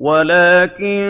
[0.00, 1.02] وَلَٰكِن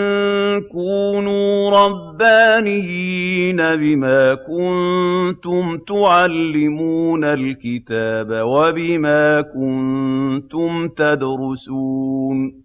[0.73, 12.63] كُونُوا رَبَّانِيِّينَ بِمَا كُنتُمْ تُعَلِّمُونَ الْكِتَابَ وَبِمَا كُنتُمْ تَدْرُسُونَ.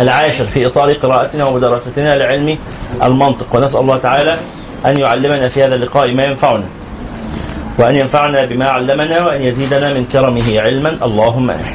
[0.00, 2.58] العاشر في إطار قراءتنا ومدارستنا لعلم
[3.02, 4.36] المنطق ونسأل الله تعالى
[4.86, 6.64] أن يعلمنا في هذا اللقاء ما ينفعنا.
[7.78, 11.74] وأن ينفعنا بما علمنا وأن يزيدنا من كرمه علما اللهم آمين.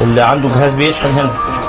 [0.00, 1.59] اللي عنده جهاز بيشحن هنا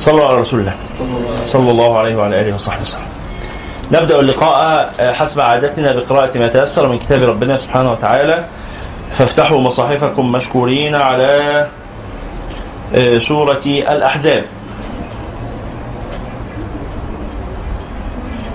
[0.00, 0.74] صلوا على رسول الله.
[1.44, 3.08] صلى الله عليه وعلى آله وصحبه وسلم.
[3.92, 8.44] نبدأ اللقاء حسب عادتنا بقراءة ما تيسر من كتاب ربنا سبحانه وتعالى.
[9.14, 11.66] فافتحوا مصاحفكم مشكورين على
[13.18, 14.44] سورة الأحزاب.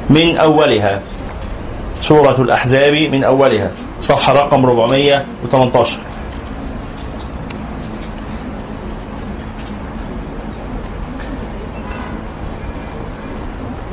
[0.09, 1.01] من أولها
[2.01, 5.97] سورة الأحزاب من أولها صفحة رقم 418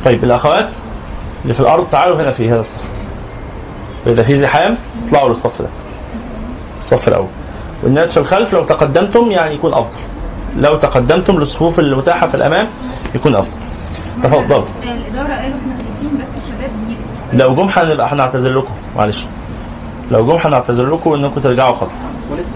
[0.04, 0.74] طيب الأخوات
[1.42, 2.88] اللي في الأرض تعالوا هنا في هذا الصف.
[4.06, 4.76] وإذا في زحام
[5.06, 5.68] اطلعوا للصف ده.
[6.80, 7.26] الصف الأول.
[7.82, 10.00] والناس في الخلف لو تقدمتم يعني يكون أفضل.
[10.56, 12.66] لو تقدمتم للصفوف المتاحة في الأمام
[13.14, 13.56] يكون أفضل.
[14.22, 14.64] تفضلوا.
[14.82, 17.46] الإدارة قالوا إحنا خايفين بس الشباب بيجوا.
[17.46, 18.74] لو جم هنبقى هنعتذر لكم.
[18.96, 19.26] معلش.
[20.10, 21.90] لو جم هنعتذر لكم إنكم ترجعوا خطوه
[22.30, 22.54] ولسه.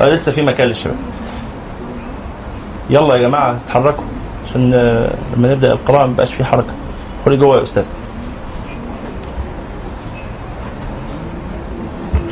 [0.00, 0.96] آه لسه في مكان للشباب.
[2.90, 4.04] يلا يا جماعة اتحركوا.
[4.52, 6.72] عشان آه، لما نبدأ القراءة ما يبقاش في حركة.
[7.24, 7.84] خلي جوه يا أستاذ.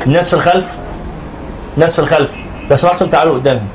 [0.07, 0.77] الناس في الخلف
[1.75, 2.35] الناس في الخلف.
[2.69, 3.67] لو سمحتم تعالوا قدامهم.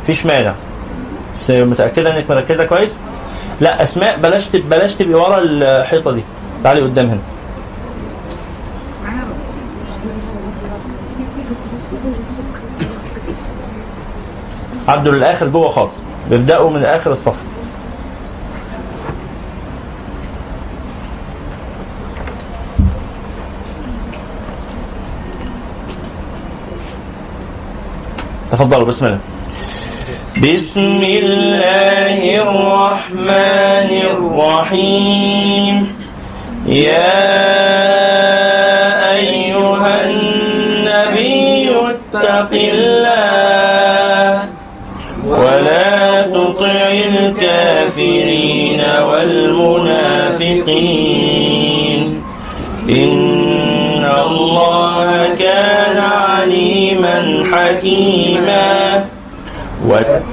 [0.00, 0.54] مفيش مانع.
[1.34, 3.00] بس متأكدة إنك مركزة كويس؟
[3.60, 4.48] لا أسماء بلاش.
[4.56, 6.22] بلاش تبقي ورا الحيطة دي.
[6.62, 7.37] تعالي قدام هنا.
[14.88, 15.96] عدوا للآخر جوه خالص.
[16.30, 17.44] بيبدأوا من آخر الصف.
[28.50, 29.18] تفضلوا بسم الله.
[30.38, 35.76] بسم الله الرحمن الرحيم.
[36.66, 37.87] يا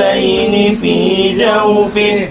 [0.00, 2.28] قلبين في جوفه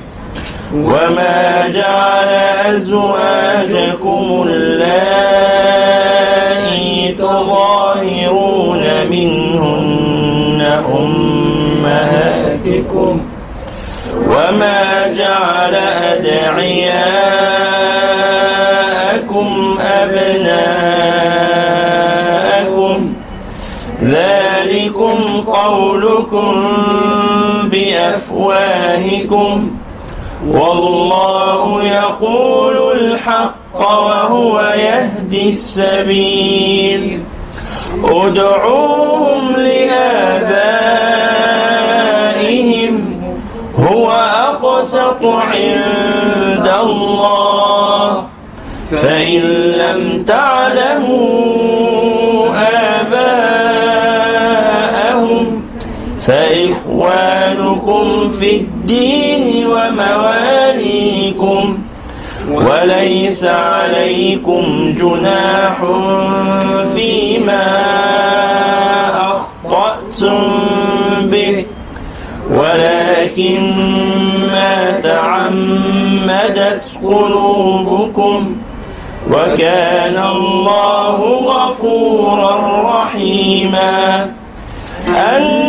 [0.73, 2.27] وما جعل
[2.75, 5.55] أزواجكم اللائي
[7.19, 10.61] تظاهرون منهن
[11.75, 12.41] أمهاتكم.
[14.27, 16.99] وما جعل أدعياءكم
[19.81, 20.79] أبناءكم.
[24.03, 26.67] ذلكم قولكم
[27.99, 29.71] بأفواهكم
[30.47, 37.23] والله يقول الحق وهو يهدي السبيل
[38.03, 40.19] ادعوهم لآبائهم
[43.79, 44.11] هو
[44.51, 48.23] أقسط عند الله
[48.91, 49.41] فإن
[49.77, 51.69] لم تعلموا
[53.01, 54.09] آباءهم
[56.21, 57.38] فإخوانكم
[58.39, 61.63] في الدين ومواليكم
[62.51, 65.77] وليس عليكم جناح
[66.95, 67.67] فيما
[69.17, 70.39] أخطأتم
[71.21, 71.65] به.
[72.51, 73.61] ولكن
[74.51, 78.55] ما تعمدت قلوبكم
[79.31, 84.29] وكان الله غفورا رحيما.
[85.07, 85.68] النبي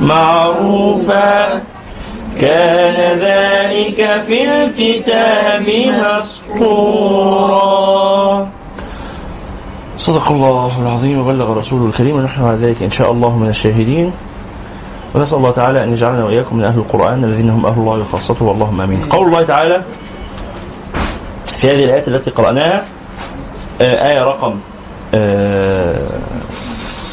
[0.00, 1.60] معروفا.
[2.40, 5.66] كان ذلك في الكتاب
[6.48, 7.68] مسطورا.
[9.96, 14.12] صدق الله العظيم وبلغ رسوله الكريم ونحن على ذلك إن شاء الله من الشاهدين.
[15.14, 18.80] ونسأل الله تعالى أن يجعلنا وإياكم من أهل القرآن الذين هم أهل الله وخاصته واللهم
[18.80, 19.00] آمين.
[19.10, 19.82] قول الله تعالى
[21.60, 22.84] في هذه الآيات التي قرأناها
[23.80, 24.54] آه، آية رقم
[25.14, 25.96] آه،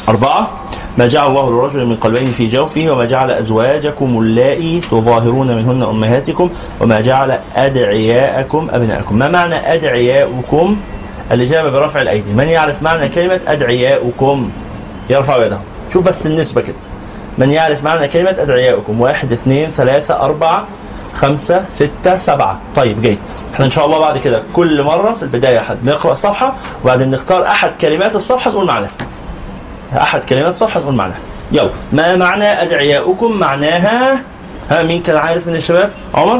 [0.08, 0.50] أربعة.
[0.98, 6.50] ما جعل الله لرجل من قلبين في جوفه وما جعل أزواجكم اللائي تظاهرون منهن أمهاتكم
[6.80, 9.18] وما جعل أدعياءكم أبناءكم.
[9.18, 10.76] ما معنى أدعياؤكم؟
[11.32, 12.32] الإجابة برفع الأيدي.
[12.32, 14.50] من يعرف معنى كلمة أدعياؤكم؟
[15.10, 15.58] يرفع يده.
[15.92, 16.80] شوف بس النسبة كده.
[17.38, 20.64] من يعرف معنى كلمة أدعياؤكم؟ واحد اثنين ثلاثة أربعة
[21.14, 22.60] خمسة ستة سبعة.
[22.76, 23.18] طيب جيد.
[23.54, 27.70] إحنا ان شاء الله بعد كده كل مرة في البداية نقرأ الصفحة وبعدين نختار أحد
[27.80, 28.90] كلمات الصفحة نقول معناها
[29.96, 31.18] أحد كلمات الصفحة نقول معناها
[31.52, 31.70] يلا.
[31.92, 34.20] ما معنى أدعياؤكم؟ معناها
[34.70, 36.36] ها مين كان عارف من الشباب؟ عمر؟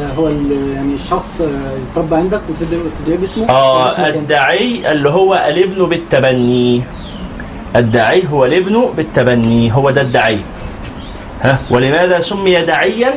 [0.00, 1.42] آه، هو يعني الشخص
[1.90, 6.82] يتربى عندك وتدعي باسمه؟ آه؟ الدعي اللي هو الابن بالتبني.
[7.76, 9.72] الدعي هو الابن بالتبني.
[9.74, 10.38] هو ده الدعي
[11.42, 13.14] ها؟ ولماذا سمي دعيا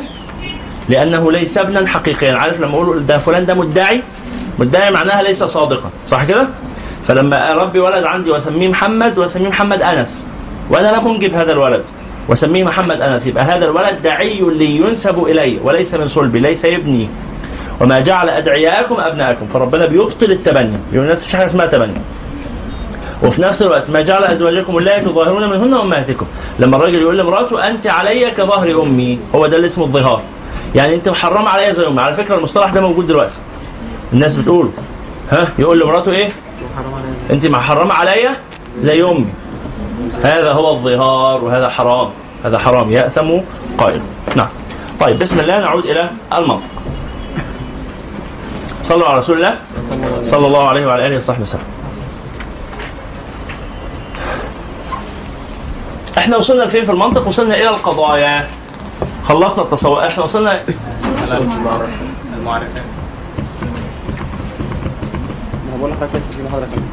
[0.89, 2.33] لأنه ليس ابنا حقيقيا.
[2.33, 4.03] عارف لما أقول ده فلان ده مدعي؟
[4.59, 5.89] مدعي معناها ليس صادقا.
[6.07, 6.47] صح كده؟
[7.03, 10.27] فلما اربي ولد عندي وأسميه محمد وأسميه محمد أنس.
[10.69, 11.83] وأنا لم أنجب هذا الولد.
[12.27, 13.27] وأسميه محمد أنس.
[13.27, 17.09] يبقى هذا الولد دعي لي ينسب إلي وليس من صلبي ليس ابني.
[17.81, 19.47] وما جعل أدعياءكم أبناءكم.
[19.47, 20.77] فربنا بيبطل التبني.
[20.91, 22.01] يقول الناس مفيش حاجة اسمها تبني.
[23.23, 26.25] وفي نفس الوقت ما جعل أزواجكم اللاتي تظاهرون منهن امهاتكم
[26.59, 30.21] لما الراجل يقول لمراته أنت علي كظهر أمي هو ده اللي اسمه الظهار.
[30.75, 33.37] يعني انت محرمه عليا زي امي على فكرة المصطلح ده موجود دلوقتي.
[34.13, 34.69] الناس بتقول
[35.31, 36.29] ها يقول لمراته إيه؟
[37.31, 38.35] انت محرمة عليا
[38.79, 39.27] زي أمي.
[40.23, 42.09] هذا هو الظهار وهذا حرام.
[42.45, 42.91] هذا حرام.
[42.91, 43.31] يأثم
[43.77, 44.01] قائل.
[44.35, 44.47] نعم.
[44.99, 46.69] طيب بسم الله نعود إلى المنطق.
[48.81, 49.55] صلوا على رسول الله.
[50.23, 51.63] صلى الله عليه وعلى آله وصحبه وسلم.
[56.17, 58.47] إحنا وصلنا لفين في المنطق؟ وصلنا إلى القضايا.
[59.25, 60.61] خلصنا التصور إحنا وصلنا.
[62.37, 62.69] المعرفات
[65.69, 66.83] أنا بقول لحضرتك لسه في محاضره كمان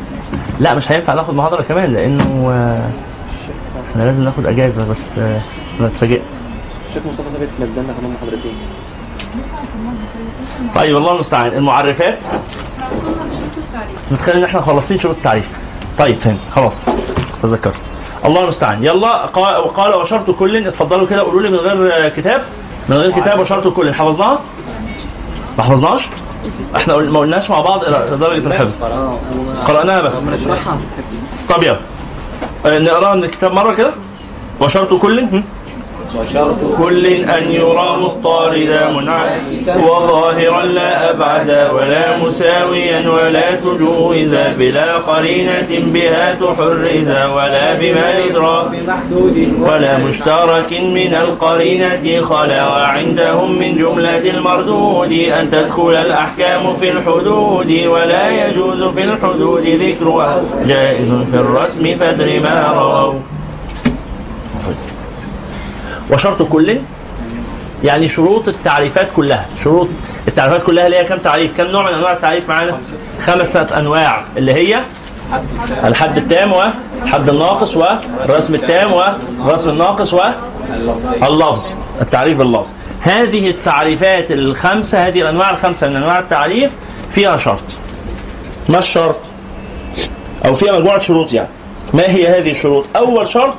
[0.60, 2.90] لا مش هينفع ناخد محاضرة كمان لأنه آه،
[3.90, 5.40] إحنا لازم ناخد أجازة بس آه،
[5.80, 6.22] أنا اتفاجئت.
[6.88, 8.54] الشيخ مصطفى ثابت مدنا كمان محاضرتين.
[10.74, 11.52] طيب الله المستعان.
[11.52, 12.24] المعرفات.
[14.00, 15.48] كنت متخيل إن إحنا خلصين شروط التعريف.
[15.98, 16.38] طيب فهمت.
[16.54, 16.86] خلاص
[17.42, 17.74] تذكرت.
[18.24, 18.84] الله المستعان.
[18.84, 22.42] يلا قال وقال وشرط كل اتفضلوا كده قولوا لي من غير كتاب.
[22.88, 23.94] من غير كتاب وشرط كل.
[23.94, 24.40] حفظناها
[25.58, 26.08] ما حفظناش
[26.76, 28.82] إحنا ما قلناش مع بعض إلى درجة الحفظ.
[29.66, 30.24] قرأناها بس.
[31.48, 31.76] طب يلا.
[32.66, 33.90] آه، نقراها من الكتاب مرة كده.
[34.60, 35.26] وشرط كل.
[36.34, 45.68] هم؟ كل أن يرى مضطردا منعكسا وظاهرا لا أبعدا ولا مساويا ولا تجوزا بلا قرينة
[45.70, 48.70] بها تحرزا ولا بما يدرى
[49.60, 58.46] ولا مشترك من القرينة خلا وعندهم من جملة المردود أن تدخل الأحكام في الحدود ولا
[58.46, 63.12] يجوز في الحدود ذكرها جائز في الرسم فادر ما رووا
[66.12, 66.78] وشرط كل
[67.84, 69.46] يعني شروط التعريفات كلها.
[69.64, 69.88] شروط
[70.28, 72.78] التعريفات كلها اللي هي كم تعريف؟ كم نوع من أنواع التعريف معانا؟
[73.20, 73.78] خمسة.
[73.78, 74.80] أنواع اللي هي
[75.84, 82.68] الحد التام والحد الناقص والرسم التام والرسم الناقص واللفظ التعريف باللفظ.
[83.00, 86.76] هذه التعريفات الخمسة هذه الأنواع الخمسة من أنواع التعريف
[87.10, 87.64] فيها شرط.
[88.68, 89.18] ما الشرط؟
[90.44, 91.48] أو فيها مجموعة شروط يعني.
[91.94, 93.54] ما هي هذه الشروط؟ أول شرط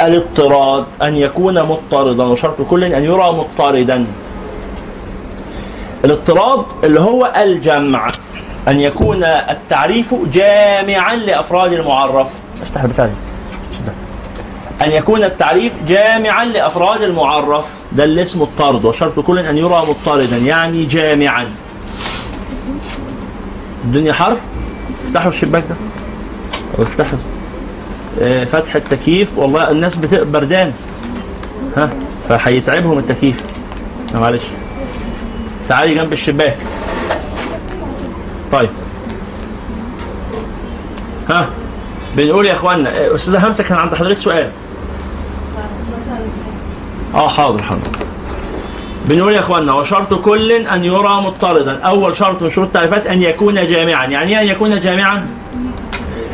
[0.00, 4.06] الاضطراد أن يكون مضطردا وشرط كل أن يرى مضطردا.
[6.04, 8.10] الاضطراد اللي هو الجمع
[8.68, 12.30] أن يكون التعريف جامعا لأفراد المعرف.
[12.62, 13.10] أفتح البتاع.
[14.82, 17.84] أن يكون التعريف جامعا لأفراد المعرف.
[17.92, 21.46] ده اللي اسمه الطرد وشرط كل أن يرى مضطردا يعني جامعا.
[23.84, 24.36] الدنيا حر؟
[25.04, 25.76] افتحوا الشباك ده.
[26.84, 27.18] افتحوا.
[28.44, 29.38] فتح التكييف.
[29.38, 30.72] والله الناس بردان.
[31.76, 31.90] ها
[32.28, 33.44] فهيتعبهم التكييف.
[34.14, 34.44] لا معلش.
[35.68, 36.56] تعالي جنب الشباك.
[38.50, 38.70] طيب.
[41.28, 41.48] ها
[42.16, 44.50] بنقول يا اخوانا آه، أستاذة همسة كان عند حضرتك سؤال؟
[47.14, 47.80] آه حاضر حاضر.
[49.06, 51.80] بنقول يا اخوانا وشرط كل أن يرى مضطردا.
[51.80, 54.06] أول شرط من شروط التعريفات أن يكون جامعا.
[54.06, 55.26] يعني إيه أن يكون جامعا؟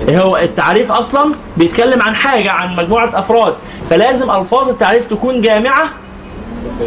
[0.09, 3.55] هو التعريف أصلا بيتكلم عن حاجة عن مجموعة أفراد.
[3.91, 5.85] فلازم ألفاظ التعريف تكون جامعة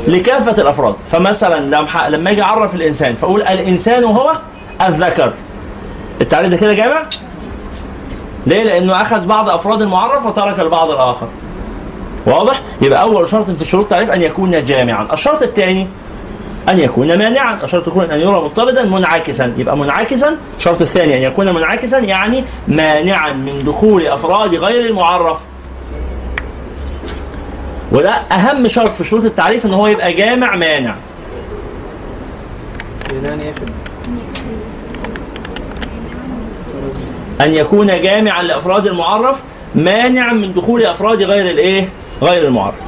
[0.07, 0.95] لكافة الأفراد.
[1.11, 4.37] فمثلا لما لما أجي اعرف الإنسان فأقول الإنسان هو
[4.81, 5.33] الذكر.
[6.21, 7.03] التعريف ده كده جامع؟
[8.45, 11.27] ليه؟ لأنه أخذ بعض أفراد المعرف وترك البعض الآخر.
[12.25, 15.07] واضح؟ يبقى أول شرط في شروط التعريف أن يكون جامعا.
[15.13, 15.87] الشرط الثاني
[16.69, 19.53] أن يكون مانعا الشرط يكون أن يرى مضطردا منعكسا.
[19.57, 25.39] يبقى منعكسا الشرط الثاني أن يكون منعكسا يعني مانعا من دخول أفراد غير المعرف.
[27.91, 30.95] وده أهم شرط في شروط التعريف أن هو يبقى جامع مانع.
[37.41, 39.43] أن يكون جامعا لأفراد المعرف
[39.75, 41.89] مانعا من دخول أفراد غير الإيه؟
[42.21, 42.81] غير المعرف.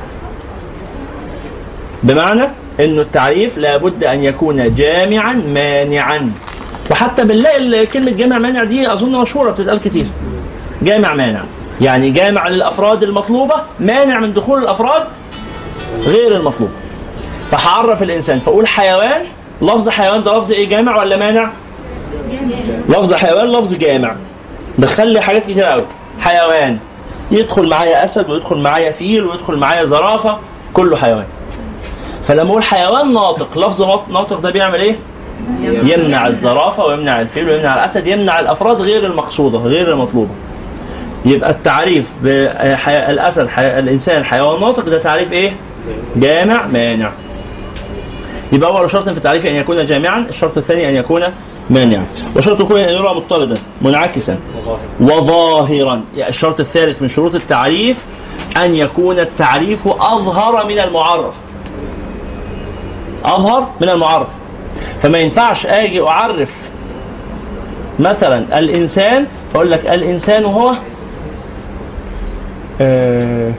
[2.03, 6.31] بمعنى إنه التعريف لابد أن يكون جامعا مانعا.
[6.91, 10.05] وحتى بنلاقي كلمة جامع مانع دي أظن مشهورة بتتقال كتير.
[10.81, 11.43] جامع مانع.
[11.81, 15.07] يعني جامع للأفراد المطلوبة مانع من دخول الأفراد
[16.03, 16.71] غير المطلوبه
[17.51, 19.21] فهعرف الإنسان فأقول حيوان
[19.61, 21.49] لفظ حيوان ده لفظ إيه جامع ولا مانع؟
[22.89, 24.15] لفظ حيوان لفظ جامع.
[24.77, 25.85] دخل لي حاجات كتير قوي
[26.19, 26.77] حيوان
[27.31, 30.37] يدخل معايا أسد ويدخل معايا فيل ويدخل معايا زرافة
[30.73, 31.25] كله حيوان.
[32.27, 34.95] فلما أقول حيوان ناطق لفظ ناط- ناطق ده بيعمل إيه؟
[35.63, 36.27] يمنع.
[36.27, 40.29] الزرافة ويمنع الفيل ويمنع الأسد يمنع الأفراد غير المقصودة غير المطلوبة.
[41.25, 43.79] يبقى التعريف بالاسد حي...
[43.79, 45.55] الإنسان حيوان ناطق ده تعريف إيه؟
[46.15, 47.11] جامع مانع.
[48.51, 51.23] يبقى أول شرط في التعريف أن يكون جامعا الشرط الثاني أن يكون
[51.69, 52.05] مانعا.
[52.35, 54.37] وشرط كل أن يرى مضطردا منعكسا.
[55.01, 56.01] وظاهرا.
[56.17, 58.05] يعني الشرط الثالث من شروط التعريف
[58.57, 61.35] أن يكون التعريف أظهر من المعرف.
[63.25, 64.27] أظهر من المعرف
[64.99, 66.71] فما ينفعش آجي أعرف
[67.99, 70.73] مثلا الإنسان فأقول لك الإنسان هو
[72.81, 73.51] آه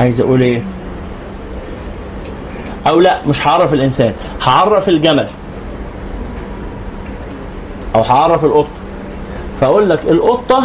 [0.00, 0.62] عايز أقول إيه؟
[2.86, 5.28] أو لا مش هعرف الإنسان هعرف الجمل
[7.94, 8.68] أو هعرف القطة.
[9.60, 10.62] فأقول لك القطة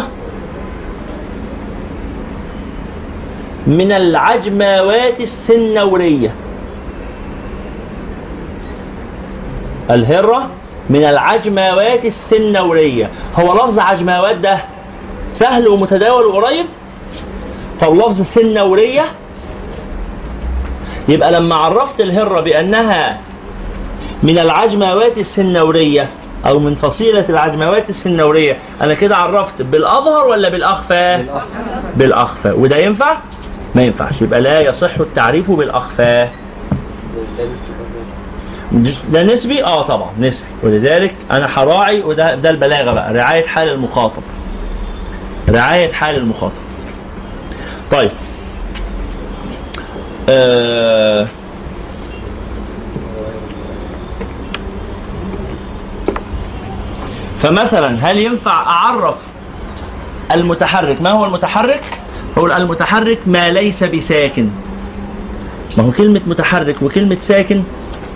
[3.66, 6.34] من العجماوات السنورية.
[9.90, 10.48] الهرة
[10.90, 13.10] من العجماوات السنورية.
[13.36, 14.58] هو لفظ عجماوات ده
[15.32, 16.66] سهل ومتداول وقريب؟
[17.80, 19.04] طب لفظ سنورية؟
[21.08, 23.20] يبقى لما عرفت الهرة بأنها
[24.22, 26.08] من العجماوات السنورية
[26.46, 31.24] أو من فصيلة العجماوات السنورية أنا كده عرفت بالأظهر ولا بالأخفى؟
[31.96, 32.50] بالأخفى.
[32.50, 33.16] وده ينفع؟
[33.74, 34.22] ما ينفعش.
[34.22, 36.28] يبقى لا يصح التعريف بالأخفى
[39.10, 40.46] ده نسبي؟ آه طبعا نسبي.
[40.62, 44.22] ولذلك أنا هراعي وده ده البلاغة بقى رعاية حال المخاطب.
[45.48, 46.62] رعاية حال المخاطب.
[47.90, 48.10] طيب.
[50.28, 51.26] آه
[57.36, 59.26] فمثلا هل ينفع أعرف
[60.32, 61.84] المتحرك؟ ما هو المتحرك؟
[62.38, 64.48] هو المتحرك ما ليس بساكن.
[65.78, 67.62] ما هو كلمة متحرك وكلمة ساكن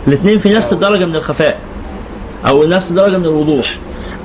[0.09, 1.59] الاثنين في نفس الدرجة من الخفاء
[2.47, 3.77] أو نفس الدرجة من الوضوح.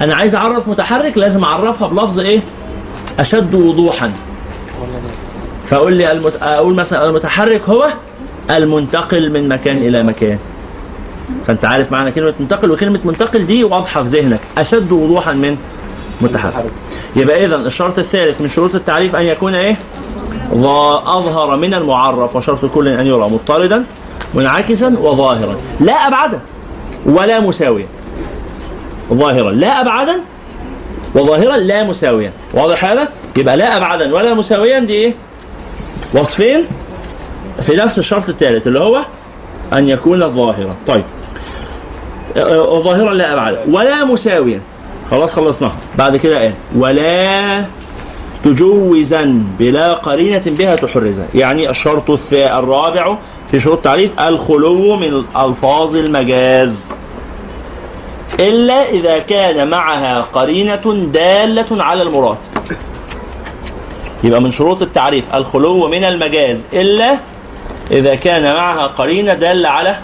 [0.01, 2.39] أنا عايز أعرف متحرك لازم أعرفها بلفظ إيه؟
[3.19, 4.11] أشد وضوحا.
[5.65, 6.37] فأقول لي المت...
[6.41, 7.89] أقول مثلا المتحرك هو
[8.51, 10.37] المنتقل من مكان إلى مكان.
[11.45, 14.39] فأنت عارف معنى كلمة منتقل وكلمة منتقل دي واضحة في ذهنك.
[14.57, 15.57] أشد وضوحا من
[16.21, 16.71] متحرك.
[17.15, 19.75] يبقى إذا الشرط الثالث من شروط التعريف أن يكون إيه؟
[21.05, 23.85] أظهر من المعرف وشرط كل أن يرى مضطردا
[24.33, 25.55] منعكسا وظاهرا.
[25.79, 26.39] لا أبعدا
[27.05, 27.85] ولا مساويا.
[29.13, 29.51] ظاهرا.
[29.51, 30.19] لا أبعدا
[31.15, 32.31] وظاهرا لا مساويا.
[32.53, 35.13] واضح هذا؟ يبقى لا أبعدا ولا مساويا دي إيه؟
[36.13, 36.65] وصفين
[37.61, 39.01] في نفس الشرط الثالث اللي هو
[39.73, 40.75] أن يكون ظاهرا.
[40.87, 41.03] طيب.
[42.83, 44.61] ظاهرا لا أبعدا ولا مساويا.
[45.11, 47.65] خلاص خلصناها بعد كده قال ولا
[48.43, 51.25] تجوزا بلا قرينة بها تحرزها.
[51.35, 53.17] يعني الشرط الرابع
[53.51, 56.91] في شروط التعريف الخلو من ألفاظ المجاز.
[58.39, 62.37] إلا إذا كان معها قرينة دالة على المراد.
[64.23, 66.63] يبقى من شروط التعريف الخلو من المجاز.
[66.73, 67.17] إلا
[67.91, 69.97] إذا كان معها قرينة دالة على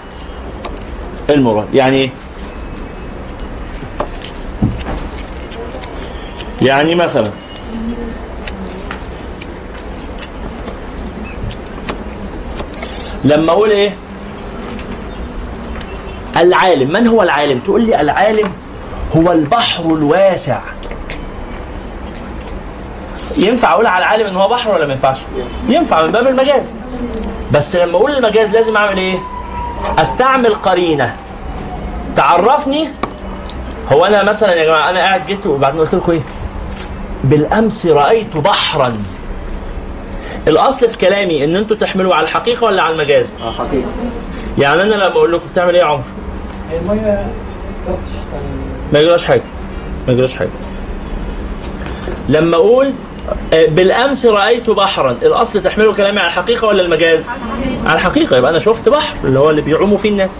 [1.29, 1.73] المراد.
[1.73, 2.11] يعني
[6.61, 7.29] يعني مثلا.
[13.23, 13.95] لما أقول إيه؟
[16.37, 16.93] العالم.
[16.93, 18.51] من هو العالم؟ تقول لي العالم
[19.15, 20.59] هو البحر الواسع.
[23.37, 25.19] ينفع أقول على العالم إن هو بحر ولا ما ينفعش؟
[25.67, 26.75] ينفع من باب المجاز.
[27.51, 29.19] بس لما أقول المجاز لازم أعمل إيه؟
[29.97, 31.15] أستعمل قرينة.
[32.15, 32.89] تعرفني؟
[33.91, 36.21] هو أنا مثلا يا جماعة أنا قاعد جيت وبعدين قلت لكم إيه؟
[37.23, 38.93] بالأمس رأيت بحرا.
[40.47, 43.83] الأصل في كلامي إن أنتوا تحملوا على الحقيقة ولا على المجاز؟ آه حقيقي
[44.57, 46.03] يعني أنا لما أقول لكم بتعمل إيه يا عمر؟
[46.81, 47.25] المية
[48.93, 49.41] ما يجراش حاجة.
[50.07, 50.49] ما يجراش حاجة.
[52.29, 52.93] لما أقول
[53.53, 55.11] آه، بالأمس رأيت بحرا.
[55.11, 57.29] الأصل تحملوا كلامي على الحقيقة ولا المجاز؟
[57.85, 58.37] على الحقيقة.
[58.37, 60.39] يبقى أنا شفت بحر اللي هو اللي بيعوموا فيه الناس.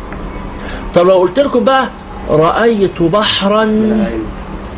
[0.94, 1.90] طب لو قلت لكم بقى
[2.30, 3.66] رأيت بحرا.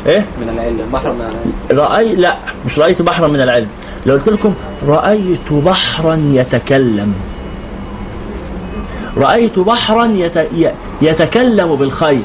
[0.06, 0.90] إيه؟ من العلم.
[0.92, 1.52] بحر من العلم.
[1.80, 2.36] رأي لا
[2.66, 3.68] مش رأيت بحرا من العلم.
[4.06, 4.54] لو قلت لكم
[4.86, 7.14] رأيت بحرا يتكلم.
[9.16, 10.48] رأيت بحرا يت...
[11.02, 12.18] يتكلم بالخير.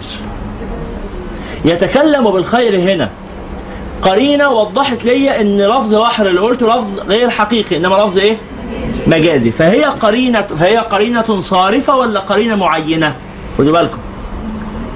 [1.66, 3.10] يتكلم بالخير هنا.
[4.02, 8.38] قرينة وضحت لي إن لفظ بحر اللي قلته لفظ غير حقيقي إنما لفظ إيه؟
[9.08, 9.52] مجازي.
[9.52, 13.16] فهي قرينة فهي قرينة صارفة ولا قرينة معينة؟
[13.58, 13.98] خدوا بالكم.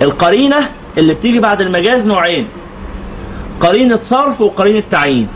[0.01, 0.57] القرينة
[0.97, 2.47] اللي بتيجي بعد المجاز نوعين.
[3.61, 5.27] قرينة صرف وقرينة تعيين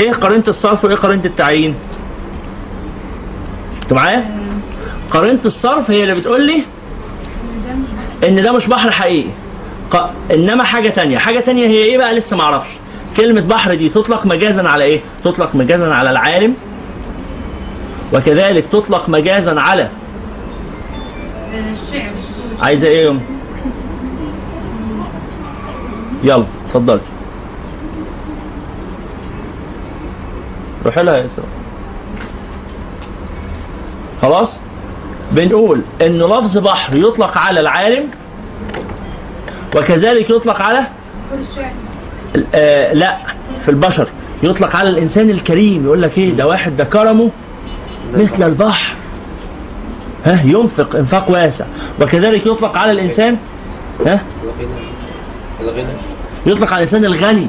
[0.00, 1.74] إيه قرينة الصرف وإيه قرينة التعيين؟
[3.82, 4.30] أنتوا معايا؟
[5.10, 6.62] قرينة الصرف هي اللي بتقول لي
[8.28, 9.28] إن ده مش بحر حقيقي.
[9.90, 10.10] ق...
[10.30, 11.18] إنما حاجة تانية.
[11.18, 12.70] حاجة تانية هي إيه بقى؟ لسه معرفش
[13.16, 16.54] كلمة بحر دي تطلق مجازا على إيه؟ تطلق مجازا على العالم.
[18.12, 19.88] وكذلك تطلق مجازا على
[21.52, 22.10] الشعر
[22.62, 23.18] عايزة إيه
[26.24, 27.00] يلا اتفضلي.
[30.84, 31.46] روحي لها يا اسراء
[34.22, 34.60] خلاص؟
[35.32, 38.08] بنقول ان لفظ بحر يطلق على العالم
[39.76, 40.86] وكذلك يطلق على
[42.54, 43.16] آه لا
[43.58, 44.08] في البشر.
[44.42, 47.30] يطلق على الإنسان الكريم يقول لك إيه؟ ده واحد ده كرمه
[48.14, 48.96] مثل البحر.
[50.24, 51.64] ها؟ ينفق إنفاق واسع.
[52.00, 53.36] وكذلك يطلق على الإنسان
[54.06, 54.22] ها؟
[55.60, 55.92] الغنى
[56.46, 57.46] يطلق على الإنسان الغني.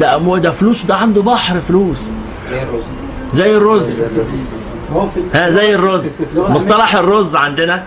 [0.00, 1.98] ده ده فلوس ده عنده بحر فلوس.
[2.50, 2.62] زي
[3.56, 4.00] الرز.
[4.00, 4.02] الرز
[5.34, 6.18] ها زي الرز.
[6.36, 7.84] مصطلح الرز عندنا.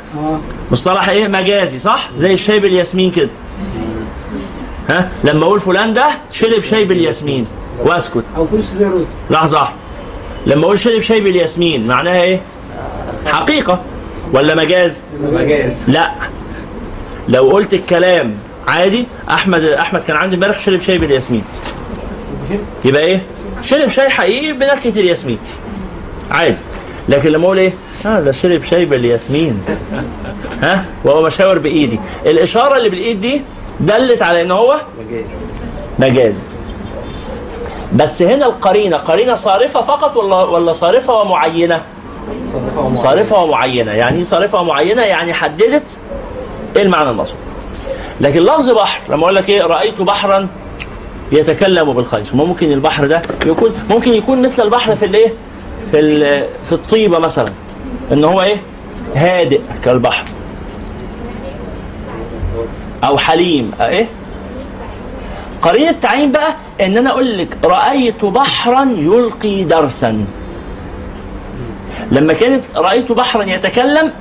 [0.71, 3.29] مصطلح إيه؟ مجازي صح؟ زي الشاي بالياسمين كده.
[4.89, 7.47] ها؟ لما أقول فلان ده شرب شاي بالياسمين.
[7.79, 8.23] وأسكت.
[8.37, 9.67] أو فلوس زي رز لحظة
[10.45, 12.41] لما أقول شرب شاي بالياسمين معناها إيه؟
[13.25, 13.81] حقيقة.
[14.33, 15.89] ولا مجاز؟ مجاز.
[15.89, 16.11] لا.
[17.27, 18.35] لو قلت الكلام
[18.67, 21.43] عادي أحمد أحمد كان عندي امبارح شرب شاي بالياسمين.
[22.85, 23.21] يبقى إيه؟
[23.61, 25.39] شرب شاي حقيقي بنكهه الياسمين
[26.31, 26.59] عادي.
[27.09, 27.73] لكن لما أقول إيه؟
[28.05, 29.63] آه ده شرب شاي بالياسمين.
[30.63, 31.99] ها؟ وهو مشاور بإيدي.
[32.25, 33.41] الإشارة اللي بالإيد دي
[33.79, 34.81] دلت على إن هو
[35.99, 36.51] مجاز.
[37.95, 41.81] بس هنا القرينة قرينة صارفة فقط ولا ولا صارفة ومعينة.
[42.93, 43.91] صارفة ومعينة.
[43.91, 45.99] يعني إيه صارفة ومعينة؟ يعني حددت
[46.75, 47.37] إيه المعنى المقصود.
[48.21, 50.47] لكن لفظ بحر لما أقول لك إيه رأيت بحرا
[51.31, 55.33] يتكلم بالخير ما ممكن البحر ده يكون ممكن يكون مثل البحر في الايه؟
[55.91, 57.47] في في الطيبة مثلا.
[58.11, 58.57] إن هو إيه؟
[59.15, 60.25] هادئ كالبحر.
[63.03, 63.71] أو حليم.
[63.81, 64.07] إيه؟
[65.61, 70.25] قرينه التعيين بقى إن أنا أقول لك رأيت بحرا يلقي درسا.
[72.11, 74.11] لما كانت رأيت بحرا يتكلم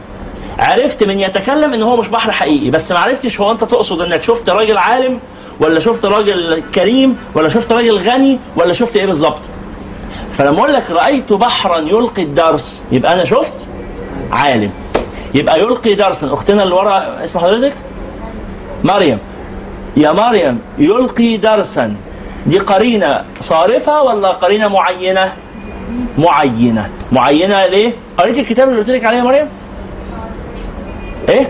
[0.59, 2.71] عرفت من يتكلم إن هو مش بحر حقيقي.
[2.71, 5.19] بس ما عرفتش هو أنت تقصد إنك شفت راجل عالم
[5.61, 9.51] ولا شفت راجل كريم ولا شفت راجل غني ولا شفت إيه بالظبط؟
[10.33, 13.71] فلما أقول لك رأيت بحرا يلقي الدرس يبقى أنا شفت
[14.33, 14.71] عالم.
[15.35, 16.35] يبقى يلقي درسا.
[16.35, 17.75] أختنا اللي ورا اسم حضرتك؟
[18.85, 19.19] مريم.
[19.97, 21.95] يا مريم يلقي درسا.
[22.47, 25.33] دي قرينة صارفة ولا قرينة معينة؟
[26.19, 26.91] معينة.
[27.13, 29.47] معينة ليه؟ قريت الكتاب اللي قلت لك عليه يا مريم؟
[31.29, 31.49] إيه؟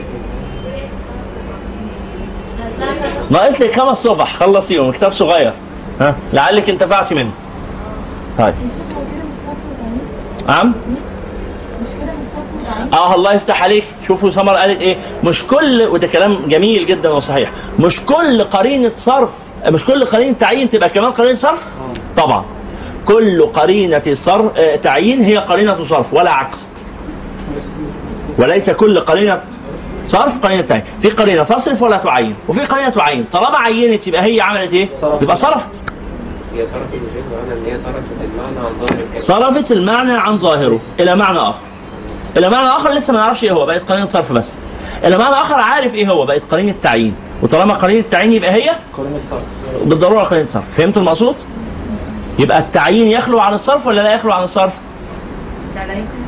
[3.31, 5.53] ناقص لك خمس صفح خلصيهم كتاب صغير.
[6.01, 7.31] ها؟ لعلك انتفعتي منه.
[8.39, 8.55] طيب.
[10.49, 10.75] نعم
[12.93, 13.85] آه الله يفتح عليك.
[14.07, 17.51] شوفوا سمر قالت إيه؟ مش كل وده كلام جميل جدا وصحيح.
[17.79, 19.31] مش كل قرينة صرف
[19.67, 21.65] مش كل قرينة تعيين تبقى كمان قرينة صرف؟
[22.17, 22.45] طبعا.
[23.07, 26.69] كل قرينة صرف آه، تعيين هي قرينة صرف ولا عكس.
[28.39, 29.41] وليس كل قرينة
[30.11, 33.25] صرف قرينه تعيين في قرينة تصرف ولا تعين؟ وفي قرينة تعين.
[33.33, 35.23] طالما عينت يبقى هي عملت إيه؟ صرفت.
[35.23, 35.83] يبقى صرفت.
[36.55, 40.81] هي صرفت الشيء معنى ان هي صرفت المعنى عن ظاهر الكلمة صرفت المعنى عن ظاهره.
[41.01, 41.59] إلى معنى آخر.
[42.37, 44.59] إلى معنى آخر لسه ما نعرفش إيه هو بقت قرينة صرف بس.
[45.05, 49.21] إلى معنى آخر عارف إيه هو بقت قرينة تعيين وطالما قرينة تعيين يبقى هي قرينة
[49.31, 49.43] صرف.
[49.85, 50.75] بالضرورة قرينة صرف.
[50.75, 51.35] فهمتوا المقصود؟
[52.39, 54.75] يبقى التعيين يخلو عن الصرف ولا لا يخلو عن الصرف؟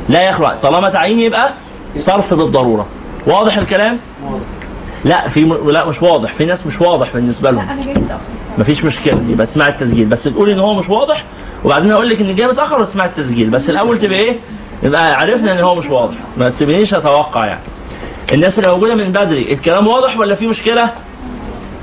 [0.08, 0.48] لا يخلو.
[0.62, 1.50] طالما تعيين يبقى
[1.96, 2.86] صرف بالضرورة.
[3.26, 3.98] واضح الكلام؟
[5.04, 5.70] لا في م...
[5.70, 6.32] لا مش واضح.
[6.32, 7.68] في ناس مش واضح بالنسبة لهم.
[7.68, 8.20] أنا جاي متأخر.
[8.58, 9.22] مفيش مشكلة.
[9.28, 10.06] يبقى تسمع التسجيل.
[10.06, 11.24] بس تقولي إن هو مش واضح
[11.64, 13.50] وبعدين أقول لك إن جاي متاخر وتسمع التسجيل.
[13.50, 14.38] بس الأول تبقى إيه؟
[14.82, 16.14] يبقى عرفنا إن هو مش واضح.
[16.36, 17.60] ما تسيبنيش أتوقع يعني.
[18.32, 20.90] الناس اللي موجودة من بدري الكلام واضح ولا في مشكلة؟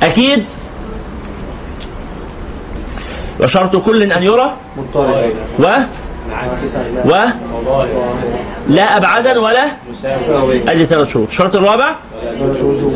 [0.03, 0.49] أكيد.
[3.39, 4.53] وشرط كل أن يرى.
[4.77, 5.31] مضطرب.
[5.59, 5.65] و
[7.05, 7.25] و
[8.69, 9.65] لا ابعدا ولا
[10.67, 11.27] ادي ثلاث شروط.
[11.27, 11.95] الشرط الرابع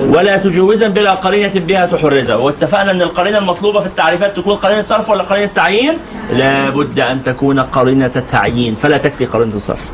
[0.09, 2.35] ولا تجوزا بلا قرينة بها تحرزها.
[2.35, 5.97] واتفقنا أن القرينة المطلوبة في التعريفات تكون قرينة صرف ولا قرينة تعيين؟
[6.33, 8.75] لابد أن تكون قرينة تعيين.
[8.75, 9.85] فلا تكفي قرينة الصرف.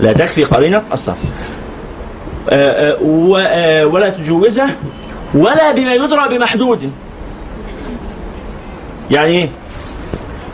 [0.00, 1.18] لا تكفي قرينة الصرف.
[2.50, 4.66] آه، و- آه، ولا تجوزه
[5.34, 6.90] ولا بما يدرى بمحدود.
[9.10, 9.48] يعني إيه؟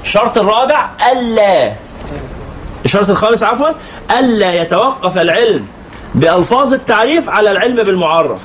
[0.03, 1.73] الشرط الرابع ألا
[2.85, 3.69] الشرط الخامس عفوا
[4.19, 5.67] ألا يتوقف العلم
[6.15, 8.41] بألفاظ التعريف على العلم بالمعرف.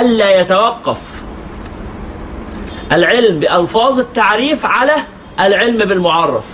[0.00, 0.98] ألا يتوقف
[2.92, 4.92] العلم بألفاظ التعريف على
[5.40, 6.46] العلم بالمعرف.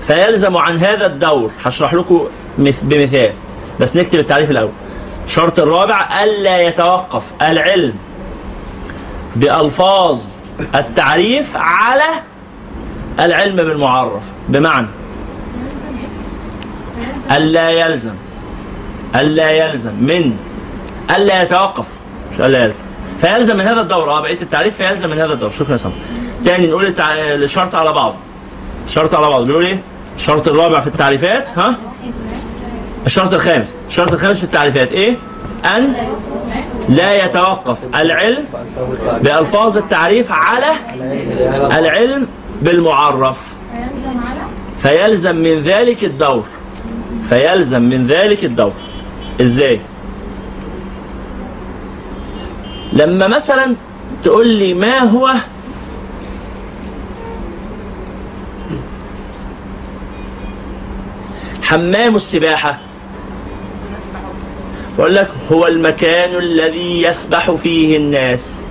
[0.00, 2.26] فيلزم عن هذا الدور هشرح لكم
[2.58, 3.32] مث- بمثال
[3.80, 4.70] بس نكتب التعريف الأول.
[5.30, 7.94] الشرط الرابع ألا يتوقف العلم
[9.36, 10.20] بألفاظ
[10.74, 12.04] التعريف على
[13.20, 14.86] العلم بالمعرف بمعنى
[17.30, 18.14] ألا يلزم
[19.14, 20.36] ألا يلزم من
[21.16, 21.86] ألا يتوقف
[22.32, 22.82] مش ألا يلزم
[23.18, 25.94] فيلزم من هذا الدور آه بقية التعريف فيلزم من هذا الدور شكرا يا سامي
[26.44, 26.94] تاني نقول.
[27.42, 28.14] الشرط على بعض
[28.86, 29.78] الشرط على بعض بيقول إيه؟
[30.16, 31.76] الشرط الرابع في التعريفات ها؟
[33.10, 33.76] الشرط الخامس.
[33.88, 35.16] الشرط الخامس في التعريفات إيه؟
[35.64, 35.94] أن
[36.88, 38.44] لا يتوقف العلم
[39.22, 40.66] بألفاظ التعريف على
[41.78, 42.26] العلم
[42.62, 43.38] بالمعرف.
[44.76, 46.46] فيلزم من ذلك الدور.
[47.22, 48.72] فيلزم من ذلك الدور.
[49.40, 49.80] إزاي؟
[52.92, 53.74] لما مثلا
[54.24, 55.30] تقول لي ما هو
[61.62, 62.78] حمام السباحة؟
[65.00, 68.66] فأقول لك هو المكان الذي يسبح فيه الناس.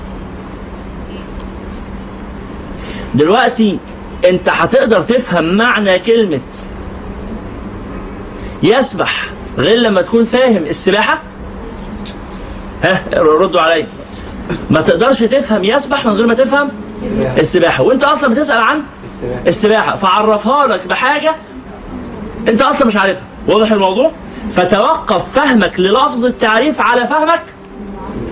[3.16, 3.80] دلوقتي
[4.26, 6.40] انت هتقدر تفهم معنى كلمة
[8.64, 11.22] يسبح غير لما تكون فاهم السباحة؟
[12.84, 13.88] ها ردوا عليا.
[14.70, 16.70] ما تقدرش تفهم يسبح من غير ما تفهم
[17.38, 17.84] السباحة.
[17.84, 19.48] وانت أصلا بتسأل عن السباحة.
[19.48, 21.36] السباحة فعرفها لك بحاجة
[22.48, 23.24] انت أصلا مش عارفها.
[23.48, 24.12] واضح الموضوع؟
[24.50, 27.44] فتوقف فهمك للفظ التعريف على فهمك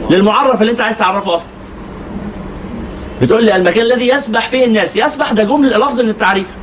[0.09, 1.49] للمعرف اللي انت عايز تعرفه أصلا.
[3.21, 6.55] بتقول لي المكان الذي يسبح فيه الناس يسبح ده جملة لفظ من التعريف.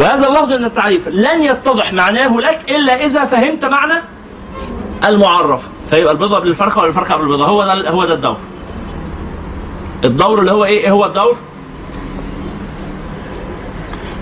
[0.00, 4.02] وهذا اللفظ من التعريف لن يتضح معناه لك إلا إذا فهمت معنى
[5.04, 5.68] المعرف.
[5.90, 8.36] فيبقى البيضة قبل الفرخة ولا الفرخة قبل البيضة؟ هو ده هو ده الدور.
[10.04, 11.36] الدور اللي هو إيه؟ إيه هو الدور؟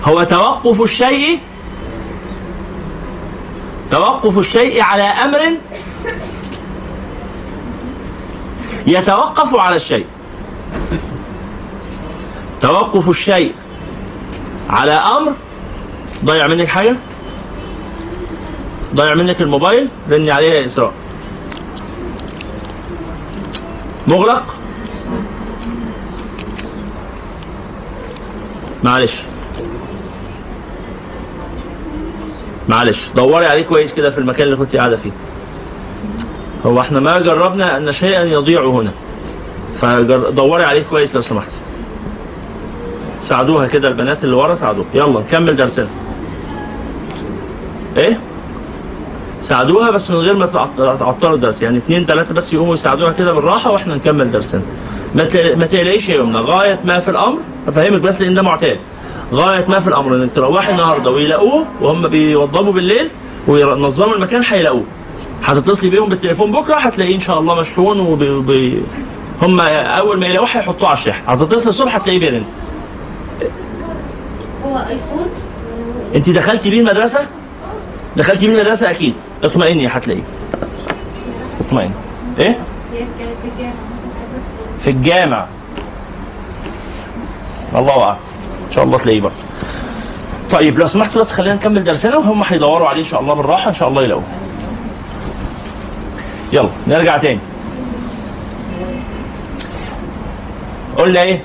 [0.03, 1.39] هو توقف الشيء
[3.91, 5.39] توقف الشيء على أمر
[8.87, 10.05] يتوقف على الشيء.
[12.61, 13.53] توقف الشيء
[14.69, 15.33] على أمر.
[16.25, 16.95] ضيع منك حاجة؟
[18.95, 20.93] ضيع منك الموبايل؟ رني عليه يا إسراء.
[24.07, 24.55] مغلق؟
[28.83, 29.19] معلش.
[32.69, 35.11] معلش دوري عليه كويس كده في المكان اللي كنت قاعدة فيه.
[36.65, 38.91] هو إحنا ما جربنا أن شيئا يضيع هنا.
[39.73, 41.57] فدوري عليه كويس لو سمحتي
[43.21, 44.87] ساعدوها كده البنات اللي ورا ساعدوها.
[44.93, 45.87] يلا نكمل درسنا.
[47.97, 48.19] إيه؟
[49.41, 51.63] ساعدوها بس من غير ما تعط- تعطلوا الدرس.
[51.63, 54.61] يعني اتنين تلاتة بس يقوموا يساعدوها كده بالراحة وإحنا نكمل درسنا.
[55.15, 55.23] ما
[55.65, 56.37] تقلقيش يا يمنى.
[56.37, 58.77] غاية ما في الأمر أفهمك بس لأن ده معتاد.
[59.33, 63.09] غاية ما في الأمر إنك تروحي النهاردة ويلاقوه وهم بيوضبوا بالليل
[63.47, 64.83] وينظموا المكان هيلاقوه
[65.43, 68.81] هتتصلي بيهم بالتليفون بكرة هتلاقيه إن شاء الله مشحون وبي وبي
[69.41, 71.21] هم أول ما يلاقوه هيحطوه على الشاحن.
[71.27, 72.43] هتتصل الصبح هتلاقيه بيرن.
[74.65, 75.27] هو آيفون؟
[76.15, 77.19] انت دخلتي بيه المدرسة؟
[78.17, 79.13] دخلتي بيه المدرسة أكيد.
[79.43, 80.23] اطمئني هتلاقيه.
[81.67, 81.91] اطمئني.
[82.39, 82.57] إيه؟
[84.79, 85.45] في الجامع
[87.75, 88.17] الله أعلم.
[88.17, 88.32] ان
[88.73, 89.43] شاء الله تلاقيه برضه.
[90.49, 93.73] طيب لو سمحتوا بس خلينا نكمل درسنا وهم هيدوروا عليه إن شاء الله بالراحة إن
[93.73, 94.23] شاء الله يلاقوه.
[96.53, 97.39] يلا نرجع تاني.
[100.97, 101.41] قلنا إيه؟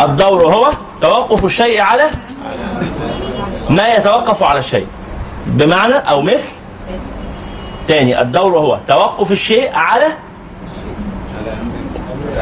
[0.00, 2.10] الدور هو توقف الشيء على
[3.70, 4.86] ما يتوقف على الشيء.
[5.46, 6.48] بمعنى أو مثل
[7.88, 10.06] تاني الدور هو توقف الشيء على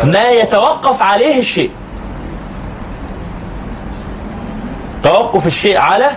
[0.04, 1.70] ما يتوقف عليه الشيء.
[5.02, 6.10] توقف الشيء على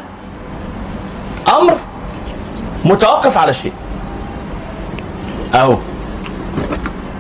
[1.47, 1.77] أمر
[2.85, 3.73] متوقف على الشيء.
[5.55, 5.77] أهو.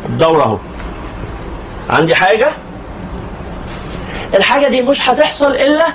[0.09, 0.57] الدور أهو.
[1.89, 2.51] عندي حاجة؟
[4.35, 5.85] الحاجة دي مش هتحصل إلا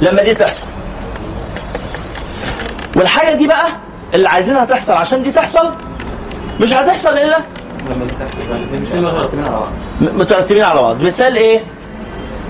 [0.00, 0.66] لما دي تحصل.
[2.96, 3.66] والحاجة دي بقى
[4.14, 5.74] اللي عايزينها تحصل عشان دي تحصل
[6.60, 7.38] مش هتحصل إلا
[10.00, 11.02] م- مترتبين على بعض.
[11.02, 11.60] مثال إيه؟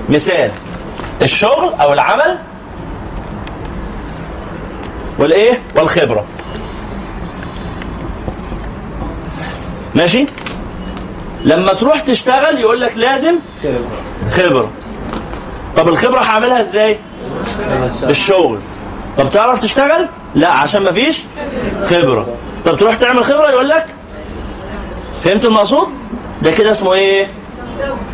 [0.09, 0.51] مثال.
[1.23, 2.39] الشغل أو العمل
[5.19, 6.25] والإيه؟ والخبرة.
[9.95, 10.27] ماشي؟
[11.45, 13.35] لما تروح تشتغل يقول لك لازم
[14.31, 14.71] خبرة.
[15.77, 16.99] طب الخبرة هعملها إزاي؟
[18.03, 18.59] الشغل.
[19.19, 21.23] طب تعرف تشتغل؟ لا عشان ما فيش
[21.85, 22.27] خبرة.
[22.65, 23.87] طب تروح تعمل خبرة يقول لك؟
[25.21, 25.89] فهمت المقصود؟
[26.43, 27.29] ده كده اسمه إيه؟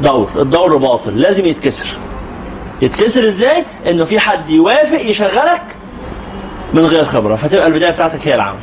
[0.02, 0.30] دور.
[0.36, 1.86] الدور باطل لازم يتكسر.
[2.82, 5.62] يتكسر إزاي؟ انه في حد يوافق يشغلك
[6.74, 8.58] من غير خبرة فتبقى البداية بتاعتك هي العمل.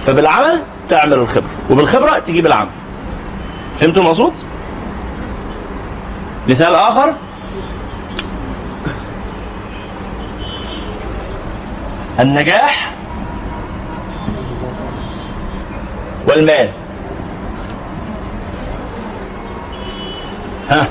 [0.00, 2.70] فبالعمل تعمل الخبرة وبالخبرة تجيب العمل.
[3.80, 4.32] فهمتوا المقصود؟
[6.48, 7.14] مثال آخر.
[12.20, 12.92] النجاح
[16.26, 16.68] والمال.
[20.70, 20.86] ها.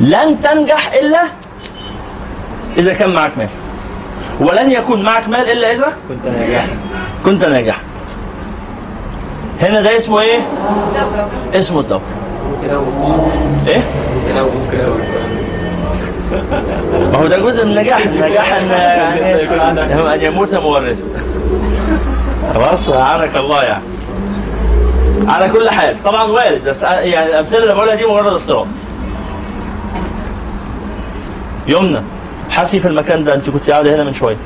[0.00, 1.22] لن تنجح إلا
[2.76, 3.48] إذا كان معك مال.
[4.40, 6.66] ولن يكون معك مال إلا إذا كنت ناجح.
[7.24, 7.80] كنت ناجحا
[9.62, 10.38] هنا ده اسمه إيه؟
[11.54, 12.00] اسمه إيه؟
[12.52, 13.00] ممكن أوصل
[14.28, 15.20] ممكن أوصل
[17.12, 21.02] ما هو ده جزء من النجاح النجاح ان يعني ان يموت مورثا
[22.54, 23.82] خلاص اعانك الله يعني.
[25.26, 28.66] على كل حال طبعا وارد بس يعني الأمثلة اللي بقولها دي مجرد افتراض.
[31.68, 32.02] يمنى.
[32.50, 34.36] حسي في المكان ده انت كنت قاعدة هنا من شوية.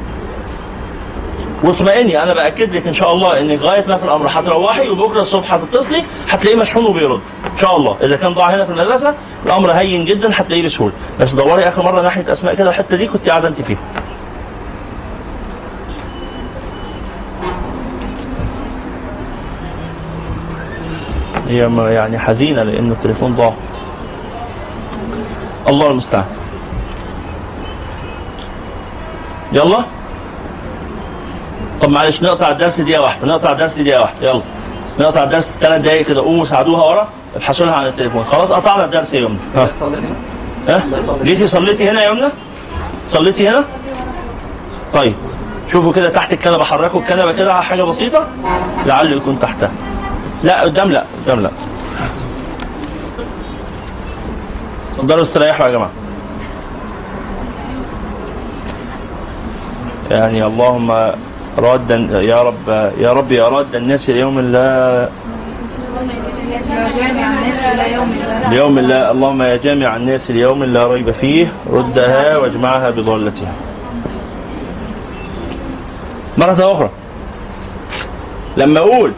[1.65, 4.27] واطمئني أنا بأكد لك إن شاء الله إنك غاية ما في الأمر.
[4.31, 7.21] هتروحي وبكرة الصبح هتتصلي هتلاقيه مشحون وبيرد.
[7.53, 7.97] إن شاء الله.
[8.03, 9.15] إذا كان ضاع هنا في المدرسة
[9.47, 10.93] الأمر هين جدا هتلاقيه بسهولة.
[11.21, 13.79] بس دوري آخر مرة ناحية أسماء كده الحتة دي كنت قاعدة أنت فيها.
[21.49, 23.55] هي يعني حزينة لأنه التليفون ضاع.
[25.69, 26.25] الله المستعان.
[29.53, 29.85] يلا.
[31.81, 34.43] طب معلش نقطع الدرس دقيقة واحدة نقطع الدرس دقيقة واحدة يلا.
[35.01, 38.25] نقطع الدرس ثلاث دقايق كده قوموا ساعدوها ورا ابحثوا لها عن التليفون.
[38.25, 39.39] خلاص قطعنا الدرس يا يمنى.
[39.57, 39.69] ها؟
[40.69, 40.83] ها؟
[41.23, 42.29] جيتي صليتي هنا يا يمنى؟
[43.07, 43.65] صليتي هنا؟
[44.93, 45.15] طيب
[45.69, 48.27] شوفوا كده تحت الكنبة حركوا الكنبة كده على حاجة بسيطة
[48.87, 49.71] لعله يكون تحتها.
[50.45, 51.51] لا قدام لا قدام لا.
[54.95, 55.91] اتفضلوا استريحوا يا جماعة.
[60.13, 60.91] يعني اللهم
[61.59, 61.91] راد
[62.33, 62.69] يا رب
[63.01, 65.09] يا رب يا راد الناس اليوم لا
[66.99, 71.47] جامع الناس إلى يوم الله اليوم لا اللهم يا جامع الناس اليوم لا ريب فيه
[71.73, 73.53] ردها واجمعها بضالتها.
[76.39, 76.91] مرة أخرى.
[78.57, 79.13] لما أقول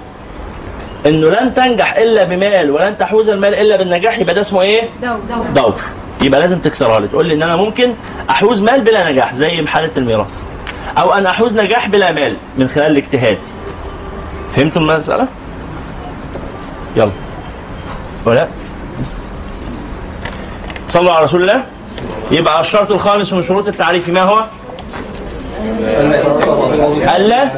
[1.06, 5.18] إنه لن تنجح إلا بمال ولن تحوز المال إلا بالنجاح يبقى ده اسمه إيه؟ دور
[5.30, 5.46] دور.
[5.54, 5.74] دور.
[6.22, 7.08] يبقى لازم تكسرها لي.
[7.08, 7.92] تقول لي إن أنا ممكن
[8.30, 10.36] أحوز مال بلا نجاح زي حالة الميراث.
[10.98, 13.38] أو أنا أحوز نجاح بلا مال من خلال الاجتهاد.
[14.50, 15.26] فهمتوا المسألة؟
[16.96, 17.10] يلا.
[18.24, 18.48] ولا؟
[20.88, 21.64] صلوا على رسول الله.
[22.30, 24.44] يبقى الشرط الخامس من شروط التعريف ما هو؟
[27.16, 27.48] ألا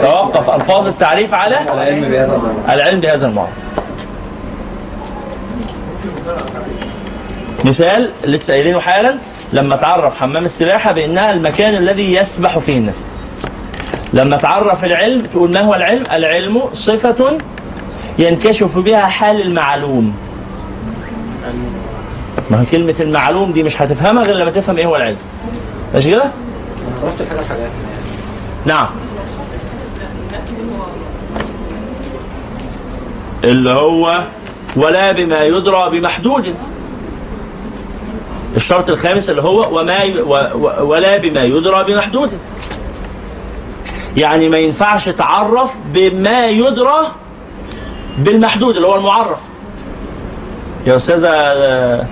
[0.00, 1.58] توقف ألفاظ التعريف على
[2.68, 3.48] العلم بهذا المعنى.
[7.64, 9.18] مثال لسه قايلينه حالا.
[9.52, 13.06] لما تعرف حمام السباحة بأنها المكان الذي يسبح فيه الناس.
[14.12, 17.38] لما تعرف العلم تقول ما هو العلم؟ العلم صفة
[18.18, 20.14] ينكشف بها حال المعلوم.
[22.50, 25.16] ما هي كلمة المعلوم دي مش هتفهمها غير لما تفهم إيه هو العلم.
[25.94, 26.24] ماشي كده؟
[27.02, 27.70] عرفت كده الحاجات
[28.66, 28.86] نعم.
[33.44, 34.20] اللي هو
[34.76, 36.54] ولا بما يدرى بمحدود.
[38.56, 40.20] الشرط الخامس اللي هو وما ي...
[40.20, 40.34] و...
[40.54, 40.86] و...
[40.86, 42.38] ولا بما يدرى بمحدود
[44.16, 47.10] يعني ما ينفعش تعرف بما يدرى
[48.18, 49.38] بالمحدود اللي هو المعرف.
[50.86, 52.06] يا أستاذة آه،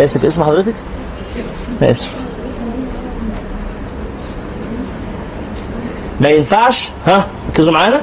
[0.00, 0.74] آسف اسم حضرتك؟
[1.82, 2.08] آسف.
[6.20, 8.00] ما ينفعش ها ركزوا معانا.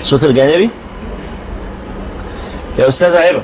[0.00, 0.70] الصوت الجانبي.
[2.78, 3.42] يا أستاذة هبه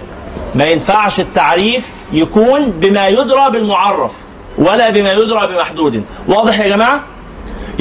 [0.55, 4.13] ما ينفعش التعريف يكون بما يدرى بالمعرف
[4.59, 6.05] ولا بما يدرى بمحدود.
[6.29, 7.03] واضح يا جماعة؟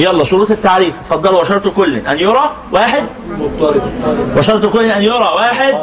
[0.00, 0.94] يلا شروط التعريف.
[1.00, 1.96] اتفضلوا وشرط كل.
[1.96, 3.02] أن يرى واحد؟
[4.36, 5.74] وشرط كل أن يرى واحد؟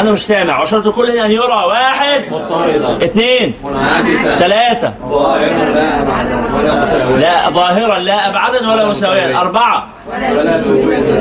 [0.00, 0.62] أنا مش سامع.
[0.62, 3.04] وشرط كل أن يرى واحد؟ مضطردا.
[3.04, 3.54] اثنين.
[3.64, 4.36] منعكسا.
[4.36, 4.92] ثلاثة.
[5.10, 7.16] ظاهرا لا أبعدا ولا مساويا.
[7.16, 9.40] لا ظاهرا لا أبعدا ولا مساويا.
[9.40, 9.86] أربعة.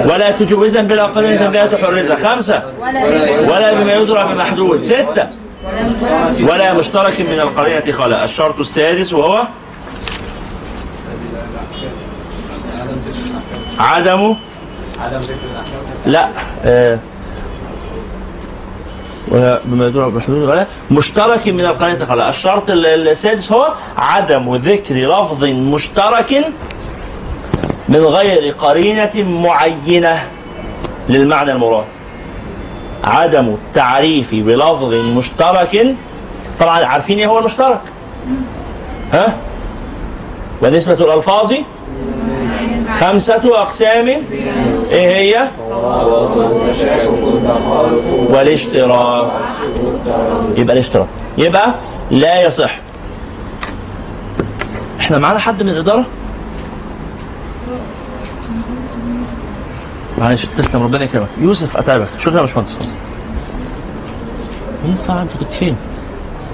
[0.06, 0.82] ولا تجوزا.
[0.82, 2.64] بلا قرينة بلا تحرزا خمسة.
[3.48, 4.80] ولا بما يدرى بمحدود.
[4.82, 5.28] ستة.
[6.42, 7.22] ولا مشترك.
[7.22, 9.44] من القرينة خلا الشرط السادس وهو
[13.80, 14.36] عدم؟
[16.06, 16.30] لا
[16.66, 16.98] آه
[19.66, 25.44] بما يدرى بحدود ولا مشترك من القرينة خلا الشرط ال- السادس هو عدم ذكر لفظ
[25.44, 26.46] مشترك
[27.90, 30.28] من غير قرينة معينة
[31.10, 31.86] للمعنى المراد.
[33.04, 35.96] عدم التعريف بلفظ مشترك
[36.60, 37.80] طبعا عارفين إيه هو المشترك؟
[39.14, 39.38] ها؟
[40.62, 41.54] ونسبة الألفاظ
[43.00, 44.08] خمسة أقسام.
[44.92, 45.48] إيه هي؟
[48.30, 49.32] والاشتراك.
[50.58, 51.08] يبقى الاشتراك.
[51.38, 51.74] يبقى
[52.12, 52.80] لا يصح.
[55.00, 56.06] إحنا معانا حد من الإدارة؟
[60.18, 61.28] معلش تسلم ربنا يكرمك.
[61.38, 62.08] يوسف أتعبك.
[62.20, 62.78] شكرا يا باشمهندس.
[64.86, 65.76] ينفع؟ أنت كنت فين؟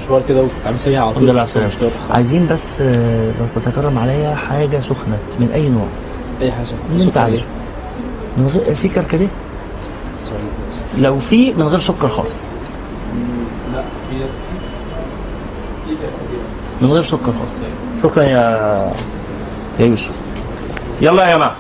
[0.04, 1.72] مشوار كده وكنت عامل سريع على الحمد طول لله على السلامة.
[2.12, 5.88] عايزين بس آه، لو تتكرم عليا حاجة سخنة من أي نوع؟
[6.42, 7.04] أي حاجة.
[7.04, 7.44] انت عايزه
[8.38, 9.28] من غير في كركديه
[10.98, 12.36] لو في من غير سكر خالص.
[13.74, 14.16] لا في
[16.82, 17.52] من غير سكر خالص.
[18.04, 18.92] شكرا يا
[19.80, 20.20] يا يوسف.
[21.02, 21.56] يلا يا جماعة.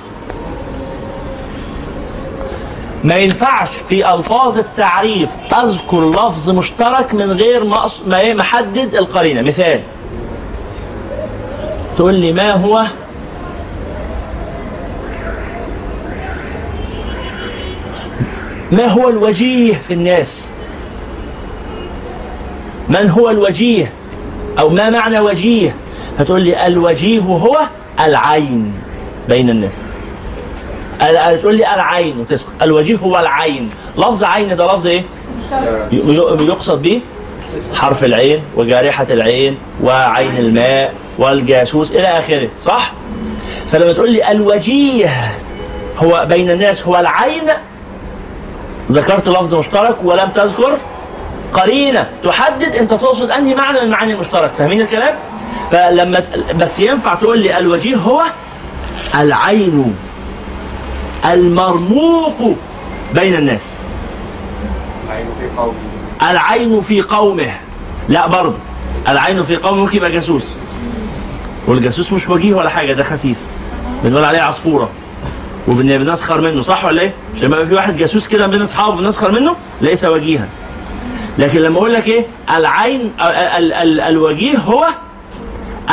[3.03, 9.41] ما ينفعش في ألفاظ التعريف أذكر لفظ مشترك من غير ما محدد القرينة.
[9.41, 9.81] مثال.
[11.97, 12.85] تقول لي ما هو
[18.71, 20.53] ما هو الوجيه في الناس؟
[22.89, 23.91] من هو الوجيه؟
[24.59, 25.75] أو ما معنى وجيه؟
[26.19, 27.59] هتقول لي الوجيه هو
[27.99, 28.73] العين
[29.29, 29.87] بين الناس.
[31.01, 32.47] ال- تقول لي العين وتسكت.
[32.61, 33.69] الوجيه هو العين.
[33.97, 35.03] لفظ عين ده لفظ إيه؟
[36.41, 37.01] يقصد به
[37.73, 42.93] حرف العين وجارحة العين وعين الماء والجاسوس إلى آخره صح؟
[43.67, 45.09] فلما تقول لي الوجيه
[45.97, 47.43] هو بين الناس هو العين
[48.91, 50.77] ذكرت لفظ مشترك ولم تذكر
[51.53, 52.09] قرينة.
[52.23, 54.51] تحدد أنت تقصد أنهي معنى من المعاني المشترك.
[54.57, 55.15] فاهمين الكلام؟
[55.71, 56.23] فلما
[56.55, 58.23] بس ينفع تقول لي الوجيه هو
[59.15, 59.95] العين
[61.25, 62.55] المرموق
[63.13, 63.77] بين الناس.
[65.07, 65.75] العين في قوم
[66.21, 67.51] العين في قومه.
[68.09, 68.55] لا برضه.
[69.07, 70.55] العين في قومه ممكن يبقى جاسوس.
[71.67, 73.51] والجاسوس مش وجيه ولا حاجة ده خسيس.
[74.03, 74.89] بنقول عليه عصفورة.
[75.69, 79.31] وبن- بنسخر منه صح ولا إيه؟ مش لما في واحد جاسوس كده بين اصحابه بنسخر
[79.31, 80.47] منه ليس وجيها.
[81.37, 83.25] لكن لما أقول لك إيه؟ العين ال
[83.57, 84.87] ال ال الوجيه هو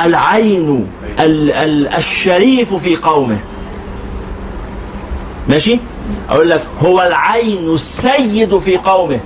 [0.05, 0.87] العين
[1.21, 3.39] ال ال الشريف في قومه.
[5.49, 5.79] ماشي؟
[6.31, 9.21] أقول لك هو العين السيد في قومه.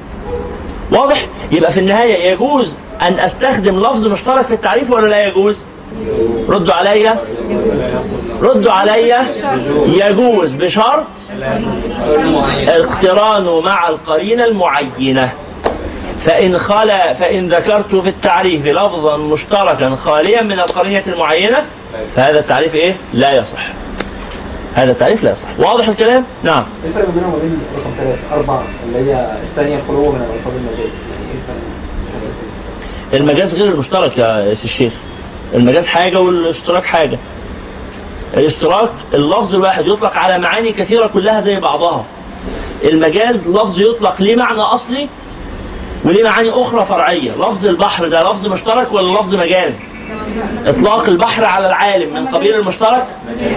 [0.92, 5.64] واضح؟ يبقى في النهاية يجوز أن أستخدم لفظ مشترك في التعريف ولا لا يجوز؟
[6.48, 7.20] ردوا عليا.
[8.40, 9.32] ردوا عليا
[9.86, 11.06] يجوز بشرط
[12.68, 15.32] اقترانه مع القرينة المعينة
[16.20, 21.64] فإن خلا فإن ذكرت في التعريف لفظا مشتركا خاليا من القرينة المعينة
[22.16, 23.68] فهذا التعريف إيه؟ لا يصح.
[24.74, 25.48] هذا التعريف لا يصح.
[25.58, 26.64] واضح الكلام؟ نعم.
[26.84, 31.30] إيه الفرق بينهم وبين رقم ثلاثة أربعة اللي هي الثانية الخلوة من ألفاظ المجاز يعني
[31.30, 31.38] إيه
[33.12, 34.92] الفرق؟ المجاز غير المشترك يا سي الشيخ.
[35.54, 37.18] المجاز حاجة والاشتراك حاجة.
[38.34, 42.04] الاشتراك اللفظ الواحد يطلق على معاني كثيرة كلها زي بعضها.
[42.84, 45.08] المجاز لفظ يطلق ليه معنى أصلي
[46.04, 47.30] وليه معاني أخرى فرعية.
[47.30, 49.78] لفظ البحر ده لفظ مشترك ولا لفظ مجاز؟
[50.66, 53.06] إطلاق البحر على العالم من قبيل المشترك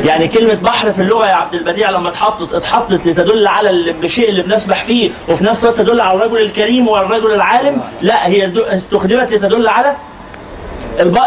[0.06, 4.30] يعني كلمة بحر في اللغة يا عبد البديع لما اتحطت اتحطت لتدل على ال- الشيء
[4.30, 9.34] اللي بنسبح فيه وفي نفس الوقت تدل على الرجل الكريم والرجل العالم لا هي استخدمت
[9.34, 9.96] لتدل على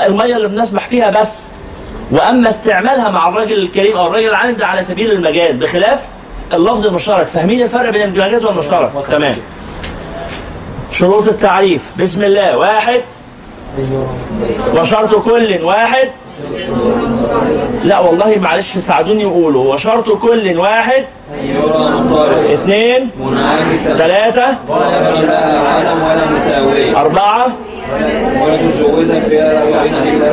[0.07, 1.53] المية اللي بنسبح فيها بس
[2.11, 6.01] وأما استعمالها مع الرجل الكريم أو الرجل العالم ده على سبيل المجاز بخلاف
[6.53, 7.27] اللفظ المشترك.
[7.27, 9.35] فاهمين الفرق بين المجاز والمشترك؟ تمام.
[10.91, 11.93] شروط التعريف.
[12.01, 12.57] بسم الله.
[12.59, 13.01] واحد.
[14.75, 15.59] وشرط كل.
[15.63, 16.09] واحد.
[17.85, 19.75] لا والله معلش ساعدوني وقولوا.
[19.75, 20.59] وشرط كل.
[20.59, 21.05] واحد.
[22.53, 23.11] اثنين
[23.77, 27.47] ثلاثة ولا لا عدم ولا مساوية أربعة
[28.43, 30.33] ولا تجوزا فيها إلا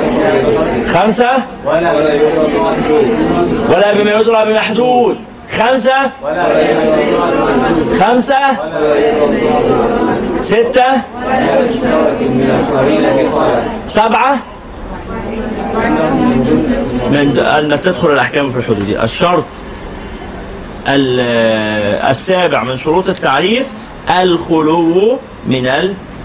[0.93, 1.31] خمسة؟
[1.65, 3.07] ولا يدرك محدود
[3.69, 5.17] ولا بما يدرى بمحدود.
[5.51, 6.11] خمسة؟
[7.99, 8.35] خمسة؟
[10.41, 11.01] ستة؟
[13.87, 14.39] سبعة؟
[17.11, 19.43] من أن تدخل الأحكام في الحدود الشرط
[20.87, 21.19] ال-
[22.09, 23.67] السابع من شروط التعريف
[24.21, 25.67] الخلو من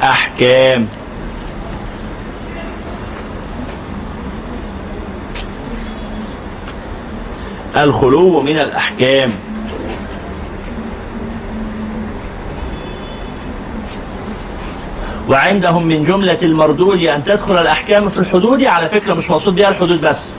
[0.03, 0.89] الأحكام.
[7.85, 9.33] الخلو من الأحكام.
[15.29, 20.01] وعندهم من جملة المردود أن تدخل الأحكام في الحدود على فكرة مش مقصود بها الحدود
[20.01, 20.33] بس.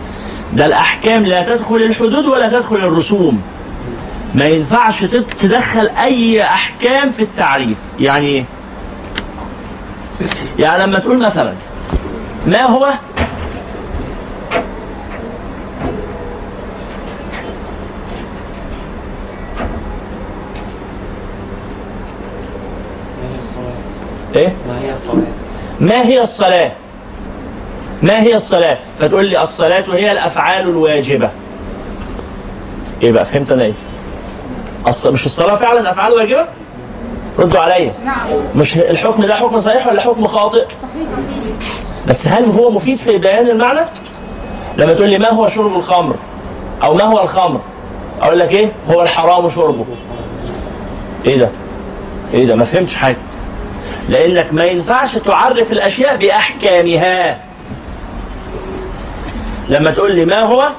[0.54, 3.42] ده الأحكام لا تدخل الحدود ولا تدخل الرسوم.
[4.36, 7.78] ما ينفعش تد- تدخل أي أحكام في التعريف.
[8.00, 8.46] يعني؟
[10.60, 11.54] يعني لما تقول مثلا
[12.48, 12.94] ما هو
[24.40, 25.24] إيه ما هي الصلاة؟
[25.80, 26.72] ما هي الصلاة؟
[28.02, 31.30] ما هي الصلاة؟ فتقول لي الصلاة هي الأفعال الواجبة.
[33.02, 33.74] إيه بقى فهمت أنا إيه؟
[34.88, 35.08] الص...
[35.08, 36.46] مش الصلاة فعلا أفعال واجبة؟
[37.40, 37.92] ردوا عليا.
[38.06, 41.08] نعم مش الحكم ده حكم صحيح ولا حكم خاطئ؟ صحيح
[42.08, 43.80] بس هل هو مفيد في بيان المعنى؟
[44.78, 46.16] لما تقول لي ما هو شرب الخمر؟
[46.84, 47.60] أو ما هو الخمر؟
[48.22, 49.86] أقول لك إيه؟ هو الحرام شربه.
[51.26, 51.50] إيه ده؟
[52.34, 53.18] إيه ده؟ ما فهمتش حاجة.
[54.10, 57.38] لأنك ما ينفعش تعرف الأشياء بأحكامها.
[59.70, 60.70] لما تقول لي ما هو؟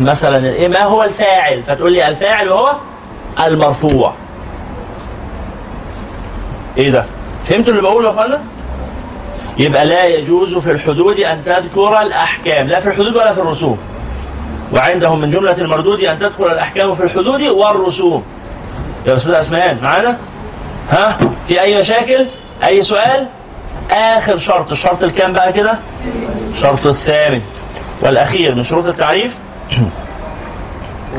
[0.00, 2.72] مثلا إيه ما هو الفاعل؟ فتقول لي الفاعل هو
[3.46, 4.14] المرفوع.
[6.78, 7.02] إيه ده؟
[7.44, 8.42] فهمتوا اللي بقوله يا أخوانا؟
[9.58, 13.78] يبقى لا يجوز في الحدود أن تذكر الأحكام لا في الحدود ولا في الرسوم.
[14.72, 18.24] وعندهم من جملة المردود أن تدخل الأحكام في الحدود والرسوم.
[19.06, 20.18] يا أستاذ أسماء معانا؟
[20.90, 22.26] ها؟ في أي مشاكل؟
[22.64, 23.26] أي سؤال؟
[23.90, 25.78] آخر شرط الشرط الكام بقى كده؟
[26.54, 27.40] الشرط الثامن
[28.02, 29.34] والأخير من شروط التعريف.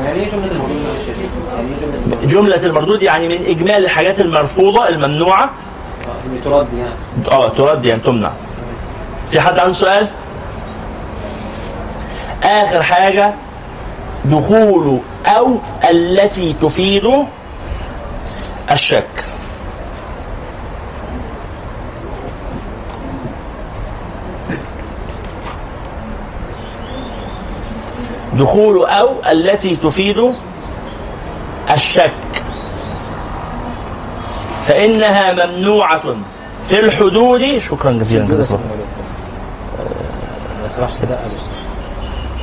[0.04, 0.76] يعني جملة الموضوع؟
[2.24, 4.20] جمله المردود يعني من إجمال الحاجات
[6.06, 6.90] آه، اللي ترد يعني.
[7.30, 8.30] آه ترد يعني تمنع.
[9.30, 10.08] في حد عنده سؤال؟
[12.42, 13.34] آخر حاجة
[14.24, 15.58] دخول أو
[15.90, 17.24] التي تفيد
[18.70, 19.24] الشك.
[28.32, 30.34] دخول أو التي تفيد
[31.70, 32.12] الشك.
[34.66, 36.16] فإنها ممنوعة
[36.68, 37.58] في الحدود.
[37.58, 38.60] شكرا جزيلا جزاك الله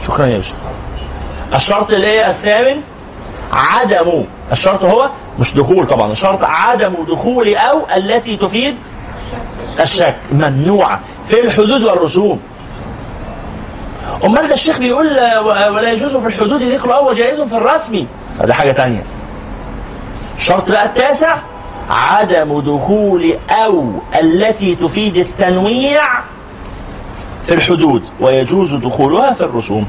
[0.07, 0.53] شكرا يا يوسف
[1.53, 2.82] الشرط اللي هي الثامن؟
[3.53, 4.24] عدم.
[4.51, 5.09] الشرط هو
[5.42, 8.76] مش دخول طبعا الشرط عدم دخول أو التي تفيد
[9.80, 12.39] الشك ممنوعه في الحدود والرسوم.
[14.24, 15.08] أمال ده الشيخ بيقول
[15.46, 18.06] ولا يجوز في الحدود ذكر أو وجائز في الرسم؟
[18.42, 19.04] ده حاجة تانية.
[20.38, 21.38] الشرط بقى التاسع
[21.89, 26.04] عدم دخول أو التي تفيد التنويع
[27.44, 29.88] في الحدود ويجوز دخولها في الرسوم.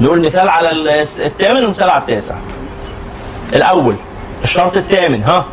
[0.00, 0.70] نقول مثال على
[1.00, 2.34] الثامن ومثال على التاسع.
[3.52, 3.96] الأول
[4.44, 5.44] الشرط الثامن ها؟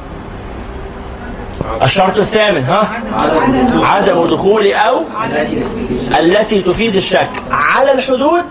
[1.82, 3.04] الشرط الثامن ها؟
[3.74, 5.02] عدم دخول أو
[6.20, 8.44] التي تفيد الشك على الحدود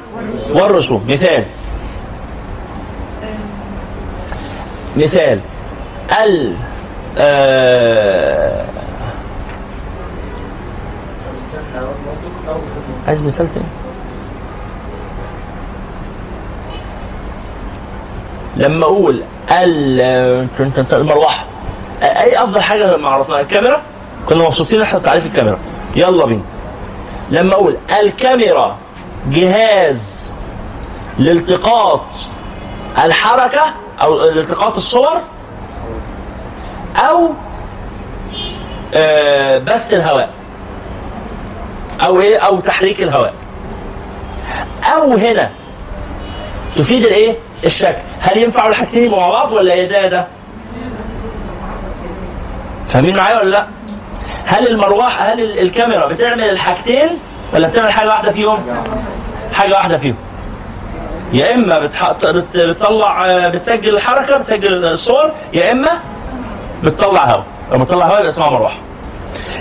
[0.53, 1.05] والرسوم.
[1.09, 1.45] مثال.
[4.97, 5.41] مثال.
[6.25, 6.57] ال
[7.19, 8.65] آه
[13.07, 13.84] عايز مثال تاني.
[18.57, 20.01] لما أقول ال
[20.93, 21.45] المروحة.
[22.03, 23.83] أي أفضل حاجة لما عرفناها؟ الكاميرا.
[24.29, 25.59] كنا مبسوطين إحنا بتعريف الكاميرا.
[25.97, 26.43] يلا بينا.
[27.31, 28.77] لما أقول الكاميرا
[29.31, 30.33] جهاز
[31.19, 32.05] لالتقاط
[33.05, 33.63] الحركة
[34.03, 35.21] أو التقاط الصور
[36.97, 37.31] أو
[38.95, 40.31] آه، بث الهواء
[42.07, 43.35] أو إيه؟ أو تحريك الهواء.
[44.95, 45.51] أو هنا
[46.77, 50.27] تفيد الإيه؟ الشك هل ينفع الحاجتين يبقوا مع بعض ولا يا ده ده
[52.87, 53.67] فاهمين معايا ولا لا؟
[54.47, 57.09] هل المروحة هل ال- الكاميرا بتعمل الحاجتين
[57.55, 58.59] ولا بتعمل حاجة واحدة فيهم؟
[59.53, 60.17] حاجة واحدة فيهم.
[61.33, 65.91] يا إما بتحط بت- بتطلع آه، بتسجل الحركه بتسجل الصور يا إما
[66.85, 68.77] بتطلع هواء لما تطلع هواء يبقى اسمها مروحة.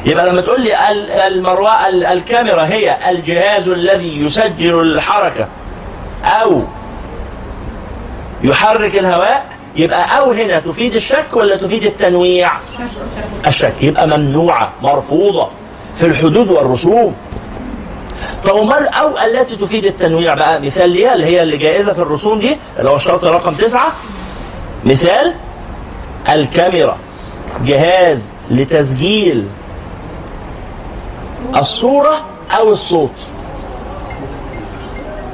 [0.06, 5.48] يبقى لما تقول لي ال- المروحة ال- الكاميرا هي الجهاز الذي يسجل الحركة
[6.26, 6.64] أو
[8.44, 12.52] يحرك الهواء يبقى أو هنا تفيد الشك ولا تفيد التنويع؟
[13.48, 13.74] الشك.
[13.82, 15.50] يبقى ممنوعة مرفوضة
[15.96, 17.16] في الحدود والرسوم.
[18.44, 20.62] طب امال أو التي تفيد التنويع بقى.
[20.62, 23.94] مثال ليها اللي هي اللي جائزة في الرسوم دي اللي هو الشرط رقم تسعة.
[24.86, 25.34] مثال
[26.30, 26.98] الكاميرا.
[27.66, 29.48] جهاز لتسجيل
[31.56, 32.22] الصورة
[32.58, 33.20] أو الصوت.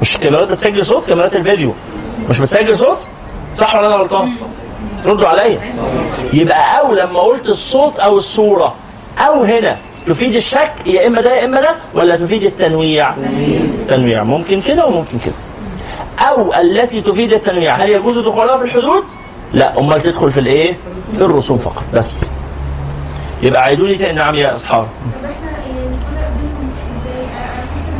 [0.02, 1.74] مش كاميرات بتسجل صوت كاميرات الفيديو.
[2.28, 3.08] مش بتسجل صوت؟
[3.54, 4.32] صح ولا أنا غلطان؟
[5.06, 5.60] ردوا عليا.
[6.32, 8.74] يبقى أو لما قلت الصوت أو الصورة
[9.18, 13.14] أو هنا تفيد الشك يا إما ده يا إما ده ولا تفيد التنويع؟
[13.88, 14.24] تنويع.
[14.24, 15.34] ممكن كده وممكن كده.
[16.28, 19.04] أو التي تفيد التنويع هل يجوز دخولها في الحدود؟
[19.52, 19.78] لا.
[19.78, 20.76] أمال تدخل في الإيه؟
[21.16, 21.82] في الرسوم فقط.
[21.94, 22.24] بس.
[23.42, 24.12] يبقى عيدوا لي تاني.
[24.12, 24.88] نعم يا أصحاب طب
[25.24, 27.94] إحنا يعني نفرق بينهم إزاي؟ احس ان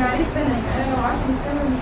[0.00, 1.80] أنا عرفت أنا أنا لو عارفه المكان مش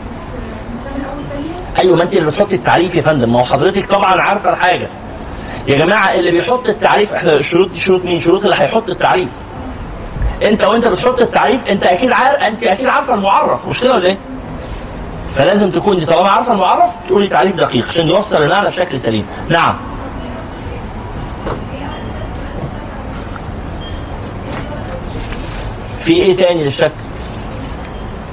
[0.80, 4.20] بتعمل اول ثانية أيوه ما أنت اللي بتحطي التعريف يا فندم ما هو حضرتك طبعا
[4.20, 4.88] عارفة الحاجة
[5.68, 9.28] يا جماعة اللي بيحط التعريف إحنا الشروط دي شروط مين؟ شروط اللي هيحط التعريف
[10.42, 14.18] أنت وأنت بتحط التعريف أنت أكيد عارف أنت أكيد عارفة المعرف مش كده ولا إيه؟
[15.34, 19.76] فلازم تكون دي طالما عارفة المعرف تقولي تعريف دقيق عشان يوصل المعنى بشكل سليم نعم
[25.98, 26.92] في إيه تاني للشك؟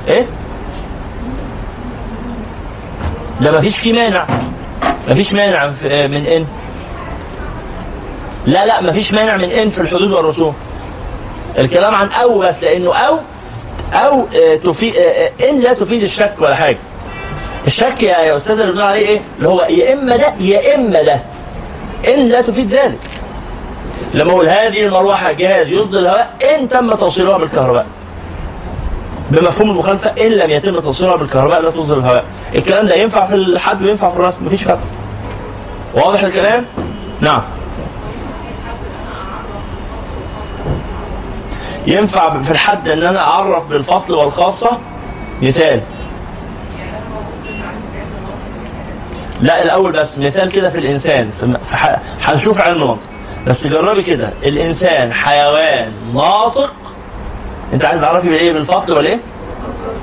[0.08, 0.26] إيه؟
[3.42, 4.26] لا مفيش في مانع.
[5.10, 6.46] مفيش مانع في- من إن.
[8.46, 10.56] لا لا مفيش مانع من إن في الحدود والرسوم.
[11.58, 13.20] الكلام عن أو بس لأنه أو
[13.94, 16.78] أو آه، تفيد آه، آه، إن لا تفيد الشك ولا حاجة.
[17.68, 21.02] الشك يا يا أستاذ اللي بنقول عليه إيه؟ اللي هو يا إما ده يا إما
[21.02, 21.20] ده.
[22.14, 22.98] إن لا تفيد ذلك.
[24.14, 27.86] لما أقول هذه المروحة جهاز يصدر الهواء إن تم توصيلها بالكهرباء.
[29.32, 32.24] بمفهوم المخالفه إن لم يتم توصيلها بالكهرباء لا تصدر الهواء
[32.56, 34.80] الكلام ده ينفع في الحد وينفع في الرسم مفيش فرق.
[35.94, 36.66] واضح الكلام؟
[37.22, 37.42] نعم.
[41.88, 44.70] ينفع في الحد إن أنا أعرف بالفصل والخاصة؟
[45.42, 45.82] مثال.
[49.42, 51.30] لا الأول بس مثال كده في الإنسان
[52.22, 53.08] هنشوف علم المنطق
[53.48, 54.30] بس جربي كده.
[54.44, 56.74] الإنسان حيوان ناطق
[57.74, 59.20] انت عايز تعرفي بالايه بالفصل ولا إيه؟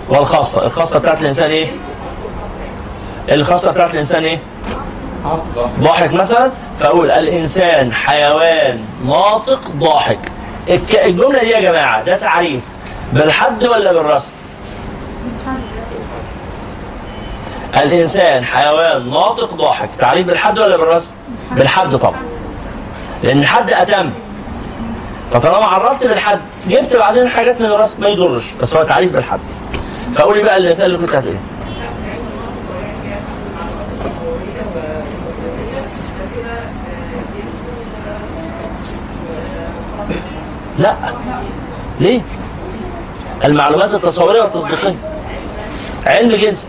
[0.09, 1.71] والخاصة الخاصة بتاعت الإنسان إيه؟
[3.29, 4.39] الخاصة بتاعت الإنسان إيه؟
[5.81, 10.19] ضاحك مثلا فأقول الإنسان حيوان ناطق ضاحك
[11.05, 12.63] الجملة دي يا جماعة ده تعريف
[13.13, 14.33] بالحد ولا بالرسم؟
[17.77, 21.13] الإنسان حيوان ناطق ضاحك تعريف بالحد ولا بالرسم؟
[21.53, 22.21] بالحد طبعا
[23.23, 24.11] لأن الحد أتم
[25.33, 29.41] فطالما عرفت بالحد جبت بعدين حاجات من الرسم ما يضرش بس هو تعريف بالحد.
[30.15, 31.41] فقولي بقى المثال اللي كنت هتقوليه
[40.79, 40.95] لا.
[42.01, 42.21] ليه؟
[43.45, 44.95] المعلومات التصورية والتصديقية.
[46.07, 46.69] علم جنسي.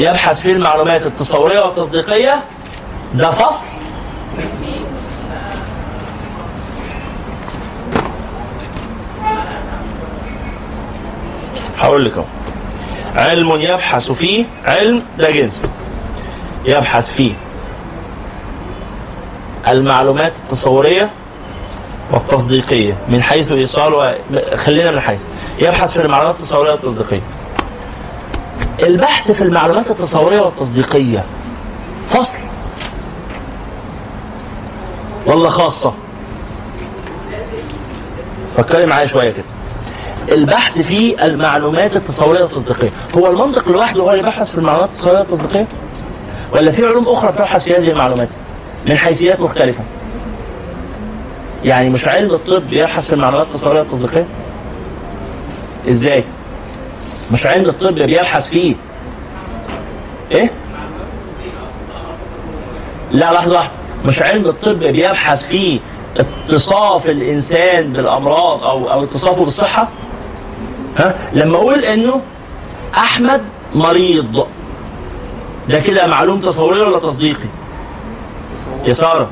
[0.00, 2.40] يبحث فيه المعلومات التصورية والتصديقية.
[3.14, 3.66] ده فصل.
[11.78, 12.24] هقول لك اهو
[13.16, 15.66] علم يبحث فيه علم ده جنس.
[16.64, 17.32] يبحث فيه
[19.68, 21.10] المعلومات التصورية
[22.10, 24.14] والتصديقية من حيث إيصال
[24.54, 25.18] خلينا من حيث.
[25.58, 27.20] يبحث في المعلومات التصورية والتصديقية.
[28.82, 31.24] البحث في المعلومات التصورية والتصديقية.
[32.08, 32.38] فصل.
[35.26, 35.94] ولا خاصة.
[38.56, 39.44] فكري معايا شوية كده.
[40.36, 42.90] البحث في المعلومات التصورية والتصديقية.
[43.18, 45.68] هو المنطق لوحده هو اللي بيبحث في المعلومات التصورية والتصديقية؟
[46.52, 48.32] ولا في علوم أخرى تبحث في هذه المعلومات؟
[48.88, 49.80] من حيثيات مختلفة.
[51.64, 54.26] يعني مش علم الطب يبحث في المعلومات التصورية والتصديقية؟
[55.88, 56.24] إزاي؟
[57.32, 58.74] مش علم الطب بيبحث فيه.
[60.30, 60.50] إيه؟
[63.12, 63.70] لا لحظة واحدة
[64.04, 65.80] مش علم الطب بيبحث فيه
[66.18, 69.88] اتصاف الإنسان بالأمراض أو أو اتصافه بالصحة؟
[70.96, 72.20] ها؟ لما أقول إنه
[72.96, 73.42] أحمد
[73.74, 74.46] مريض.
[75.68, 77.48] ده كده معلوم تصوري ولا تصديقي؟
[78.84, 79.30] يا سارة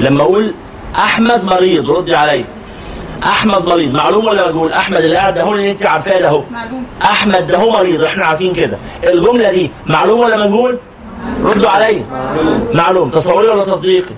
[0.00, 0.54] لما أقول
[0.96, 2.44] أحمد مريض ردي عليا
[3.24, 3.94] أحمد مريض.
[3.94, 6.42] معلوم ولا مجهول أحمد اللي قاعد ده اللي أنت عارفاه ده هو.
[6.50, 6.84] معلوم.
[7.02, 8.02] أحمد ده هو مريض.
[8.02, 8.76] إحنا عارفين كده.
[9.04, 10.78] الجملة دي معلوم ولا مجهول
[11.44, 12.68] ردوا عليا معلوم.
[12.74, 13.08] معلوم.
[13.08, 14.14] تصوري ولا تصديقي؟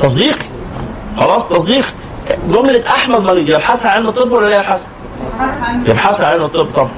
[0.00, 0.44] تصديقي.
[1.18, 1.88] خلاص تصديقي.
[2.48, 4.88] جملة أحمد مريض يبحثها علم الطب ولا لا يبحثها
[5.38, 6.90] بحث عن يبحث عن علم الطب طبعا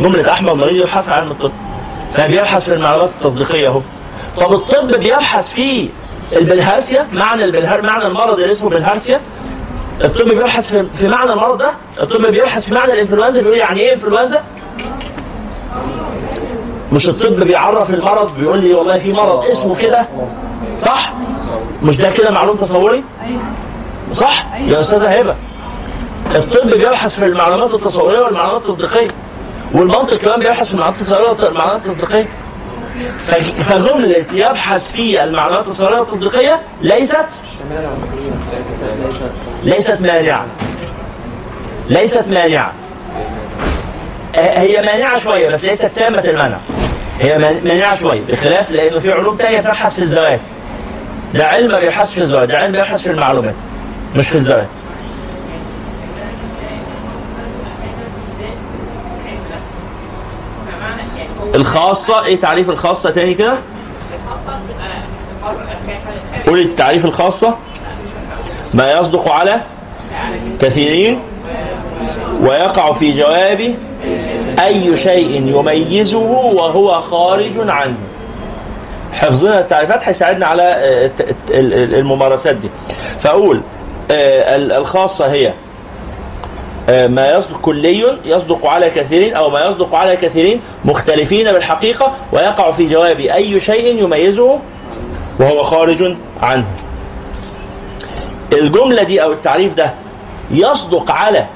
[0.00, 1.52] جملة أحمد مريض يبحث عن علم الطب.
[2.12, 3.80] فبيبحث في المعلومات التصديقية أهو.
[4.36, 5.88] طب الطب بيبحث في
[6.36, 9.20] البلهارسيا معنى البلهار معنى المرض اللي اسمه بلهارسيا.
[10.04, 13.92] الطب بيبحث في, في معنى المرض ده؟ الطب بيبحث في معنى الإنفلونزا بيقول يعني إيه
[13.94, 14.42] إنفلونزا؟
[16.92, 20.08] مش الطب بيعرف المرض بيقول لي والله في مرض اسمه كده.
[20.76, 21.14] صح؟
[21.82, 23.04] مش ده كده معلوم تصوري؟
[24.10, 25.34] صح؟ يا أستاذة هبة.
[26.34, 29.08] الطب بيبحث في المعلومات التصورية والمعلومات التصديقية.
[29.74, 32.28] والمنطق كمان بيبحث في المعلومات التصورية والمعلومات التصديقية.
[33.58, 37.16] فجملة يبحث في المعلومات التصورية والتصديقية ليست
[39.62, 40.46] ليست مانعة.
[41.88, 42.72] ليست مانعة.
[44.36, 46.58] آه، هي مانعة شوية بس ليست تامة المنع.
[47.20, 50.40] هي مان- مانعة شوية بخلاف لأنه في علوم تانية تبحث في الذوات
[51.34, 53.54] ده علم ما بيبحث في الذوات ده علم بيبحث في المعلومات
[54.16, 54.66] مش في الذوات
[61.54, 63.54] الخاصة إيه تعريف الخاصة تاني كده؟
[66.46, 67.54] قولي التعريف الخاصة.
[68.74, 69.60] ما يصدق على
[70.60, 71.20] كثيرين
[72.42, 73.74] ويقع في جواب
[74.64, 77.94] أي شيء يميزه وهو خارج عنه.
[79.12, 81.10] حفظنا التعريفات هيساعدنا على آه،
[82.00, 82.70] الممارسات دي.
[83.20, 83.60] فأقول
[84.10, 85.52] آه، ال- الخاصة هي
[86.92, 92.88] ما يصدق كلي يصدق على كثيرين أو ما يصدق على كثيرين مختلفين بالحقيقة ويقع في
[92.88, 94.58] جواب أي شيء يميزه
[95.40, 96.64] وهو خارج عنه.
[98.52, 99.94] الجملة دي أو التعريف ده
[100.50, 101.46] يصدق على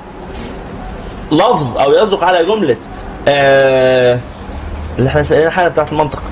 [1.32, 2.76] لفظ أو يصدق على جملة
[3.28, 4.20] آه
[4.98, 6.22] اللي إحنا سالنا حاجة بتاعت المنطق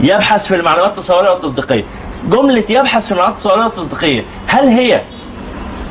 [0.00, 1.84] يبحث في المعلومات التصورية والتصديقية
[2.30, 5.00] جملة يبحث في المعلومات التصورية والتصديقية هل هي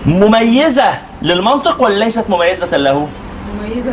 [0.06, 3.08] مميزة للمنطق ولا ليست مميزة له؟
[3.62, 3.92] مميزة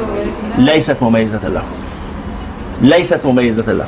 [0.58, 1.62] ليست مميزة له
[2.82, 3.86] ليست مميزة له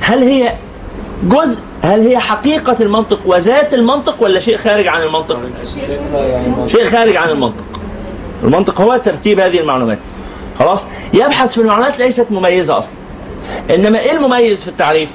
[0.00, 0.54] هل هي
[1.22, 5.40] جزء هل هي حقيقة المنطق وذات المنطق ولا شيء خارج عن المنطق؟
[6.66, 7.64] شيء خارج عن المنطق.
[8.44, 9.98] المنطق هو ترتيب هذه المعلومات.
[10.58, 12.94] خلاص؟ يبحث في المعلومات ليست مميزة أصلا.
[13.70, 15.10] إنما إيه المميز في التعريف؟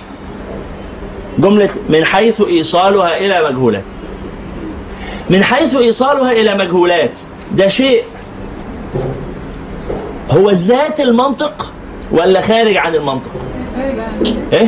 [1.38, 3.84] جملة من حيث إيصالها إلى مجهولات.
[5.30, 7.17] من حيث إيصالها إلى مجهولات
[7.51, 8.03] ده شيء
[10.32, 11.71] هو ذات المنطق
[12.11, 13.32] ولا خارج عن المنطق؟
[14.53, 14.67] إيه؟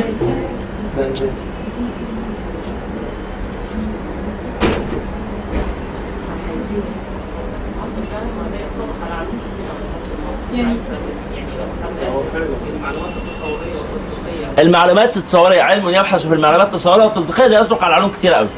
[14.58, 18.48] المعلومات التصورية علم يبحث في المعلومات التصورية والتصديقية ده يصدق على علوم كتير قوي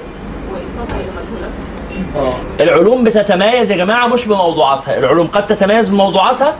[2.60, 6.54] العلوم بتتميز يا جماعة مش بموضوعاتها العلوم قد تتميز بموضوعاتها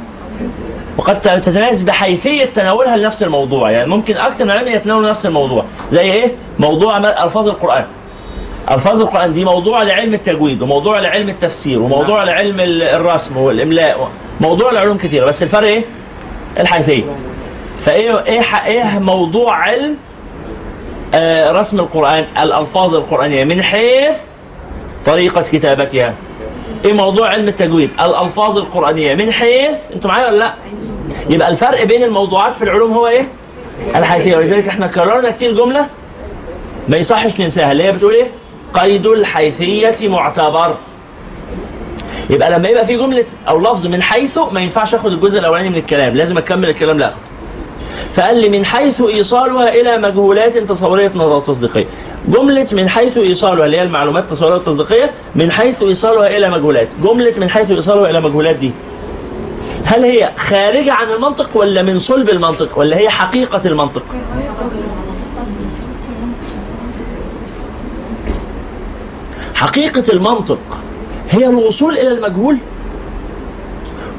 [0.99, 6.01] وقد تتميز بحيثية تناولها لنفس الموضوع يعني ممكن أكثر من علم يتناولوا نفس الموضوع زي
[6.13, 7.85] إيه؟ موضوع ألفاظ القرآن.
[8.71, 14.09] ألفاظ القرآن دي موضوع لعلم التجويد وموضوع لعلم التفسير وموضوع لعلم ال- الرسم والإملاء
[14.41, 15.85] موضوع لعلوم كثيره بس الفرق إيه؟
[16.59, 17.03] الحيثية.
[17.81, 19.97] فإيه إيه إيه موضوع علم؟
[21.15, 24.17] آه رسم القرآن الألفاظ القرآنية من حيث
[25.05, 26.15] طريقة كتابتها.
[26.85, 29.15] إيه موضوع علم التجويد؟ الألفاظ القرآنية.
[29.15, 30.55] من حيث أنتوا معايا ولا لا؟
[31.31, 33.29] يبقى الفرق بين الموضوعات في العلوم هو إيه؟
[33.97, 34.37] الحيثية.
[34.37, 35.87] ولذلك إحنا كررنا كتير جملة
[36.89, 37.73] ما يصحش ننساها.
[37.73, 38.31] اللي هي بتقول إيه؟
[38.75, 40.75] قيد الحيثية معتبر.
[42.31, 45.77] يبقى لما يبقى في جملة أو لفظ من حيث ما ينفعش آخد الجزء الأولاني من
[45.77, 46.15] الكلام.
[46.15, 47.21] لازم أكمل الكلام لآخره.
[48.13, 51.87] فقال لي من حيث إيصالها إلى مجهولات تصورية وتصديقيه
[52.29, 56.89] جملة من حيث إيصالها اللي هي المعلومات التصورية والتصديقية من حيث إيصالها إلى مجهولات.
[57.03, 58.73] جملة من حيث إيصالها إلى مجهولات دي.
[59.85, 64.03] هل هي خارجة عن المنطق ولا من صلب المنطق ولا هي حقيقة المنطق؟
[69.55, 70.59] حقيقة المنطق
[71.31, 72.57] هي الوصول إلى المجهول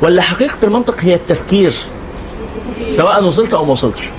[0.02, 1.74] ولا حقيقة المنطق هي التفكير؟
[2.90, 4.10] سواء وصلت أو ما وصلتش.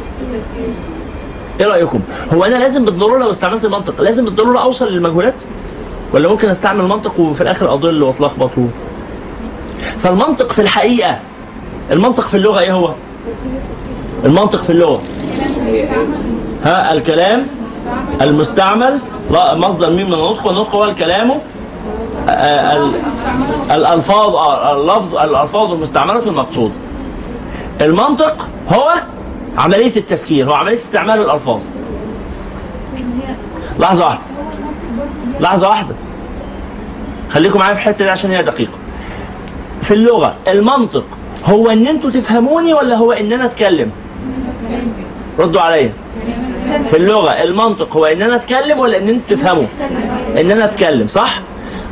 [1.60, 2.00] إيه رأيكم؟
[2.34, 5.42] هو أنا لازم بالضرورة لو استعملت المنطق لازم بالضرورة أوصل للمجهولات؟
[6.12, 8.50] ولا ممكن أستعمل المنطق وفي الآخر أضل وأتلخبط.
[9.98, 11.18] فالمنطق في الحقيقة
[11.90, 12.92] المنطق في اللغة إيه هو؟
[14.24, 15.02] المنطق في اللغة.
[16.64, 17.46] ها الكلام
[18.22, 18.98] المستعمل
[19.30, 21.30] لا مصدر مين من النطق والنطق هو الكلام
[22.28, 22.92] آه، ال-
[23.70, 26.74] الألفاظ آه، اللفظ الألفاظ المستعملة المقصودة.
[27.80, 28.92] المنطق هو
[29.56, 31.64] عملية التفكير هو عملية استعمال الألفاظ.
[33.78, 34.20] لحظة واحدة.
[35.40, 35.94] لحظة واحدة.
[37.32, 38.72] خليكم معايا في الحتة دي عشان هي دقيقة.
[39.82, 41.04] في اللغة المنطق
[41.44, 43.90] هو إن أنتوا تفهموني ولا هو ان أنا أتكلم؟
[45.38, 45.92] ردوا عليا.
[46.90, 49.64] في اللغة المنطق هو ان أنا أتكلم ولا إن أنتوا تفهموا؟
[50.40, 51.40] ان أنا أتكلم صح؟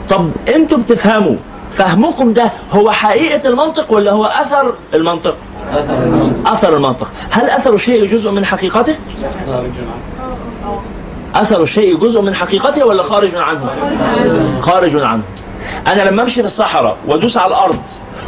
[0.09, 1.37] طب أنتوا بتفهموا
[1.71, 5.37] فهمكم ده هو حقيقة المنطق ولا هو أثر المنطق؟
[6.47, 7.09] أثر المنطق.
[7.31, 8.97] هل أثر الشيء جزء من حقيقته؟
[11.35, 13.61] أثر الشيء جزء من حقيقته ولا خارج عنه؟
[14.61, 15.23] خارج عنه.
[15.87, 17.79] أنا لما أمشي في الصحراء وأدوس على الأرض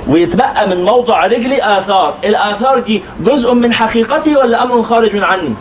[0.09, 5.55] ويتبقى من موضع رجلي آثار الآثار دي جزء من حقيقتي ولا أمر خارج عني؟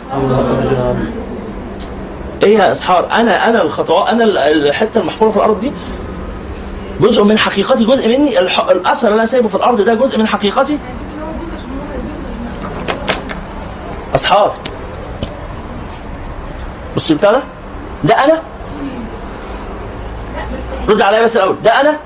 [2.42, 5.72] إيه يا إسحار أنا أنا الخطوات أنا ال- الحتة المحفورة في الأرض دي
[7.00, 8.38] جزء من حقيقتي جزء مني.
[8.38, 10.78] الأثر اللي أنا سايبه في الأرض ده جزء من حقيقتي.
[14.14, 14.54] اسحار
[16.96, 17.42] بص بتاع ده.
[18.04, 18.42] ده أنا.
[20.88, 21.56] رد عليا بس الأول.
[21.64, 21.96] ده أنا.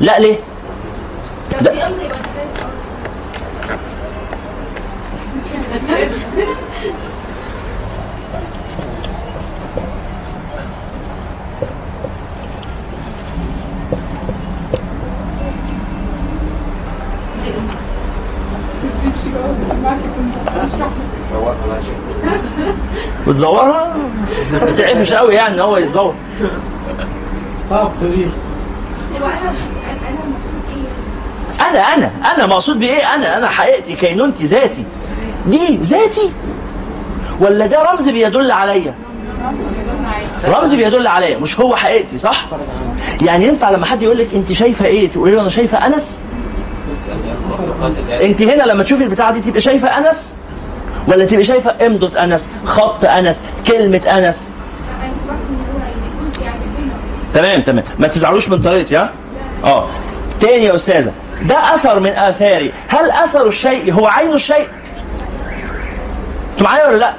[0.00, 0.38] لا ليه؟
[1.60, 1.72] ده
[17.52, 22.74] تمشي بقى وتسمعك كنت اشرح لك
[23.26, 23.96] وتزورها
[24.52, 26.14] ما تعرفش قوي يعني هو يتزور.
[27.70, 28.28] صعب تغيير
[29.22, 29.52] هو أنا
[31.70, 34.84] أنا إيه أنا أنا أنا مقصود بإيه؟ أنا أنا حقيقتي كينونتي ذاتي.
[35.46, 36.32] دي ذاتي.
[37.40, 38.94] ولا ده رمز بيدل عليا؟
[40.44, 42.46] رمز بيدل عليا مش هو حقيقتي صح؟
[43.22, 46.20] يعني ينفع لما حد يقول لك أنت شايفة إيه تقولي له أنا شايفة أنس؟
[48.20, 50.34] انت هنا لما تشوفي البتاعة دي تبقى شايفة أنس؟
[51.08, 54.48] ولا تبقى شايفة امضة أنس خط أنس كلمة أنس؟
[57.34, 57.84] تمام تمام.
[57.98, 59.10] ما تزعلوش من طريقتي ها؟
[59.64, 59.88] آه.
[60.40, 62.72] تاني يا أستاذة ده أثر من آثاري.
[62.88, 64.66] هل أثر الشيء هو عين الشيء؟
[66.52, 67.12] أنتوا معايا ولا لأ؟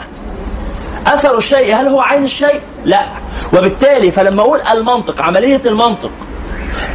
[1.07, 3.05] أثر الشيء هل هو عين الشيء؟ لأ.
[3.53, 6.09] وبالتالي فلما أقول المنطق عملية المنطق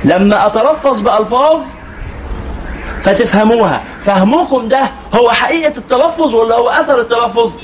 [0.05, 1.63] لما أتلفظ بألفاظ
[3.03, 3.83] فتفهموها.
[4.01, 7.59] فهمكم ده هو حقيقة التلفظ ولا هو أثر التلفظ؟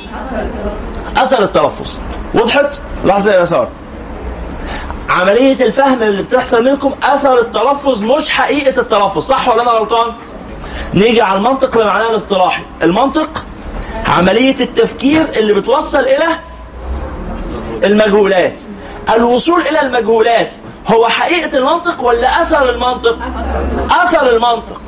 [1.17, 1.91] أثر التلفظ.
[2.35, 3.69] وضحت؟ لحظة يا يسار
[5.09, 10.13] عملية الفهم اللي بتحصل منكم أثر التلفظ مش حقيقة التلفظ صح ولا أنا غلطان؟
[10.95, 12.63] نيجي على المنطق بمعناه الاصطلاحي.
[12.83, 13.45] المنطق
[14.07, 16.27] عملية التفكير اللي بتوصل إلى
[17.85, 18.61] المجهولات.
[19.15, 20.55] الوصول إلى المجهولات
[20.89, 23.19] هو حقيقة المنطق ولا أثر المنطق؟
[24.03, 24.81] أثر المنطق.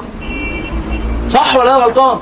[1.31, 2.19] صح ولا أنا غلطان؟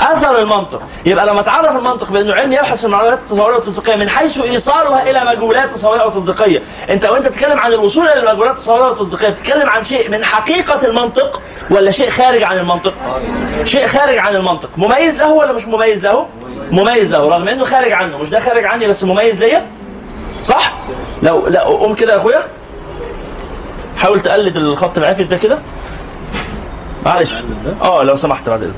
[0.00, 0.82] أثر المنطق.
[1.06, 5.24] يبقى لما تعرف المنطق بانه علم يبحث في المعلومات التصوريه والتصديقيه من حيث إيصالها إلى
[5.24, 6.62] مجهولات تصوريه وتصديقية.
[6.90, 11.42] أنت وأنت بتتكلم عن الوصول إلى المجهولات التصوريه والتصديقيه بتتكلم عن شيء من حقيقة المنطق
[11.70, 12.94] ولا شيء خارج عن المنطق؟
[13.64, 14.68] شيء خارج عن المنطق.
[14.76, 16.26] مميز له ولا مش مميز له؟
[16.70, 18.18] مميز له رغم إنه خارج عنه.
[18.18, 19.66] مش ده خارج عني بس مميز ليا؟
[20.44, 20.72] صح؟
[21.22, 22.42] لو لا قوم كده يا أخويا.
[23.96, 25.58] حاول تقلد الخط العافش ده كده.
[27.06, 27.34] معلش.
[27.82, 28.76] آه لو سمحت بعد إذنك.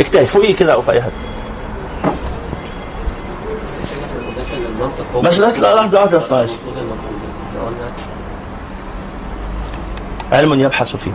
[0.00, 1.00] اكتفي فوقيه كده أو في أي
[5.14, 6.52] هو بس بس لا، لحظة واحدة بس معلش.
[10.32, 11.12] علم يبحث فيه.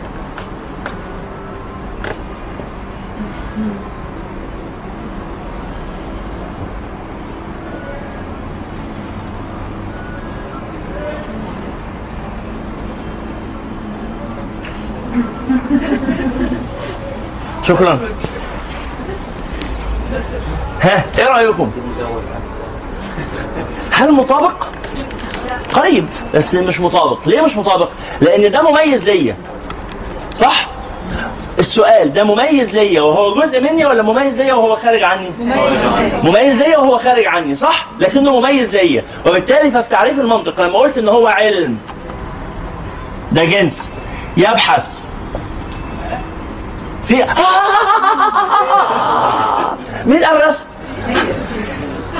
[17.69, 17.99] شكرا.
[20.81, 21.71] ها إيه رأيكم؟
[23.91, 24.67] هل مطابق؟
[25.73, 27.27] قريب بس مش مطابق.
[27.27, 27.89] ليه مش مطابق؟
[28.21, 29.35] لأن ده مميز ليا.
[30.35, 30.67] صح؟
[31.59, 35.29] السؤال ده مميز ليا وهو جزء مني ولا مميز ليا وهو خارج عني؟
[36.23, 36.77] مميز ليا.
[36.77, 39.03] وهو خارج عني صح؟ لكنه مميز ليا.
[39.25, 41.77] وبالتالي ففي تعريف المنطق لما قلت إن هو علم
[43.31, 43.93] ده جنس
[44.37, 45.09] يبحث
[47.09, 47.15] في
[50.05, 50.65] مين قال رسم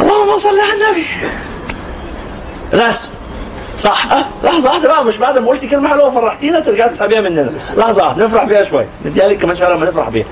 [0.01, 1.05] اللهم صل على النبي.
[2.73, 3.09] رسم
[3.77, 4.11] صح.
[4.11, 7.49] أه؟ لحظة واحدة بقى مش بعد ما قلت كلمة حلوة فرحتينا ترجع تسحبيها مننا.
[7.77, 8.87] لحظة واحدة نفرح بيها شوية.
[9.05, 10.25] نديها لك كمان شوية لما نفرح بيها.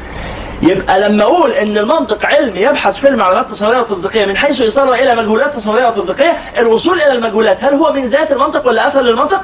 [0.67, 5.15] يبقى لما أقول إن المنطق علم يبحث في المعلومات التصوريه والتصديقية من حيث ايصالها إلى
[5.15, 9.41] مجهولات تصوريه وتصديقية الوصول إلى المجهولات هل هو من ذات المنطق ولا أثر للمنطق؟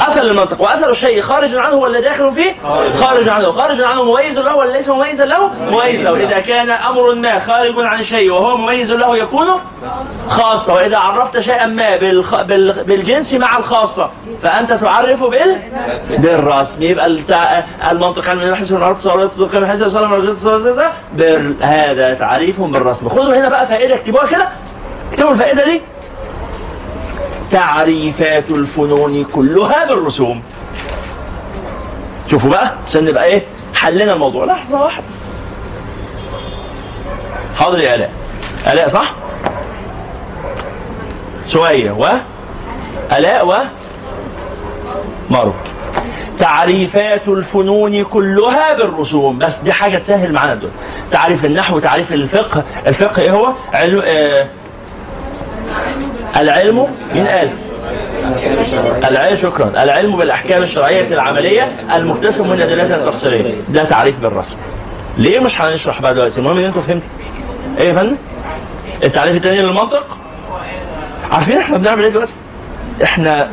[0.00, 2.54] أثر للمنطق وأثر الشيء خارج عنه ولا داخل فيه؟
[3.00, 7.14] خارج عنه خارج عنه مميز له ولا ليس مميزا له؟ مميز له إذا كان أمر
[7.14, 9.46] ما خارج عن الشيء وهو مميز له يكون
[10.28, 12.42] خاصة وإذا عرفت شيئا ما بالخ...
[12.42, 12.84] بال...
[12.84, 14.10] بالجنس مع الخاصة
[14.42, 15.56] فأنت تعرف بال
[16.18, 17.06] بالرسم يبقى.
[17.90, 20.08] المنطق علم يبحث من عرض تصورات من حيث يصل
[21.62, 23.08] هذا تعريف بالرسم.
[23.08, 24.48] خذوا هنا بقى فائدة اكتبوها كده.
[25.10, 25.80] اكتبوا الفائدة دي.
[27.50, 30.42] تعريفات الفنون كلها بالرسوم.
[32.30, 33.42] شوفوا بقى عشان نبقى إيه؟
[33.74, 34.44] حلنا الموضوع.
[34.44, 35.04] لحظة واحدة.
[37.56, 38.12] حاضر يا آلاء.
[38.66, 39.12] آلاء صح؟
[41.46, 42.08] سوية و؟
[43.12, 43.54] ألاء و؟
[45.30, 45.52] مارو.
[46.40, 49.38] تعريفات الفنون كلها بالرسوم.
[49.38, 50.72] بس دي حاجة تسهل معانا الدنيا
[51.10, 52.64] تعريف النحو تعريف الفقه.
[52.86, 54.46] الفقه إيه هو؟ علم آه
[56.36, 57.50] العلم مين قال
[59.10, 59.82] العلم شكرا.
[59.82, 64.56] العلم بالأحكام الشرعية العملية المكتسب من ادلتها التفصيليه ده تعريف بالرسم.
[65.18, 67.08] ليه مش هنشرح بقى دلوقتي؟ المهم إن أنتوا فهمتوا.
[67.78, 68.16] إيه يا فندم؟
[69.04, 70.18] التعريف الثاني للمنطق؟
[71.30, 72.34] عارفين إحنا بنعمل إيه دلوقتي؟
[73.02, 73.50] إحنا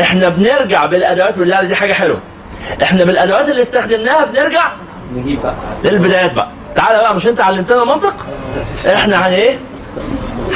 [0.00, 2.18] إحنا بنرجع بالأدوات بالله دي حاجة حلوة.
[2.82, 4.68] إحنا بالأدوات اللي استخدمناها بنرجع
[5.14, 5.54] نجيب بقى.
[5.84, 6.48] للبدايات بقى.
[6.74, 8.26] تعالى بقى مش أنت علمتنا المنطق
[8.94, 9.58] إحنا هن إيه؟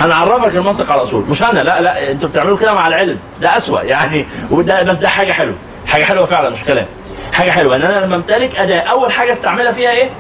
[0.00, 1.24] هنعرفك المنطق على أصول.
[1.28, 3.18] مش أنا لا لا أنتوا بتعملوا كده مع العلم.
[3.40, 5.54] ده أسوأ يعني وده بس ده حاجة حلوة.
[5.86, 6.86] حاجة حلوة فعلا مش كلام.
[7.32, 10.10] حاجة حلوة إن أنا لما أمتلك أداة أول حاجة أستعملها فيها إيه؟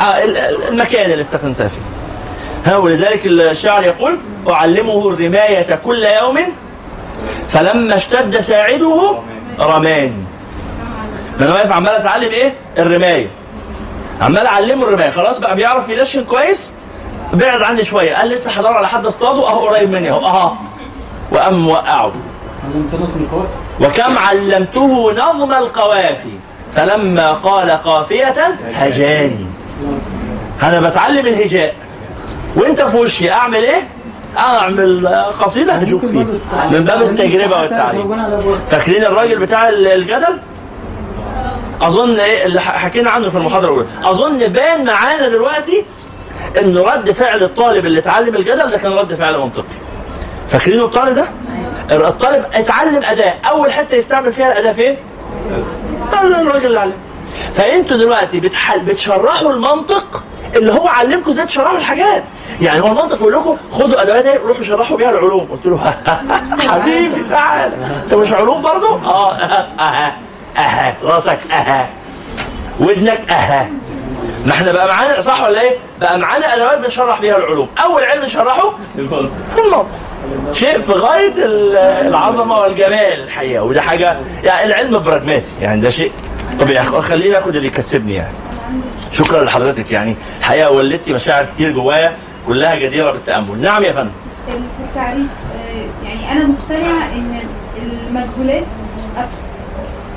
[0.00, 1.78] آه ال- ال- المكان اللي استخدمتها فيه.
[2.64, 6.38] ها ولذلك الشاعر يقول أعلمه الرماية كل يوم
[7.48, 9.18] فلما اشتد ساعده
[9.60, 10.24] رماني.
[11.40, 13.26] أنا واقف عمال أتعلم إيه؟ الرماية.
[14.20, 15.10] عمال أعلمه الرماية.
[15.10, 16.72] خلاص بقى بيعرف يدشن كويس؟
[17.32, 18.14] بعد عني شوية.
[18.14, 20.26] قال لسه هدور على حد اصطاده أهو قريب مني أهو.
[20.26, 20.52] اهو
[21.32, 22.12] وقام موقعه
[23.80, 26.32] وكم علمته نظم القوافي
[26.72, 29.46] فلما قال قافية هجاني.
[30.62, 31.74] أنا بتعلم الهجاء.
[32.56, 33.88] وأنت في وشي أعمل إيه؟
[34.38, 35.08] أعمل
[35.40, 36.24] قصيدة هجوك فيه
[36.70, 38.26] من باب التجربة والتعليم
[38.66, 40.38] فاكرين الراجل بتاع الجدل؟
[41.82, 43.86] أظن إيه؟ اللي حكينا عنه في المحاضرة الأولى.
[44.04, 45.84] أظن بان معانا دلوقتي
[46.62, 49.74] إن رد فعل الطالب اللي اتعلم الجدل ده كان رد فعل منطقي.
[50.48, 51.28] فاكرين الطالب ده؟
[52.08, 53.34] الطالب اتعلم أداة.
[53.50, 54.96] أول حتة يستعمل فيها الأداة فين؟
[56.12, 56.92] قال الراجل اللي علم.
[57.54, 60.24] فأنتوا دلوقتي بتحل بتشرحوا المنطق
[60.56, 62.22] اللي هو علمكم إزاي تشرحوا الحاجات.
[62.60, 65.48] يعني هو المنطق بيقول لكم خدوا ادوات إيه روحوا شرحوا بيها العلوم.
[65.50, 65.78] قلت له
[66.68, 67.72] حبيبي تعال.
[68.04, 69.32] انت مش علوم برضه؟ آه.
[69.80, 70.16] أها
[70.58, 71.38] أها راسك.
[71.52, 71.88] أها
[72.80, 73.30] ودنك.
[73.30, 73.68] أها
[74.46, 78.24] ما إحنا بقى معانا صح ولا إيه؟ بقى معانا ادوات بنشرح بيها العلوم، أول علم
[78.24, 79.86] نشرحه؟ المنطق المنطق.
[80.52, 81.76] شيء في غاية ال-
[82.08, 83.62] العظمة والجمال الحقيقة.
[83.62, 85.52] وده حاجة يعني العلم براجماتي.
[85.60, 86.12] يعني ده شيء
[86.60, 86.84] طبيعي.
[86.86, 88.32] خليني آخد اللي يكسبني يعني.
[89.14, 89.90] شكرا لحضرتك.
[89.92, 93.60] يعني الحقيقة ولدتي مشاعر كتير جوايا كلها جديرة بالتأمل.
[93.60, 94.10] نعم يا فندم.
[94.46, 97.40] في التعريف آه، يعني أنا مقتنعة إن
[97.82, 98.66] المجهولات
[99.16, 99.28] أثر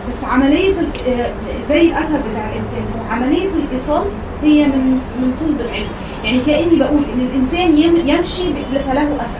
[0.09, 1.29] بس عملية ال- آه،
[1.69, 2.85] زي الأثر بتاع الإنسان.
[2.97, 4.03] هو عملية الإيصال
[4.43, 4.91] هي من
[5.21, 5.87] من صلب العلم.
[6.23, 8.43] يعني كأني بقول إن الإنسان يم- يمشي
[8.87, 9.39] فله أثر.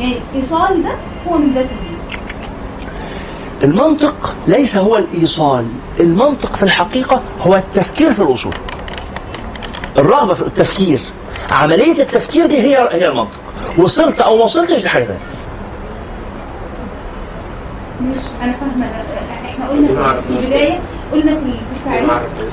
[0.00, 0.90] يعني الإيصال ده
[1.28, 1.66] هو من ذات
[3.64, 5.66] المنطق ليس هو الإيصال.
[6.00, 8.52] المنطق في الحقيقة هو التفكير في الاصول
[9.98, 11.00] الرغبة في التفكير.
[11.52, 13.30] عملية التفكير دي هي هي المنطق.
[13.78, 15.18] وصلت أو ما وصلتش دي حاجة ثانية
[18.00, 18.86] مش أنا فاهمة.
[19.44, 19.88] إحنا قلنا
[20.20, 20.80] في- البداية
[21.12, 22.10] قلنا في ال- في التعريف.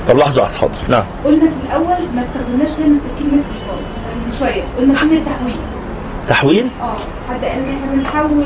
[0.08, 0.72] طب لحظة واحدة حاضر.
[0.88, 1.04] نعم.
[1.24, 3.76] قلنا في الأول ما استخدمناش كلمة كلمة إيصال.
[4.26, 4.62] من شوية.
[4.78, 5.56] قلنا كلمة تحويل.
[6.28, 6.96] تحويل؟ آه.
[7.28, 8.44] حد قال ان إحنا بنحول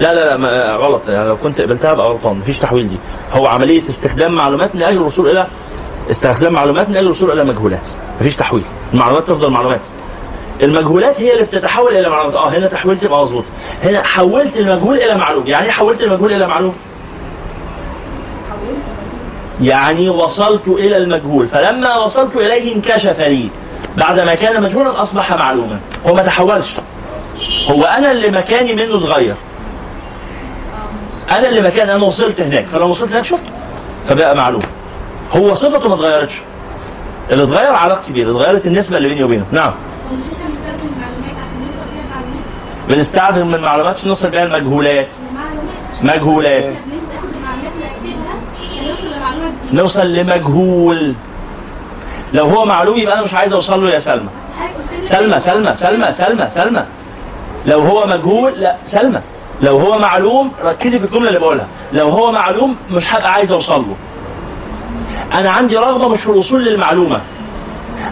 [0.00, 1.08] لا لا لا ما غلط.
[1.08, 2.36] يعني لو كنت قبلتها ابقى غلطان.
[2.36, 2.96] مفيش تحويل دي.
[3.32, 5.46] هو عملية استخدام معلومات من أجل الوصول إلى
[6.12, 7.88] استخدام معلومات من الوصول إلى مجهولات.
[8.20, 8.62] مفيش تحويل.
[8.94, 9.80] المعلومات تفضل معلومات.
[10.62, 12.34] المجهولات هي اللي بتتحول إلى معلومات.
[12.34, 13.44] آه هنا تحويلت يبقى مظبوط.
[13.84, 15.46] هنا حولت المجهول إلى معلوم.
[15.46, 16.72] يعني إيه حولت المجهول إلى معلوم؟
[19.60, 21.46] يعني وصلت إلى المجهول.
[21.46, 23.48] فلما وصلت إليه انكشف لي.
[23.96, 25.80] بعدما كان مجهولا أصبح معلوما.
[26.06, 26.76] هو ما تحولش.
[27.70, 29.34] هو أنا اللي مكاني منه اتغير.
[31.30, 32.66] أنا اللي مكان أنا وصلت هناك.
[32.66, 33.50] فلما وصلت هناك شفته
[34.08, 34.62] فبقى معلوم.
[35.32, 36.40] هو صفته ما اتغيرتش.
[37.30, 39.44] اللي اتغير علاقتي بيه اللي اتغيرت النسبة اللي بيني وبينه.
[39.52, 39.74] نعم.
[40.10, 41.30] معلومات
[42.10, 42.38] معلومات
[42.88, 45.14] بنستعمل من المعلومات عشان نوصل بيها المجهولات.
[46.02, 46.72] معلومات مجهولات.
[49.72, 51.14] نوصل لمجهول.
[52.32, 54.28] لو هو معلوم يبقى أنا مش عايز أوصل له يا سلمى.
[55.02, 56.84] سلمى سلمى سلمى سلمى سلمى.
[57.66, 59.20] لو هو مجهول لا سلمى.
[59.62, 61.66] لو هو معلوم ركزي في الجملة اللي بقولها.
[61.92, 63.96] لو هو معلوم مش هبقى عايز أوصل له.
[65.34, 67.20] أنا عندي رغبة مش في الوصول للمعلومة.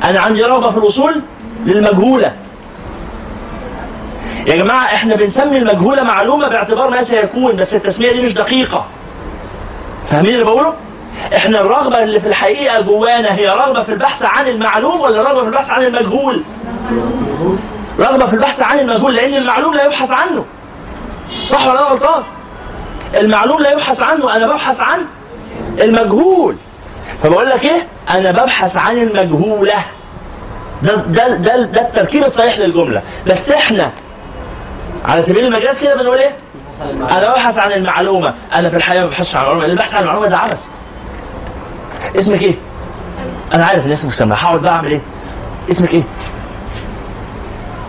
[0.04, 1.20] أنا عندي رغبة في الوصول
[1.66, 2.32] للمجهولة.
[4.46, 8.86] يا جماعة إحنا بنسمي المجهولة معلومة باعتبار ما سيكون بس التسمية دي مش دقيقة.
[10.06, 10.74] فاهمين اللي بقوله؟
[11.36, 15.46] إحنا الرغبة اللي في الحقيقة جوانا هي رغبة في البحث عن المعلوم ولا رغبة في
[15.46, 16.42] البحث عن المجهول؟
[17.98, 20.44] رغبة في البحث عن المجهول لأن المعلوم لا يبحث عنه.
[21.46, 22.22] صح ولا أنا غلطان؟
[23.14, 24.98] المعلوم لا يبحث عنه أنا ببحث عن
[25.80, 26.56] المجهول.
[27.22, 29.74] فبقول لك إيه؟ أنا ببحث عن المجهولة.
[30.82, 33.02] ده ده ده, ده التركيب الصحيح للجملة.
[33.26, 33.90] بس إحنا
[35.04, 36.34] على سبيل المجاز كده بنقول إيه؟
[36.82, 38.34] أنا ببحث عن المعلومة.
[38.54, 39.64] أنا في الحقيقة ما ببحثش عن المعلومة.
[39.66, 40.70] البحث عن المعلومة ده عبث.
[42.18, 42.54] اسمك إيه؟
[43.54, 45.00] أنا عارف إن اسمك سامع هقعد بقى أعمل إيه؟
[45.70, 46.02] اسمك إيه؟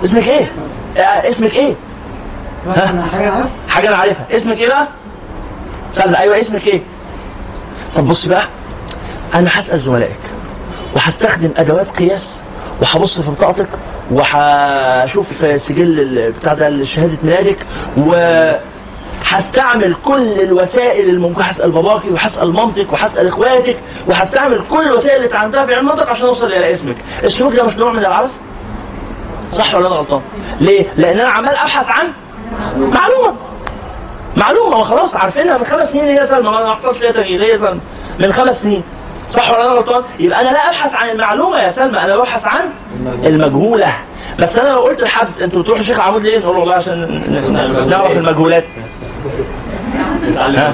[0.03, 0.51] اسمك إيه؟
[0.97, 1.75] آه، اسمك إيه؟
[2.67, 4.25] عارف حاجة أنا عارفها.
[4.31, 4.87] اسمك إيه بقى؟
[5.91, 6.81] سلمى أيوه اسمك إيه؟
[7.95, 8.43] طب بص بقى.
[9.35, 10.19] أنا هسال زملائك
[10.95, 12.41] وهستخدم أدوات قياس
[12.81, 13.67] وهبص في بطاقتك
[14.11, 17.57] وهشوف سجل بتاع ده شهادة ميلادك
[17.97, 21.41] وهستعمل كل الوسائل الممكن.
[21.41, 23.77] هسال باباكي وهسال مامتك وهسال إخواتك
[24.07, 26.95] وهستعمل كل الوسائل اللي اتعلمتها في علم المنطق عشان أوصل إلى اسمك.
[27.23, 28.39] السلوك ده مش نوع من العبث؟
[29.51, 30.21] صح ولا أنا غلطان؟
[30.59, 32.07] ليه؟ لأن أنا عمال أبحث عن
[32.77, 33.35] معلومة.
[34.37, 36.05] معلومة ما خلاص عارفينها من خمس سنين.
[36.05, 37.43] هي سلمى ما حصلش فيها تغيير.
[37.43, 37.79] هي سلمى
[38.19, 38.83] من خمس سنين.
[39.31, 42.59] صح ولا أنا غلطان؟ يبقى أنا لا أبحث عن المعلومة يا سلمى أنا ببحث عن
[43.23, 43.93] المجهولة.
[44.39, 47.21] بس أنا لو قلت لحد أنتوا بتروحوا شيخ عمود ليه؟ نقول له والله عشان
[47.89, 48.63] نعرف المجهولات.
[50.37, 50.73] ها؟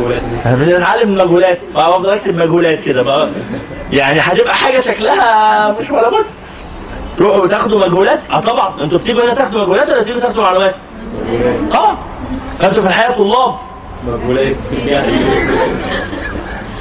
[0.56, 1.60] بنتعلم المجهولات.
[1.76, 3.30] أفضل أكتب مجهولات كده بقى.
[3.92, 6.26] يعني هتبقى حاجة شكلها مش ولا بد.
[7.18, 8.74] تروحوا تاخدوا مجهولات؟ آه طبعا.
[8.82, 10.76] أنتوا بتيجوا هنا تاخدوا مجهولات ولا بتيجوا تاخدوا معلومات؟
[11.72, 11.98] طبعا.
[12.60, 13.56] فأنتوا في الحياة طلاب.
[14.08, 14.56] مقبولات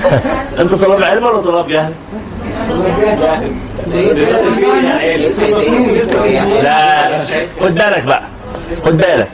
[0.60, 1.92] أنتوا طلاب علم ولا طلاب جهل؟
[6.62, 7.18] لا
[7.60, 8.22] خد بالك بقى
[8.84, 9.28] خد بالك.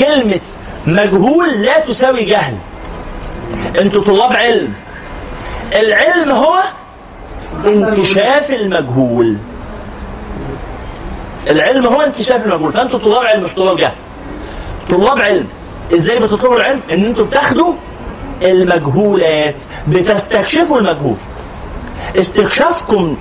[0.00, 0.40] كلمة
[0.86, 2.54] مجهول لا تساوي جهل.
[3.80, 4.72] أنتوا طلاب علم.
[5.74, 6.54] العلم هو
[7.66, 9.36] انكشاف المجهول.
[11.50, 12.72] العلم هو انكشاف المجهول.
[12.72, 13.92] فأنتوا طلاب علم مش طلاب جهل.
[14.90, 15.46] طلاب علم.
[15.94, 17.72] إزاي بتطلبوا العلم؟ إن أنتوا بتاخدوا
[18.42, 21.16] المجهولات بتستكشفوا المجهول.
[22.18, 23.16] استكشافكم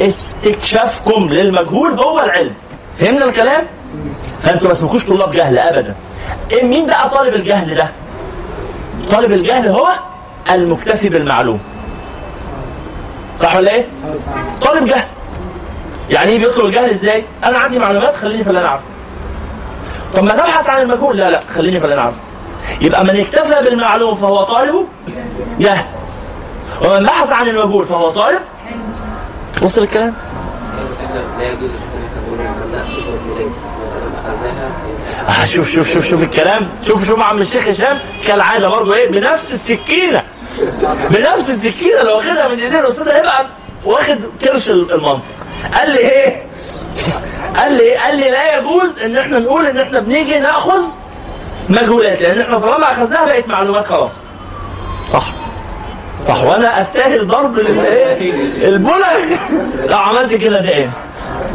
[0.00, 2.52] استكشافكم للمجهول هو العلم.
[2.96, 3.64] فهمنا الكلام؟
[4.42, 5.94] فأنتوا ما اسمكوش طلاب جهل ابدا.
[6.52, 7.88] إيه مين بقى طالب الجهل ده؟
[9.10, 9.88] طالب الجهل هو
[10.50, 11.60] المكتفي بالمعلوم.
[13.38, 13.86] صح ولا إيه؟
[14.60, 15.04] طالب جهل.
[16.10, 18.84] يعني إيه بيطلب الجهل إزاي؟ أنا عندي معلومات خليني في اللي أنا عارفه.
[20.14, 21.16] طب ما تبحث عن المجهول.
[21.16, 22.20] لا لا خليني في اللي أنا عارفه.
[22.80, 24.86] يبقى من اكتفى بالمعلوم فهو طالب؟
[25.58, 25.84] جهل
[26.82, 28.40] ومن بحث عن المجهول فهو طالب؟
[29.62, 30.14] وصل الكلام.
[35.28, 36.68] آه شوف شوف شوف شوف الكلام.
[36.86, 40.22] شوف شوف عم الشيخ هشام كالعادة برضه إيه؟ بنفس السكينة.
[41.10, 42.02] بنفس السكينة.
[42.02, 43.46] لو واخدها من ايدين الأستاذ هيبقى
[43.84, 45.22] واخد كرش المنطق.
[45.74, 46.42] قال لي إيه؟
[47.56, 50.82] قال لي قال لي لا يجوز إن إحنا نقول إن إحنا بنيجي نأخذ
[51.70, 54.10] مجهولات لأن إحنا طالما أخذناها بقت معلومات خلاص.
[55.08, 55.32] صح.
[56.28, 56.42] صح.
[56.44, 59.04] وأنا أستاهل ضرب الايه البلى
[59.86, 60.88] لو عملت كده ده إيه؟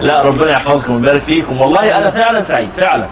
[0.01, 1.61] لا ربنا يحفظكم ويبارك فيكم.
[1.61, 3.05] والله أنا فعلا سعيد فعلا.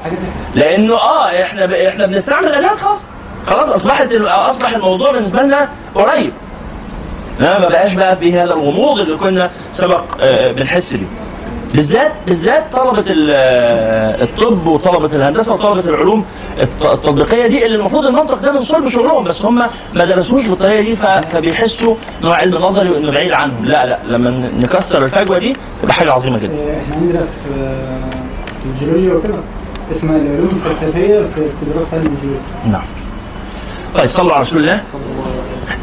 [0.56, 1.72] لأنه آه إحنا ب...
[1.72, 3.06] إحنا بنستعمل أداة خلاص.
[3.48, 6.34] خلاص أصبحت أصبح الموضوع بالنسبة لنا قريب.
[7.40, 11.06] لا ما بقاش بقى بهذا الغموض اللي كنا سبق آه، بنحس بيه.
[11.74, 16.26] بالذات بالذات طلبة ال- الطب وطلبة الهندسة وطلبة العلوم
[16.62, 19.56] الت- التطبيقية دي اللي المفروض المنطق ده من صلب شغلهم بس هم
[19.94, 23.66] ما درسوش بالطريقة دي فبيحسوا إنه علم نظري وإنه بعيد عنهم.
[23.66, 26.54] لا لا لما نكسر الفجوة دي تبقى حاجة عظيمة جدا.
[26.54, 27.56] آه، إحنا عندنا في
[28.66, 29.34] الجيولوجيا وكده
[29.92, 32.42] اسمها العلوم الفلسفية في في دراسة علم الجيولوجيا.
[32.72, 32.84] نعم.
[33.96, 34.82] طيب صلوا على رسول الله.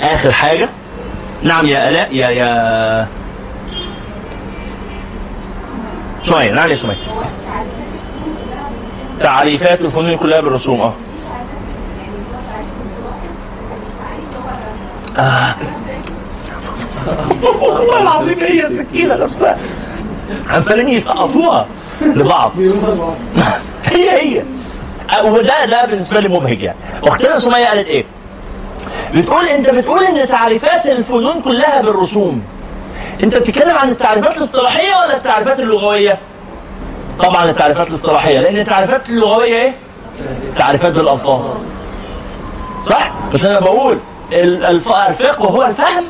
[0.03, 0.69] آخر حاجة.
[1.43, 3.07] نعم يا ألاء يا يا
[6.23, 6.97] سمية نعم يا سمية
[9.21, 10.95] تعريفات الفنون كلها بالرسوم آه.
[15.19, 15.55] آه.
[17.61, 19.59] والله العظيم هي السكينة نفسها.
[20.51, 21.67] عمالين يسقطوها
[22.03, 22.53] لبعض.
[23.85, 24.43] هي هي.
[25.25, 26.79] وده ده بالنسبة لي مبهج يعني.
[27.05, 28.05] أختنا سمية قالت إيه؟
[29.15, 32.43] بتقول انت بتقول إن تعريفات الفنون كلها بالرسوم.
[33.23, 36.19] انت بتتكلم عن التعريفات الاصطلاحية ولا التعريفات اللغوية؟
[37.19, 39.73] طبعا التعريفات الاصطلاحية لأن التعريفات اللغوية إيه؟
[40.57, 41.43] تعريفات بالألفاظ.
[42.83, 43.99] صح؟ مش أنا بقول
[44.33, 46.05] ال- الف- الفقه هو الفهم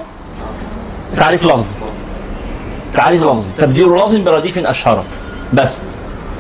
[1.17, 1.75] تعريف لفظي.
[2.95, 3.51] تعريف لفظي.
[3.59, 5.05] تبديل لفظ برديف اشهره
[5.53, 5.83] بس.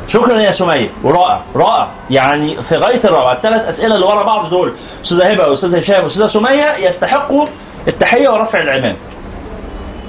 [0.06, 0.90] شكرا يا سمية.
[1.05, 1.88] ورائع رائع.
[2.10, 3.32] يعني في غاية الروعة.
[3.32, 4.74] الثلاث أسئلة اللي ورا بعض دول.
[5.05, 7.47] أستاذة هبة واستاذ هشام وأستاذة سمية يستحقوا
[7.88, 8.97] التحية ورفع العمام.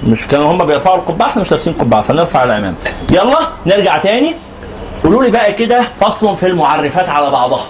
[0.06, 2.74] مش كانوا هم بيرفعوا القبعة إحنا مش لابسين قبعة فنرفع العمام
[3.10, 4.36] يلا نرجع تاني.
[5.04, 7.64] قولوا لي بقى كده فصل في المعرفات على بعضها.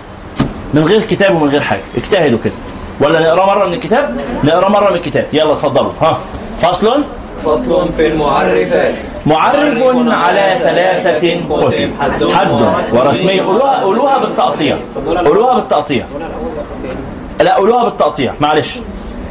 [0.75, 1.83] من غير كتاب ومن غير حاجة.
[1.97, 2.53] اجتهدوا كده.
[3.01, 5.27] ولا نقرأ مرة من الكتاب؟ نقرأ مرة من الكتاب.
[5.33, 5.93] يلا اتفضلوا.
[6.03, 6.19] ها.
[6.61, 7.05] فصل؟
[7.45, 8.95] فصل في المعرفات.
[9.27, 11.91] معرف على ثلاثة قسم.
[12.01, 12.23] حد
[12.93, 14.79] ورسمية قولوها قولوها بالتقطيع.
[15.07, 16.07] قولوها بالتقطيع.
[17.41, 18.35] لا قولوها بالتقطيع.
[18.41, 18.79] معلش.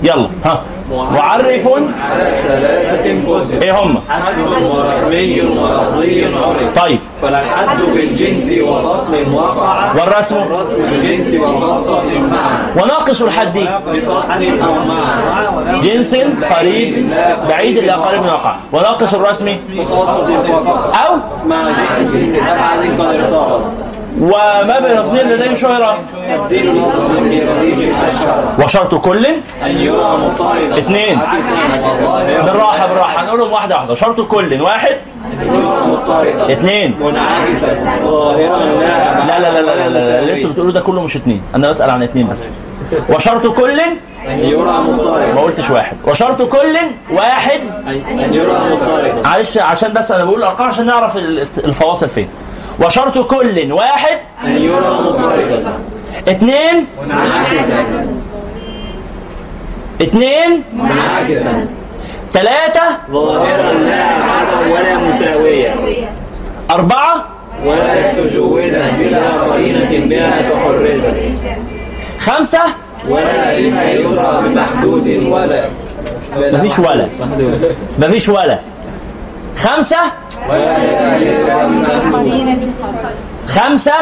[0.04, 0.62] يلا ها.
[0.92, 1.68] معرف.
[1.72, 7.00] على ثلاثة قسم إيه هم؟ حد ورسمي ولفظي عرف طيب.
[7.22, 12.02] فالحد بالجنس وفصل وقع والرسم؟ والرسم بالجنس وخاصة
[12.32, 13.58] معا وناقص الحد.
[13.88, 16.16] بفصل أو معا جنس
[16.56, 17.10] قريب
[17.50, 18.56] بعيد لا قريب من الواقع.
[18.74, 21.16] وناقص الرسم؟ مخصص فقط أو؟
[21.48, 21.64] مع
[22.00, 23.62] جنس أبعد قد ارتبط
[24.22, 26.00] وما شهرة
[26.36, 29.26] الدين لفظ برديف أشهر وشرط كل.
[29.66, 31.20] أن يرى مضطردا اثنين.
[32.46, 33.24] بالراحة بالراحة.
[33.24, 33.96] هنقولهم واحدة واحدة.
[33.96, 34.62] شرط كل.
[34.62, 34.98] واحد.
[36.52, 36.96] اثنين.
[37.02, 38.00] منعكسا.
[38.06, 38.60] ظاهرا
[39.28, 40.20] لا لا لا لا لا.
[40.20, 42.50] اللي أنتوا بتقولوا ده كله مش اتنين أنا بسأل عن اتنين بس.
[43.10, 43.80] وشرط كل.
[44.28, 45.98] أن يرى مضطردا ما قلتش واحد.
[46.08, 46.76] وشرط كل.
[47.12, 47.60] واحد.
[48.10, 52.28] أن يرى مضطردا معلش عشان بس أنا بقول الأرقام عشان نعرف ال- الفواصل فين.
[52.82, 55.80] وشرط كل واحد أن يرى مضطردا.
[56.28, 58.08] اثنين منعكسا.
[60.02, 61.68] اثنين منعكسا.
[62.34, 65.74] ثلاثة ظاهرا لا عدم ولا مساوية.
[66.72, 67.26] أربعة
[67.66, 71.14] ولا تجوزا بلا قرينة بها تحرزا
[72.20, 72.62] خمسة
[73.10, 75.70] ولا لما يدرى بمحدود ولا.
[76.38, 77.08] مفيش ولا.
[78.00, 78.60] مفيش ولا.
[79.58, 79.98] خمسة
[83.48, 83.94] خمسة؟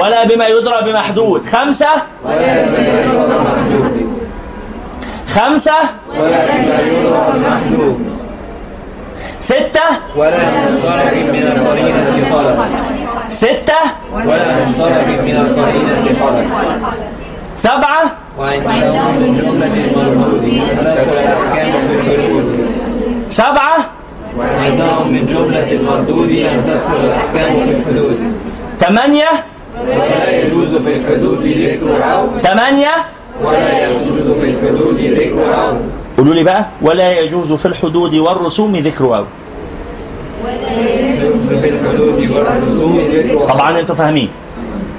[0.00, 1.46] ولا بما يدرى بمحدود.
[1.46, 1.86] خمسة؟
[5.26, 5.72] خمسة؟
[6.10, 8.18] ولا لما يدرى بمحدود
[9.38, 12.66] ستة؟ ولا مشترك من القرينة خلق
[13.28, 13.80] ستة؟
[14.14, 16.94] ولا مشترك من القرينة خلق
[17.52, 18.02] سبعة؟
[18.38, 22.66] وعندهم من جملة المردود أن تدخل الأحكام في الحدود
[23.28, 23.97] سبعة؟
[24.40, 28.18] عندهم من جملة المردود أن تدخل الأحكام في الحدود.
[28.80, 29.28] ثمانية
[29.80, 32.94] ولا يجوز في الحدود ذكر أو ثمانية
[33.44, 35.76] ولا يجوز في الحدود ذكر أو
[36.16, 36.66] قولوا لي بقى.
[36.82, 39.24] ولا يجوز في الحدود والرسوم ذكر أو.
[40.78, 44.28] يجوز في الحدود والرسوم ذكر أو طبعا أنتوا فاهمين.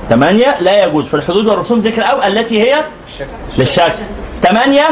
[0.09, 2.85] ثمانية لا يجوز في الحدود والرسوم ذكر أو التي هي
[3.57, 3.93] للشك.
[4.43, 4.87] ثمانية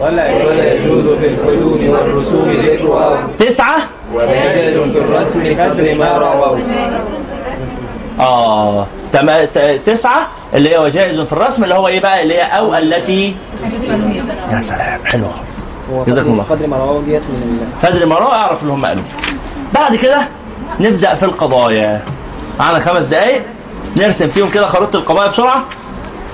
[0.00, 3.76] ولا يجوز في الحدود والرسوم ذكر أو تسعة؟
[4.14, 6.58] وجاز في الرسم قدر ما رووا
[8.20, 8.86] آه.
[9.12, 9.30] تم...
[9.86, 13.36] تسعة؟ اللي هي وجائز في الرسم اللي هو إيه بقى؟ اللي هي أو التي
[14.52, 15.64] يا سلام حلو خالص.
[16.08, 16.56] جزاكم الله خير.
[16.56, 19.04] قدر ما رووا ديت من فادري مرة أعرف اللي هم قالوه
[19.74, 20.28] بعد كده
[20.80, 22.02] نبدأ في القضايا.
[22.58, 23.42] معانا خمس دقايق.
[23.96, 25.64] نرسم فيهم كده خريطة القضايا بسرعة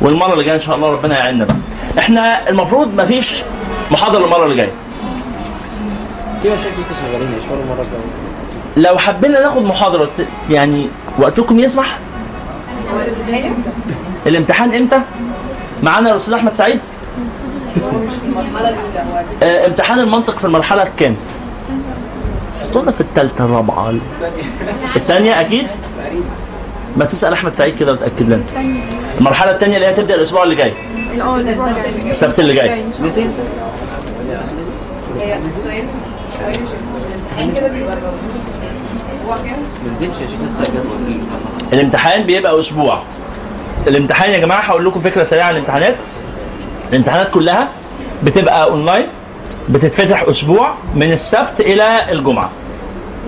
[0.01, 1.57] والمرة اللي جاية إن شاء الله ربنا يعيننا بقى.
[2.01, 3.43] إحنا المفروض مفيش
[3.91, 4.73] محاضرة المرة اللي جاية.
[6.43, 10.11] في مشاكل لسه شغالين يشتغلوا المرة الجاية لو حبينا ناخد محاضرة
[10.51, 11.99] يعني وقتكم يسمح.
[14.27, 15.01] الامتحان إمتى؟
[15.83, 16.81] معانا الأستاذ أحمد سعيد.
[19.43, 21.17] آه، امتحان المنطق في المرحلة الكام؟
[22.63, 23.95] حطونا في الثالثه الرابعه
[24.87, 25.69] في الثانية أكيد؟
[26.97, 28.45] ما تسأل أحمد سعيد كده وتأكد لنا.
[29.19, 30.73] المرحلة الثانية اللي هي تبدأ الأسبوع اللي جاي.
[32.05, 32.85] السبت اللي جاي.
[33.03, 33.37] لسه الجدول
[41.73, 43.03] الامتحان بيبقى أسبوع.
[43.87, 45.97] الامتحان يا جماعة هقول لكم فكرة سريعة عن الامتحانات.
[46.93, 47.69] الامتحانات كلها
[48.25, 49.07] بتبقى اونلاين
[49.69, 52.51] بتتفتح أسبوع من السبت إلى الجمعة.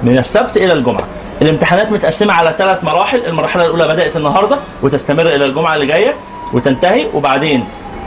[0.02, 1.06] من السبت إلى الجمعة.
[1.42, 3.26] الامتحانات متقسمة على ثلاث مراحل.
[3.26, 6.14] المرحلة الأولى بدأت النهارده وتستمر إلى الجمعة اللي جاية
[6.52, 7.64] وتنتهي وبعدين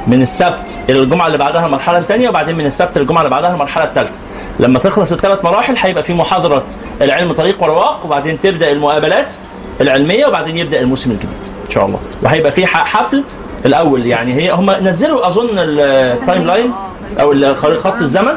[0.07, 3.84] من السبت إلى الجمعة اللي بعدها المرحله الثانية وبعدين من السبت للجمعة اللي بعدها المرحله
[3.84, 4.20] الثالثه
[4.60, 6.64] لما تخلص الثلاث مراحل هيبقى في محاضرة
[7.02, 9.34] العلم طريق ورواق وبعدين تبدأ المقابلات
[9.82, 11.30] العلمية وبعدين يبدأ الموسم الجديد
[11.66, 11.99] إن شاء الله.
[12.22, 13.24] وهيبقى في حفل
[13.66, 16.72] الأول يعني هي هم نزلوا أظن ال timeline
[17.20, 18.34] أو خط الزمن.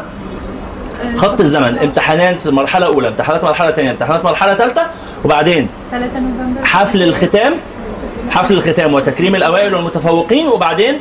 [1.16, 4.82] خط الزمن امتحانات مرحلة أولى امتحانات مرحلة ثانية امتحانات مرحلة ثالثه
[5.24, 7.54] وبعدين 3 نوفمبر حفل الختام
[8.30, 10.94] حفل الختام وتكريم الأوائل والمتفوقين وبعدين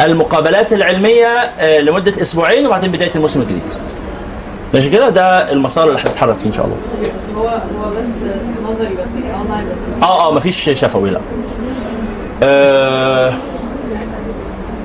[0.00, 1.26] المقابلات العلمية
[1.58, 3.62] آه، لمدة أسبوعين وبعدين بداية الموسم الجديد.
[4.74, 6.76] ماشي كده؟ ده المسار اللي هنتحرك فيه إن شاء الله.
[7.18, 8.06] بس هو هو بس
[8.68, 9.78] نظري بس يعني اونلاين بس.
[10.02, 11.20] آه آه مفيش شفوي لا.
[12.42, 13.32] آه،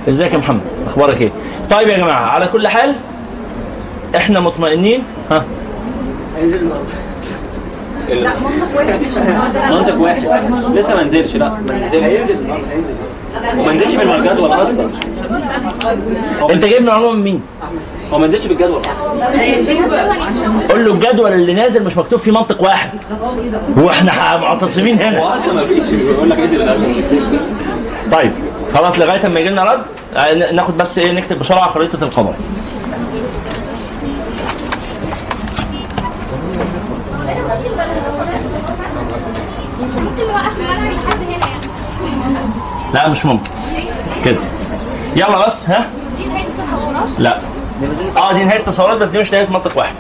[0.10, 1.30] إزيك يا محمد؟ أخبارك إيه؟
[1.70, 2.96] طيب يا جماعة على كل حال
[4.16, 5.44] إحنا مطمئنين؟ ها.
[8.10, 9.00] لا منطق واحد.
[9.72, 10.24] منطق واحد.
[10.78, 12.04] لسه ما نزلش لا ما نزلش.
[12.04, 12.36] هينزل
[13.60, 14.90] وما نزلش في الجدول أصلا.
[16.50, 17.42] انت جايب معلومه من مين؟
[18.14, 20.68] هو ما نزلش في الجدول أصلا.
[20.70, 22.90] قول له الجدول اللي نازل مش مكتوب فيه منطق واحد.
[23.78, 27.04] هو إحنا ح- معتصمين هو هنا أصلا ما فيش بيقول لك انزل الجدول
[28.12, 28.32] طيب
[28.74, 29.80] خلاص لغاية اما يجي لنا رد
[30.16, 32.36] آه، ناخد بس إيه نكتب بسرعة خريطة القضاء.
[42.94, 43.52] لا مش ممكن.
[44.26, 44.38] كده.
[45.16, 47.38] يلا بس ها؟ دي نهايه التصورات لا.
[48.18, 49.96] آه دي نهاية التصورات بس دي مش نهاية منطق واحد.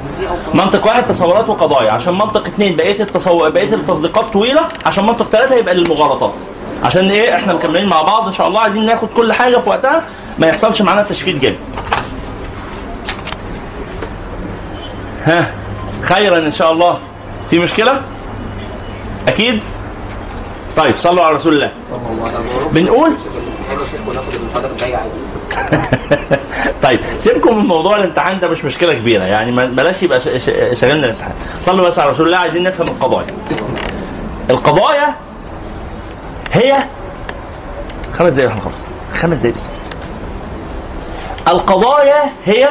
[0.53, 1.91] منطق واحد تصورات وقضايا.
[1.91, 6.33] عشان منطق اثنين بقيه التصور بقيه التصديقات طويلة عشان منطق ثلاثة يبقى للمغالطات.
[6.83, 10.03] عشان إيه؟ إحنا مكملين مع بعض إن شاء الله عايزين ناخد كل حاجة في وقتها
[10.39, 11.57] ما يحصلش معانا تشفيت جامد.
[15.25, 15.51] ها؟
[16.01, 16.97] خيرا إن شاء الله.
[17.49, 18.01] في مشكلة؟
[19.27, 19.61] أكيد؟
[20.77, 21.72] طيب صلوا على رسول الله.
[22.72, 23.14] بنقول؟
[24.07, 25.11] وناخد المحاضره الجايه عادي
[26.84, 29.23] طيب سيبكم من موضوع الامتحان ده مش مشكلة كبيرة.
[29.23, 30.19] يعني بلاش يبقى
[30.76, 31.34] شغلنا الامتحان.
[31.61, 33.27] صلوا بس على رسول الله عايزين نفهم القضايا.
[34.49, 35.15] القضايا
[36.53, 36.73] هي
[38.18, 38.81] خمس دقايق وإحنا خلص
[39.14, 39.69] خمس دقايق بس
[41.48, 42.69] القضايا هي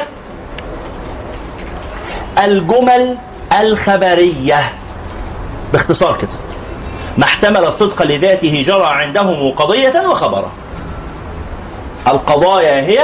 [2.43, 3.17] الجمل
[3.61, 4.73] الخبرية.
[5.71, 6.29] باختصار كده.
[7.17, 10.51] ما احتمل الصدق لذاته جرى عندهم قضية وخبرا
[12.07, 12.99] القضايا هي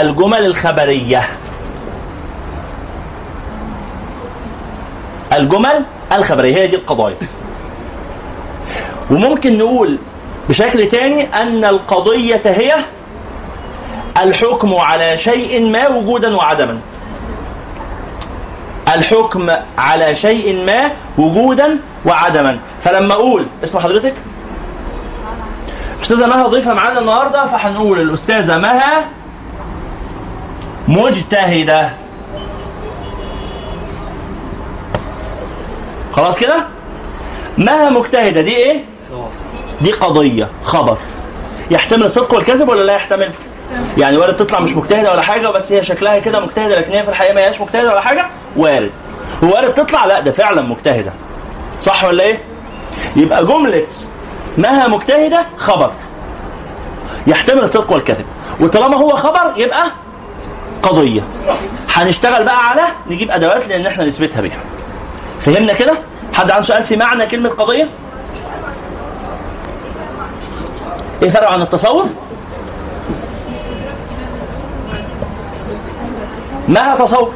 [0.00, 1.28] الجمل الخبرية.
[5.32, 7.16] الجمل الخبرية هي دي القضايا.
[9.10, 9.98] وممكن نقول
[10.48, 12.74] بشكل تاني أن القضية هي
[14.22, 16.80] الحكم على شيء ما وجودا وعدما.
[18.88, 22.58] الحكم على شيء ما وجودا وعدما.
[22.80, 24.14] فلما أقول اسم حضرتك.
[26.02, 29.04] أستاذة مها ضيفة معانا النهاردة فهنقول الأستاذة مها
[30.88, 31.90] مجتهدة.
[36.12, 36.66] خلاص كده؟
[37.58, 38.84] مها مجتهدة دي إيه؟
[39.80, 40.98] دي قضية خبر.
[41.70, 43.28] يحتمل الصدق والكذب ولا لا يحتمل؟
[43.98, 47.08] يعني وارد تطلع مش مجتهدة ولا حاجة بس هي شكلها كده مجتهدة لكن هي في
[47.08, 48.26] الحقيقة ما هياش مجتهدة ولا حاجة
[48.56, 48.90] وارد.
[49.42, 51.12] وارد تطلع لا ده فعلا مجتهدة.
[51.82, 52.38] صح ولا إيه؟
[53.16, 53.86] يبقى جملة
[54.58, 55.90] مها مجتهدة خبر.
[57.26, 58.24] يحتمل الصدق والكذب.
[58.60, 59.90] وطالما هو خبر يبقى
[60.82, 61.20] قضية.
[61.94, 64.60] هنشتغل بقى على نجيب أدوات لأن إحنا نثبتها بيها.
[65.40, 65.94] فهمنا كده؟
[66.32, 67.88] حد عنده سؤال في معنى كلمة قضية؟
[71.22, 72.06] إيه فرق عن التصور؟
[76.68, 77.30] ما تصور؟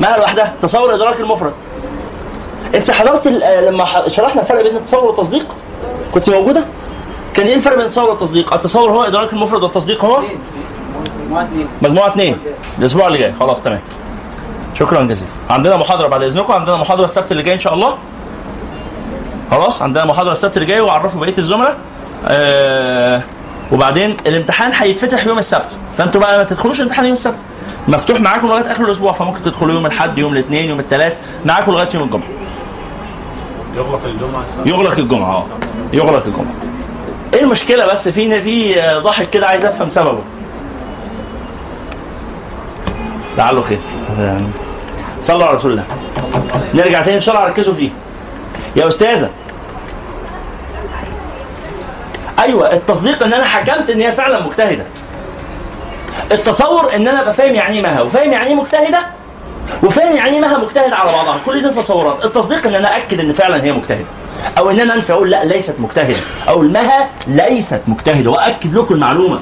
[0.00, 1.52] ما لوحدها تصور إدراك المفرد.
[2.74, 3.28] أنت حضرت
[3.68, 5.46] لما شرحنا الفرق بين التصور والتصديق؟
[6.14, 6.64] كنت موجودة؟
[7.34, 10.22] كان إيه الفرق بين التصور والتصديق؟ التصور هو إدراك المفرد والتصديق هو؟
[11.82, 12.38] مجموعة اثنين
[12.78, 13.32] الأسبوع اللي جاي.
[13.40, 13.80] خلاص تمام.
[14.74, 15.30] شكرا جزيلا.
[15.50, 16.52] عندنا محاضرة بعد إذنكم.
[16.52, 17.94] عندنا محاضرة السبت اللي جاي إن شاء الله.
[19.50, 21.76] خلاص عندنا محاضرة السبت اللي جاي وعرفوا بقية الزملاء.
[22.26, 23.22] آه
[23.72, 25.78] وبعدين الامتحان هيتفتح يوم السبت.
[25.98, 27.38] فأنتوا بقى ما تدخلوش الامتحان يوم السبت.
[27.88, 31.20] مفتوح معاكم لغاية آخر الأسبوع فممكن تدخلوا يوم الأحد يوم الاثنين يوم الثلاث.
[31.44, 32.28] معاكم لغاية يوم الجمعة.
[33.76, 34.00] يغلق
[34.42, 35.44] الساعة يغلق الجمعة آه.
[35.92, 36.54] يغلق الجمعة.
[37.34, 40.22] إيه المشكلة بس؟ في في آه، ضحك كده عايز أفهم سببه.
[43.38, 43.78] لعله خير.
[45.22, 45.84] صلوا على رسول الله.
[46.74, 47.90] نرجع تاني بسرعة ركزوا فيه.
[48.76, 49.30] يا أستاذة.
[52.38, 54.84] أيوه التصديق إن أنا حكمت إن هي فعلا مجتهدة.
[56.32, 58.98] التصور إن أنا أبقى فاهم يعني إيه مها وفاهم يعني إيه مجتهدة
[59.82, 61.36] وفاهم يعني إيه مها مجتهده على بعضها.
[61.46, 62.24] كل دي تصورات.
[62.24, 64.04] التصديق إن أنا اكد إن فعلا هي مجتهدة
[64.58, 66.16] أو إن أنا أنفي أقول لأ ليست مجتهدة
[66.48, 69.40] أو مها ليست مجتهدة واكد لكم المعلومة.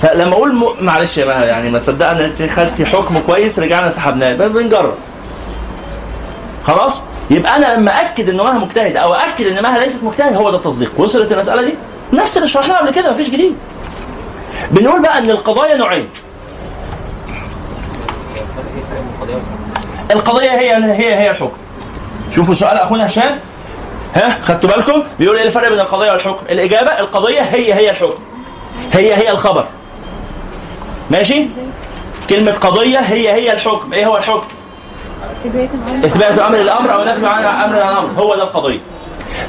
[0.00, 0.64] فلما أقول م...
[0.80, 4.34] معلش يا مها يعني ما صدقنا أنت خدتي حكم كويس رجعنا سحبناه.
[4.34, 4.94] بنجرب.
[6.66, 10.50] خلاص؟ يبقى أنا لما اكد إن مها مجتهدة أو اكد إن مها ليست مجتهدة هو
[10.50, 10.92] ده التصديق.
[10.98, 11.74] وصلت المسألة دي؟
[12.12, 13.54] نفس اللي شرحناه قبل كده مفيش جديد.
[14.70, 16.08] بنقول بقى إن القضايا نوعين.
[20.10, 21.56] القضية هي هي هي الحكم.
[22.30, 23.38] شوفوا سؤال أخونا هشام.
[24.14, 28.22] ها خدتوا بالكم؟ بيقول إيه الفرق بين القضية والحكم؟ الإجابة القضية هي هي الحكم.
[28.92, 29.66] هي هي الخبر.
[31.10, 31.46] ماشي؟
[32.30, 33.92] كلمة قضية هي هي الحكم.
[33.92, 34.46] إيه هو الحكم؟
[36.04, 38.80] إثبات أمر الأمر أو نفي عن أمر عن أمر هو ده القضية.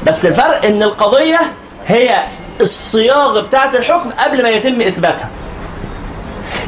[0.07, 1.39] بس الفرق إن القضية
[1.87, 2.23] هي
[2.61, 5.29] الصياغه بتاعه الحكم قبل ما يتم إثباتها.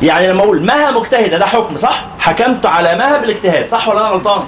[0.02, 4.10] يعني لما أقول مها مجتهده ده حكم صح؟ حكمت على مها بالاجتهاد صح ولا أنا
[4.10, 4.44] غلطان؟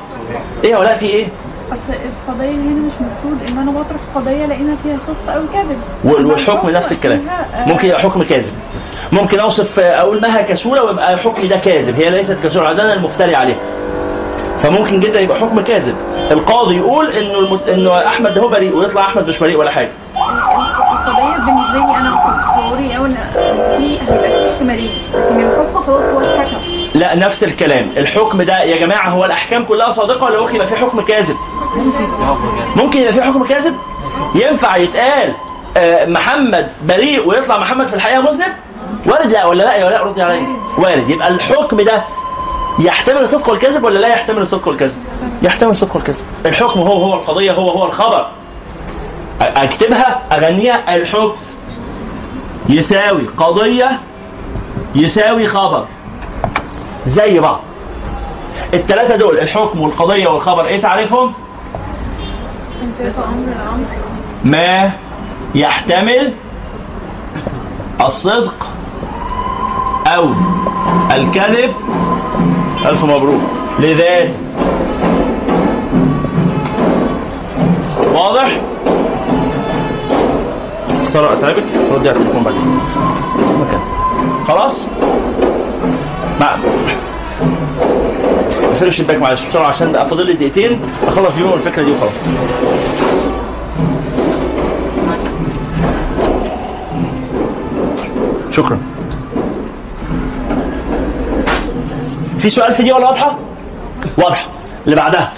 [0.63, 1.27] إيه ولا في إيه؟
[1.73, 5.77] أصل القضية هنا مش مفروض إن أنا بطرح قضية لقينا فيها صدق أو كذب.
[6.03, 7.27] وال- والحكم نفس الكلام.
[7.65, 8.53] ممكن يبقى حكم كاذب.
[9.11, 11.95] ممكن أوصف أقول مها كسولة ويبقى حكمي ده كاذب.
[11.95, 13.57] هي ليست كسولة ده أنا المفتري عليها
[14.59, 15.95] فممكن جدا يبقى حكم كاذب.
[16.31, 17.67] القاضي يقول إنه المت...
[17.67, 19.89] إنه أحمد ده هو بريء ويطلع أحمد مش بريء ولا حاجة.
[21.09, 23.15] القضية بالنسبة لي أنا تصوري أو إن
[23.77, 26.57] في هيبقى في احتمالين لكن الحكم خلاص هو اتحكم
[26.95, 27.89] لا نفس الكلام.
[27.97, 31.35] الحكم ده يا جماعة هو الأحكام كلها صادقة ولا ممكن يبقى في حكم كاذب؟
[32.75, 33.75] ممكن يبقى في حكم كاذب؟
[34.35, 35.33] ينفع يتقال
[35.77, 38.53] آه، محمد بريء ويطلع محمد في الحقيقة مذنب؟
[39.05, 40.47] وارد لا ولا لا؟ يا ولا ردي عليا.
[40.77, 41.09] وارد.
[41.09, 42.03] يبقى الحكم ده
[42.79, 44.97] يحتمل الصدق والكذب ولا لا يحتمل الصدق والكذب
[45.41, 48.27] يحتمل الصدق والكذب الحكم هو هو القضية هو هو الخبر.
[49.41, 51.35] أكتبها أغنيها الحكم
[52.69, 53.99] يساوي قضية
[54.95, 55.85] يساوي خبر.
[57.07, 57.59] زي بعض.
[58.73, 61.33] الثلاثه دول الحكم والقضية والخبر إيه تعريفهم؟
[64.45, 64.91] ما
[65.55, 66.33] يحتمل
[68.01, 68.67] الصدق
[70.07, 70.33] أو
[71.11, 71.73] الكذب.
[72.85, 73.41] ألف مبروك.
[73.79, 74.35] لذاته
[78.13, 78.68] واضح؟
[81.09, 81.63] سارة أتعبك
[81.93, 82.53] ردي على التليفون بعد
[83.59, 83.79] مكان.
[84.47, 84.87] خلاص؟
[86.39, 86.59] نعم
[88.63, 92.11] اقفل الشباك معلش بسرعة عشان بقى فاضل لي دقيقتين أخلص بيهم الفكرة دي وخلاص.
[98.51, 98.79] شكرا.
[102.39, 103.37] في سؤال في دي ولا واضحة؟
[104.17, 104.47] واضحة.
[104.85, 105.33] اللي بعدها.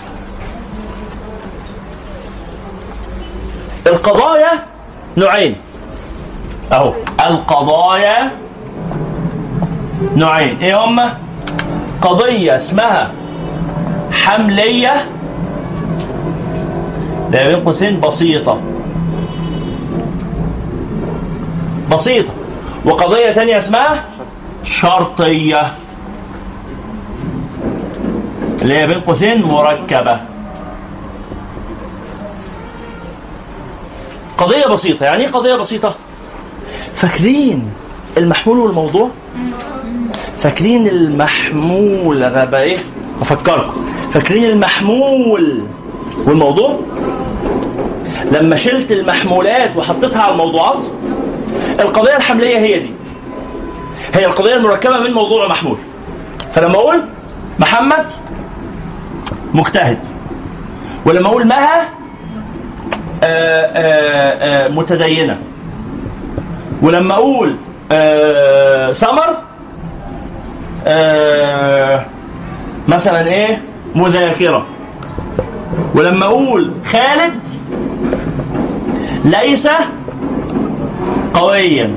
[3.88, 4.71] القضايا
[5.18, 5.56] نوعين.
[6.72, 8.32] أهو القضايا
[10.16, 10.58] نوعين.
[10.62, 11.14] إيه هما
[12.02, 13.12] قضية اسمها
[14.12, 15.06] حملية.
[17.32, 18.62] لا بين قوسين بسيطة.
[21.92, 22.34] بسيطة.
[22.86, 24.04] وقضية تانية اسمها
[24.64, 25.74] شرطية.
[28.62, 30.31] اللي هي بين قوسين مركبة.
[34.42, 35.96] قضية بسيطة يعني إيه قضية بسيطة؟
[36.96, 37.70] فاكرين
[38.18, 39.10] المحمول والموضوع؟
[40.38, 42.78] فاكرين المحمول أنا بقى إيه؟
[43.22, 43.82] أفكركم
[44.12, 45.64] فاكرين المحمول
[46.26, 46.80] والموضوع؟
[48.32, 50.86] لما شلت المحمولات وحطيتها على الموضوعات
[51.80, 52.92] القضية الحملية هي دي
[54.14, 55.78] هي القضية المركبة من موضوع ومحمول
[56.54, 57.02] فلما أقول
[57.60, 58.10] محمد
[59.54, 60.00] مجتهد
[61.06, 61.90] ولما أقول مها
[64.70, 65.38] متدينة.
[66.82, 67.56] ولما أقول
[68.96, 69.38] سمر
[72.88, 73.62] مثلا إيه؟
[73.96, 74.66] مذاكرة.
[75.96, 77.40] ولما أقول خالد
[79.26, 79.70] ليس
[81.34, 81.96] قويا.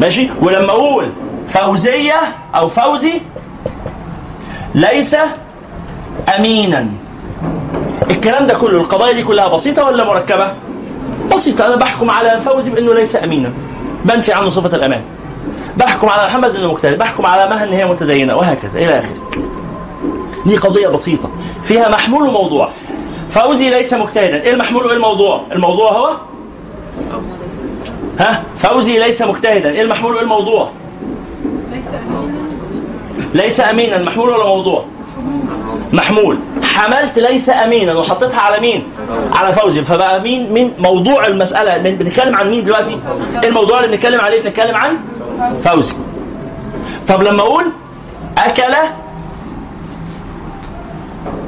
[0.00, 1.08] ماشي؟ ولما أقول
[1.48, 2.20] فوزية
[2.54, 3.20] أو فوزي
[4.74, 5.16] ليس
[6.38, 6.88] أمينا.
[8.10, 10.52] الكلام ده كله القضايا دي كلها بسيطة ولا مركبة؟
[11.34, 11.66] بسيطة.
[11.66, 13.52] أنا بحكم على فوزي بأنه ليس أمينا.
[14.04, 15.02] بنفي عنه صفة الأمان.
[15.76, 16.98] بحكم على محمد أنه مجتهد.
[16.98, 18.36] بحكم على مها أن هي متدينة.
[18.36, 19.16] وهكذا إلى آخره.
[20.46, 21.30] دي قضية بسيطة.
[21.62, 22.68] فيها محمول وموضوع.
[23.30, 24.42] فوزي ليس مجتهدا.
[24.42, 26.10] إيه المحمول وإيه الموضوع؟ الموضوع هو؟
[28.20, 29.70] ها؟ فوزي ليس مجتهدا.
[29.70, 30.70] إيه المحمول وإيه الموضوع؟
[33.34, 33.96] ليس أمينا.
[33.96, 34.84] المحمول ولا موضوع؟
[35.92, 36.38] محمول.
[36.74, 38.84] حملت ليس أمينا وحطيتها على مين؟
[39.32, 42.98] على فوزي فبقى مين مين موضوع المسألة من بنتكلم عن مين دلوقتي؟
[43.44, 44.96] الموضوع اللي بنتكلم عليه؟ بنتكلم عن
[45.64, 45.94] فوزي.
[47.08, 47.64] طب لما أقول
[48.38, 48.74] أكل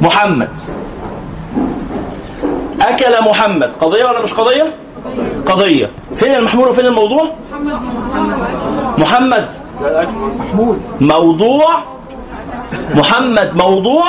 [0.00, 0.48] محمد
[2.80, 4.72] أكل محمد قضية ولا مش قضية؟
[5.46, 7.30] قضية فين المحمول وفين الموضوع؟
[8.98, 9.50] محمد
[10.38, 11.68] محمول موضوع
[12.94, 14.04] محمد موضوع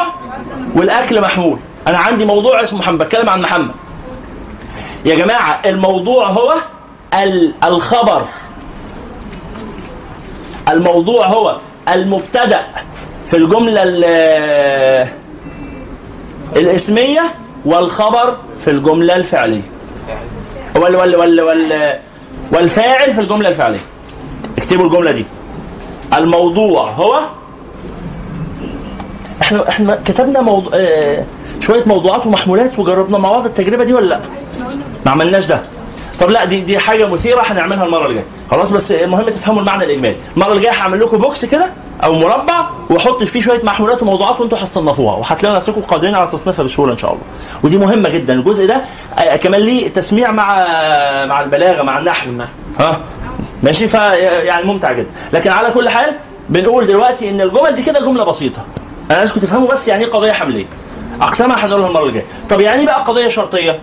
[0.77, 1.59] والأكل محمول.
[1.87, 3.71] أنا عندي موضوع اسمه محمد بتكلم عن محمد.
[5.05, 6.53] يا جماعة الموضوع هو
[7.13, 8.25] ال- الخبر.
[10.69, 11.57] الموضوع هو
[11.93, 12.61] المبتدأ
[13.29, 15.07] في الجملة ال-
[16.55, 17.21] الاسمية
[17.65, 19.61] والخبر في الجملة الفعلية.
[20.75, 21.99] وال وال وال وال
[22.51, 23.79] والفاعل في الجملة الفعلية.
[24.57, 25.25] اكتبوا الجملة دي.
[26.13, 27.19] الموضوع هو
[29.41, 31.23] إحنا إحنا كتبنا موضوع آه
[31.59, 34.19] شوية موضوعات ومحمولات وجربنا مع بعض التجربة دي ولا لا؟
[35.05, 35.61] ما عملناش ده.
[36.19, 38.25] طب لا دي دي حاجة مثيرة هنعملها المرة اللي جاية.
[38.51, 40.15] خلاص بس المهم تفهموا المعنى الإجمالي.
[40.35, 41.65] المرة اللي جاية هعمل لكم بوكس كده
[42.03, 46.93] أو مربع وأحط فيه شوية محمولات وموضوعات وأنتوا هتصنفوها وهتلاقوا نفسكم قادرين على تصنيفها بسهولة
[46.93, 47.23] إن شاء الله.
[47.63, 48.81] ودي مهمة جدا الجزء ده
[49.19, 50.55] آه كمان ليه تسميع مع
[51.25, 52.29] مع البلاغة مع النحو.
[52.79, 52.99] ها
[53.63, 56.15] ماشي ف يعني ممتع جدا لكن على كل حال
[56.49, 58.61] بنقول دلوقتي إن الجمل دي كده جملة بسيطة
[59.11, 60.65] أنا عايزكم تفهموا بس يعني إيه قضية حملية.
[61.21, 62.25] اقسامها هنقولها المره الجاية.
[62.49, 63.79] طب يعني إيه بقى قضية شرطية؟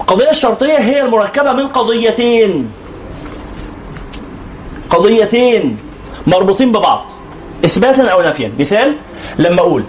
[0.00, 2.70] القضية الشرطيه هي المركبة من قضيتين.
[4.90, 5.78] قضيتين
[6.26, 7.04] مربوطين ببعض
[7.64, 8.52] إثباتا أو نفيا.
[8.58, 8.94] مثال
[9.38, 9.84] لما أقول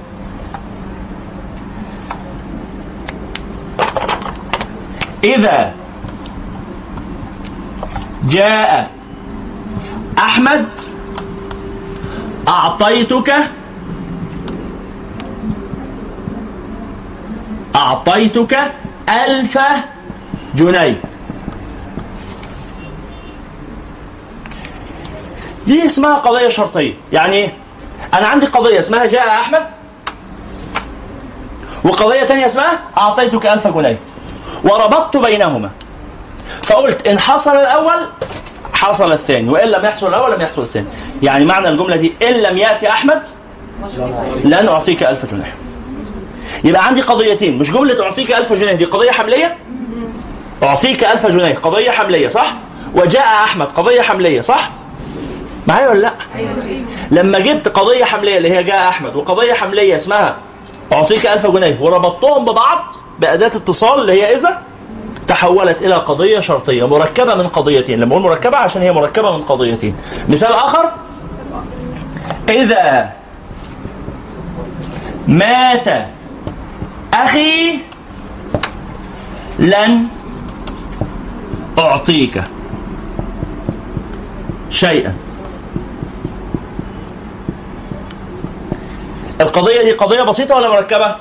[5.24, 5.72] إذا
[8.30, 8.90] جاء
[10.18, 10.66] أحمد
[12.48, 13.34] أعطيتك
[17.76, 18.58] أعطيتك
[19.10, 19.60] ألف
[20.56, 21.02] جنيه.
[25.68, 26.94] دي اسمها قضية شرطية.
[27.12, 27.54] يعني إيه
[28.14, 29.66] أنا عندي قضية اسمها جاء أحمد
[31.84, 33.98] وقضية تانية اسمها أعطيتك ألف جنيه.
[34.64, 35.70] وربطت بينهما.
[36.64, 38.08] فقلت إن حصل الأول
[38.74, 40.88] حصل الثاني وإن لم يحصل الأول لم يحصل الثاني.
[41.24, 43.28] يعني معنى الجملة دي إن لم يأتي أحمد
[44.44, 45.65] لن أعطيك ألف جنيه.
[46.66, 47.60] يبقى عندي قضيتين.
[47.60, 49.58] مش جملة أعطيك ألف جنيه دي قضية حملية؟
[50.64, 51.56] أعطيك ألف جنيه.
[51.56, 52.54] قضية حملية صح؟
[52.96, 54.72] وجاء أحمد قضية حملية صح؟
[55.68, 56.14] معايا ولا لا؟
[57.12, 60.36] لما جبت قضية حملية اللي هي جاء أحمد وقضية حملية اسمها
[60.92, 64.62] أعطيك ألف جنيه وربطتهم ببعض بأداة اتصال اللي هي إذا
[65.28, 68.00] تحولت إلى قضية شرطية مركبة من قضيتين.
[68.00, 69.96] لما أقول مركبة عشان هي مركبة من قضيتين.
[70.30, 70.92] مثال آخر.
[72.50, 73.12] إذا
[75.28, 76.08] مات
[77.16, 77.80] أخي
[79.60, 80.08] لن
[81.78, 82.44] أعطيك
[84.70, 85.16] شيئا.
[89.42, 91.16] القضية دي قضية بسيطة ولا مركبة؟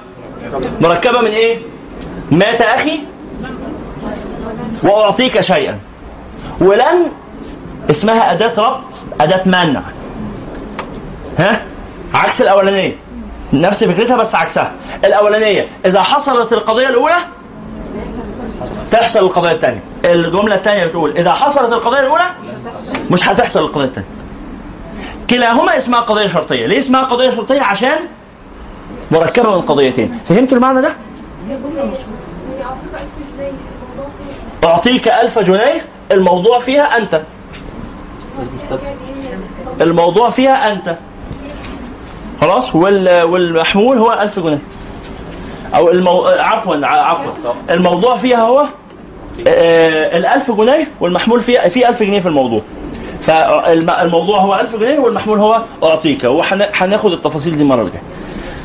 [0.81, 1.59] مركبة من إيه؟
[2.31, 3.01] مات أخي؟
[4.83, 5.79] وأعطيك شيئا.
[6.61, 7.11] ولن
[7.91, 9.83] اسمها أداة ربط أداة منع.
[11.39, 11.63] ها؟
[12.15, 12.97] عكس الأولانية.
[13.53, 14.73] نفس فكرتها بس عكسها.
[15.05, 17.15] الأولانية إذا حصلت القضية الأولى
[18.91, 19.81] تحصل القضية الثانية.
[20.05, 22.25] الجملة الثانية بتقول إذا حصلت القضية الأولى
[23.11, 24.09] مش هتحصل القضية الثانية.
[25.31, 26.67] كلاهما اسمها قضية شرطية.
[26.67, 27.97] ليه اسمها قضية شرطية؟ عشان
[29.11, 30.93] مركبة من قضيتين فهمت المعنى ده؟
[34.65, 37.21] أعطيك ألف جنيه الموضوع فيها أنت.
[39.81, 40.97] الموضوع فيها أنت.
[42.41, 43.23] خلاص؟ وال...
[43.23, 44.59] والمحمول هو ألف جنيه.
[45.75, 46.27] أو المو...
[46.27, 47.33] عفوا عفوا.
[47.71, 48.67] الموضوع فيها هو
[49.49, 52.61] آه الألف جنيه والمحمول فيها في ألف جنيه في الموضوع.
[53.21, 56.25] فالموضوع هو ألف جنيه والمحمول هو أعطيك.
[56.25, 58.03] وهناخد التفاصيل دي المرة الجاية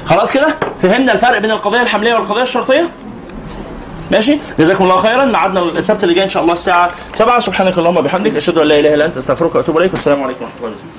[0.05, 2.89] خلاص كده؟ فهمنا الفرق بين القضية الحملية والقضية الشرطية؟
[4.11, 5.25] ماشي؟ جزاكم الله خيرا.
[5.25, 8.79] ميعادنا السبت اللي جاي إن شاء الله الساعة 7 سبحانك اللهم وبحمدك أشهد أن لا
[8.79, 9.91] إله إلا أنت أستغفرك وأتوب إليك.
[9.91, 10.98] والسلام عليكم ورحمة الله وبركاته.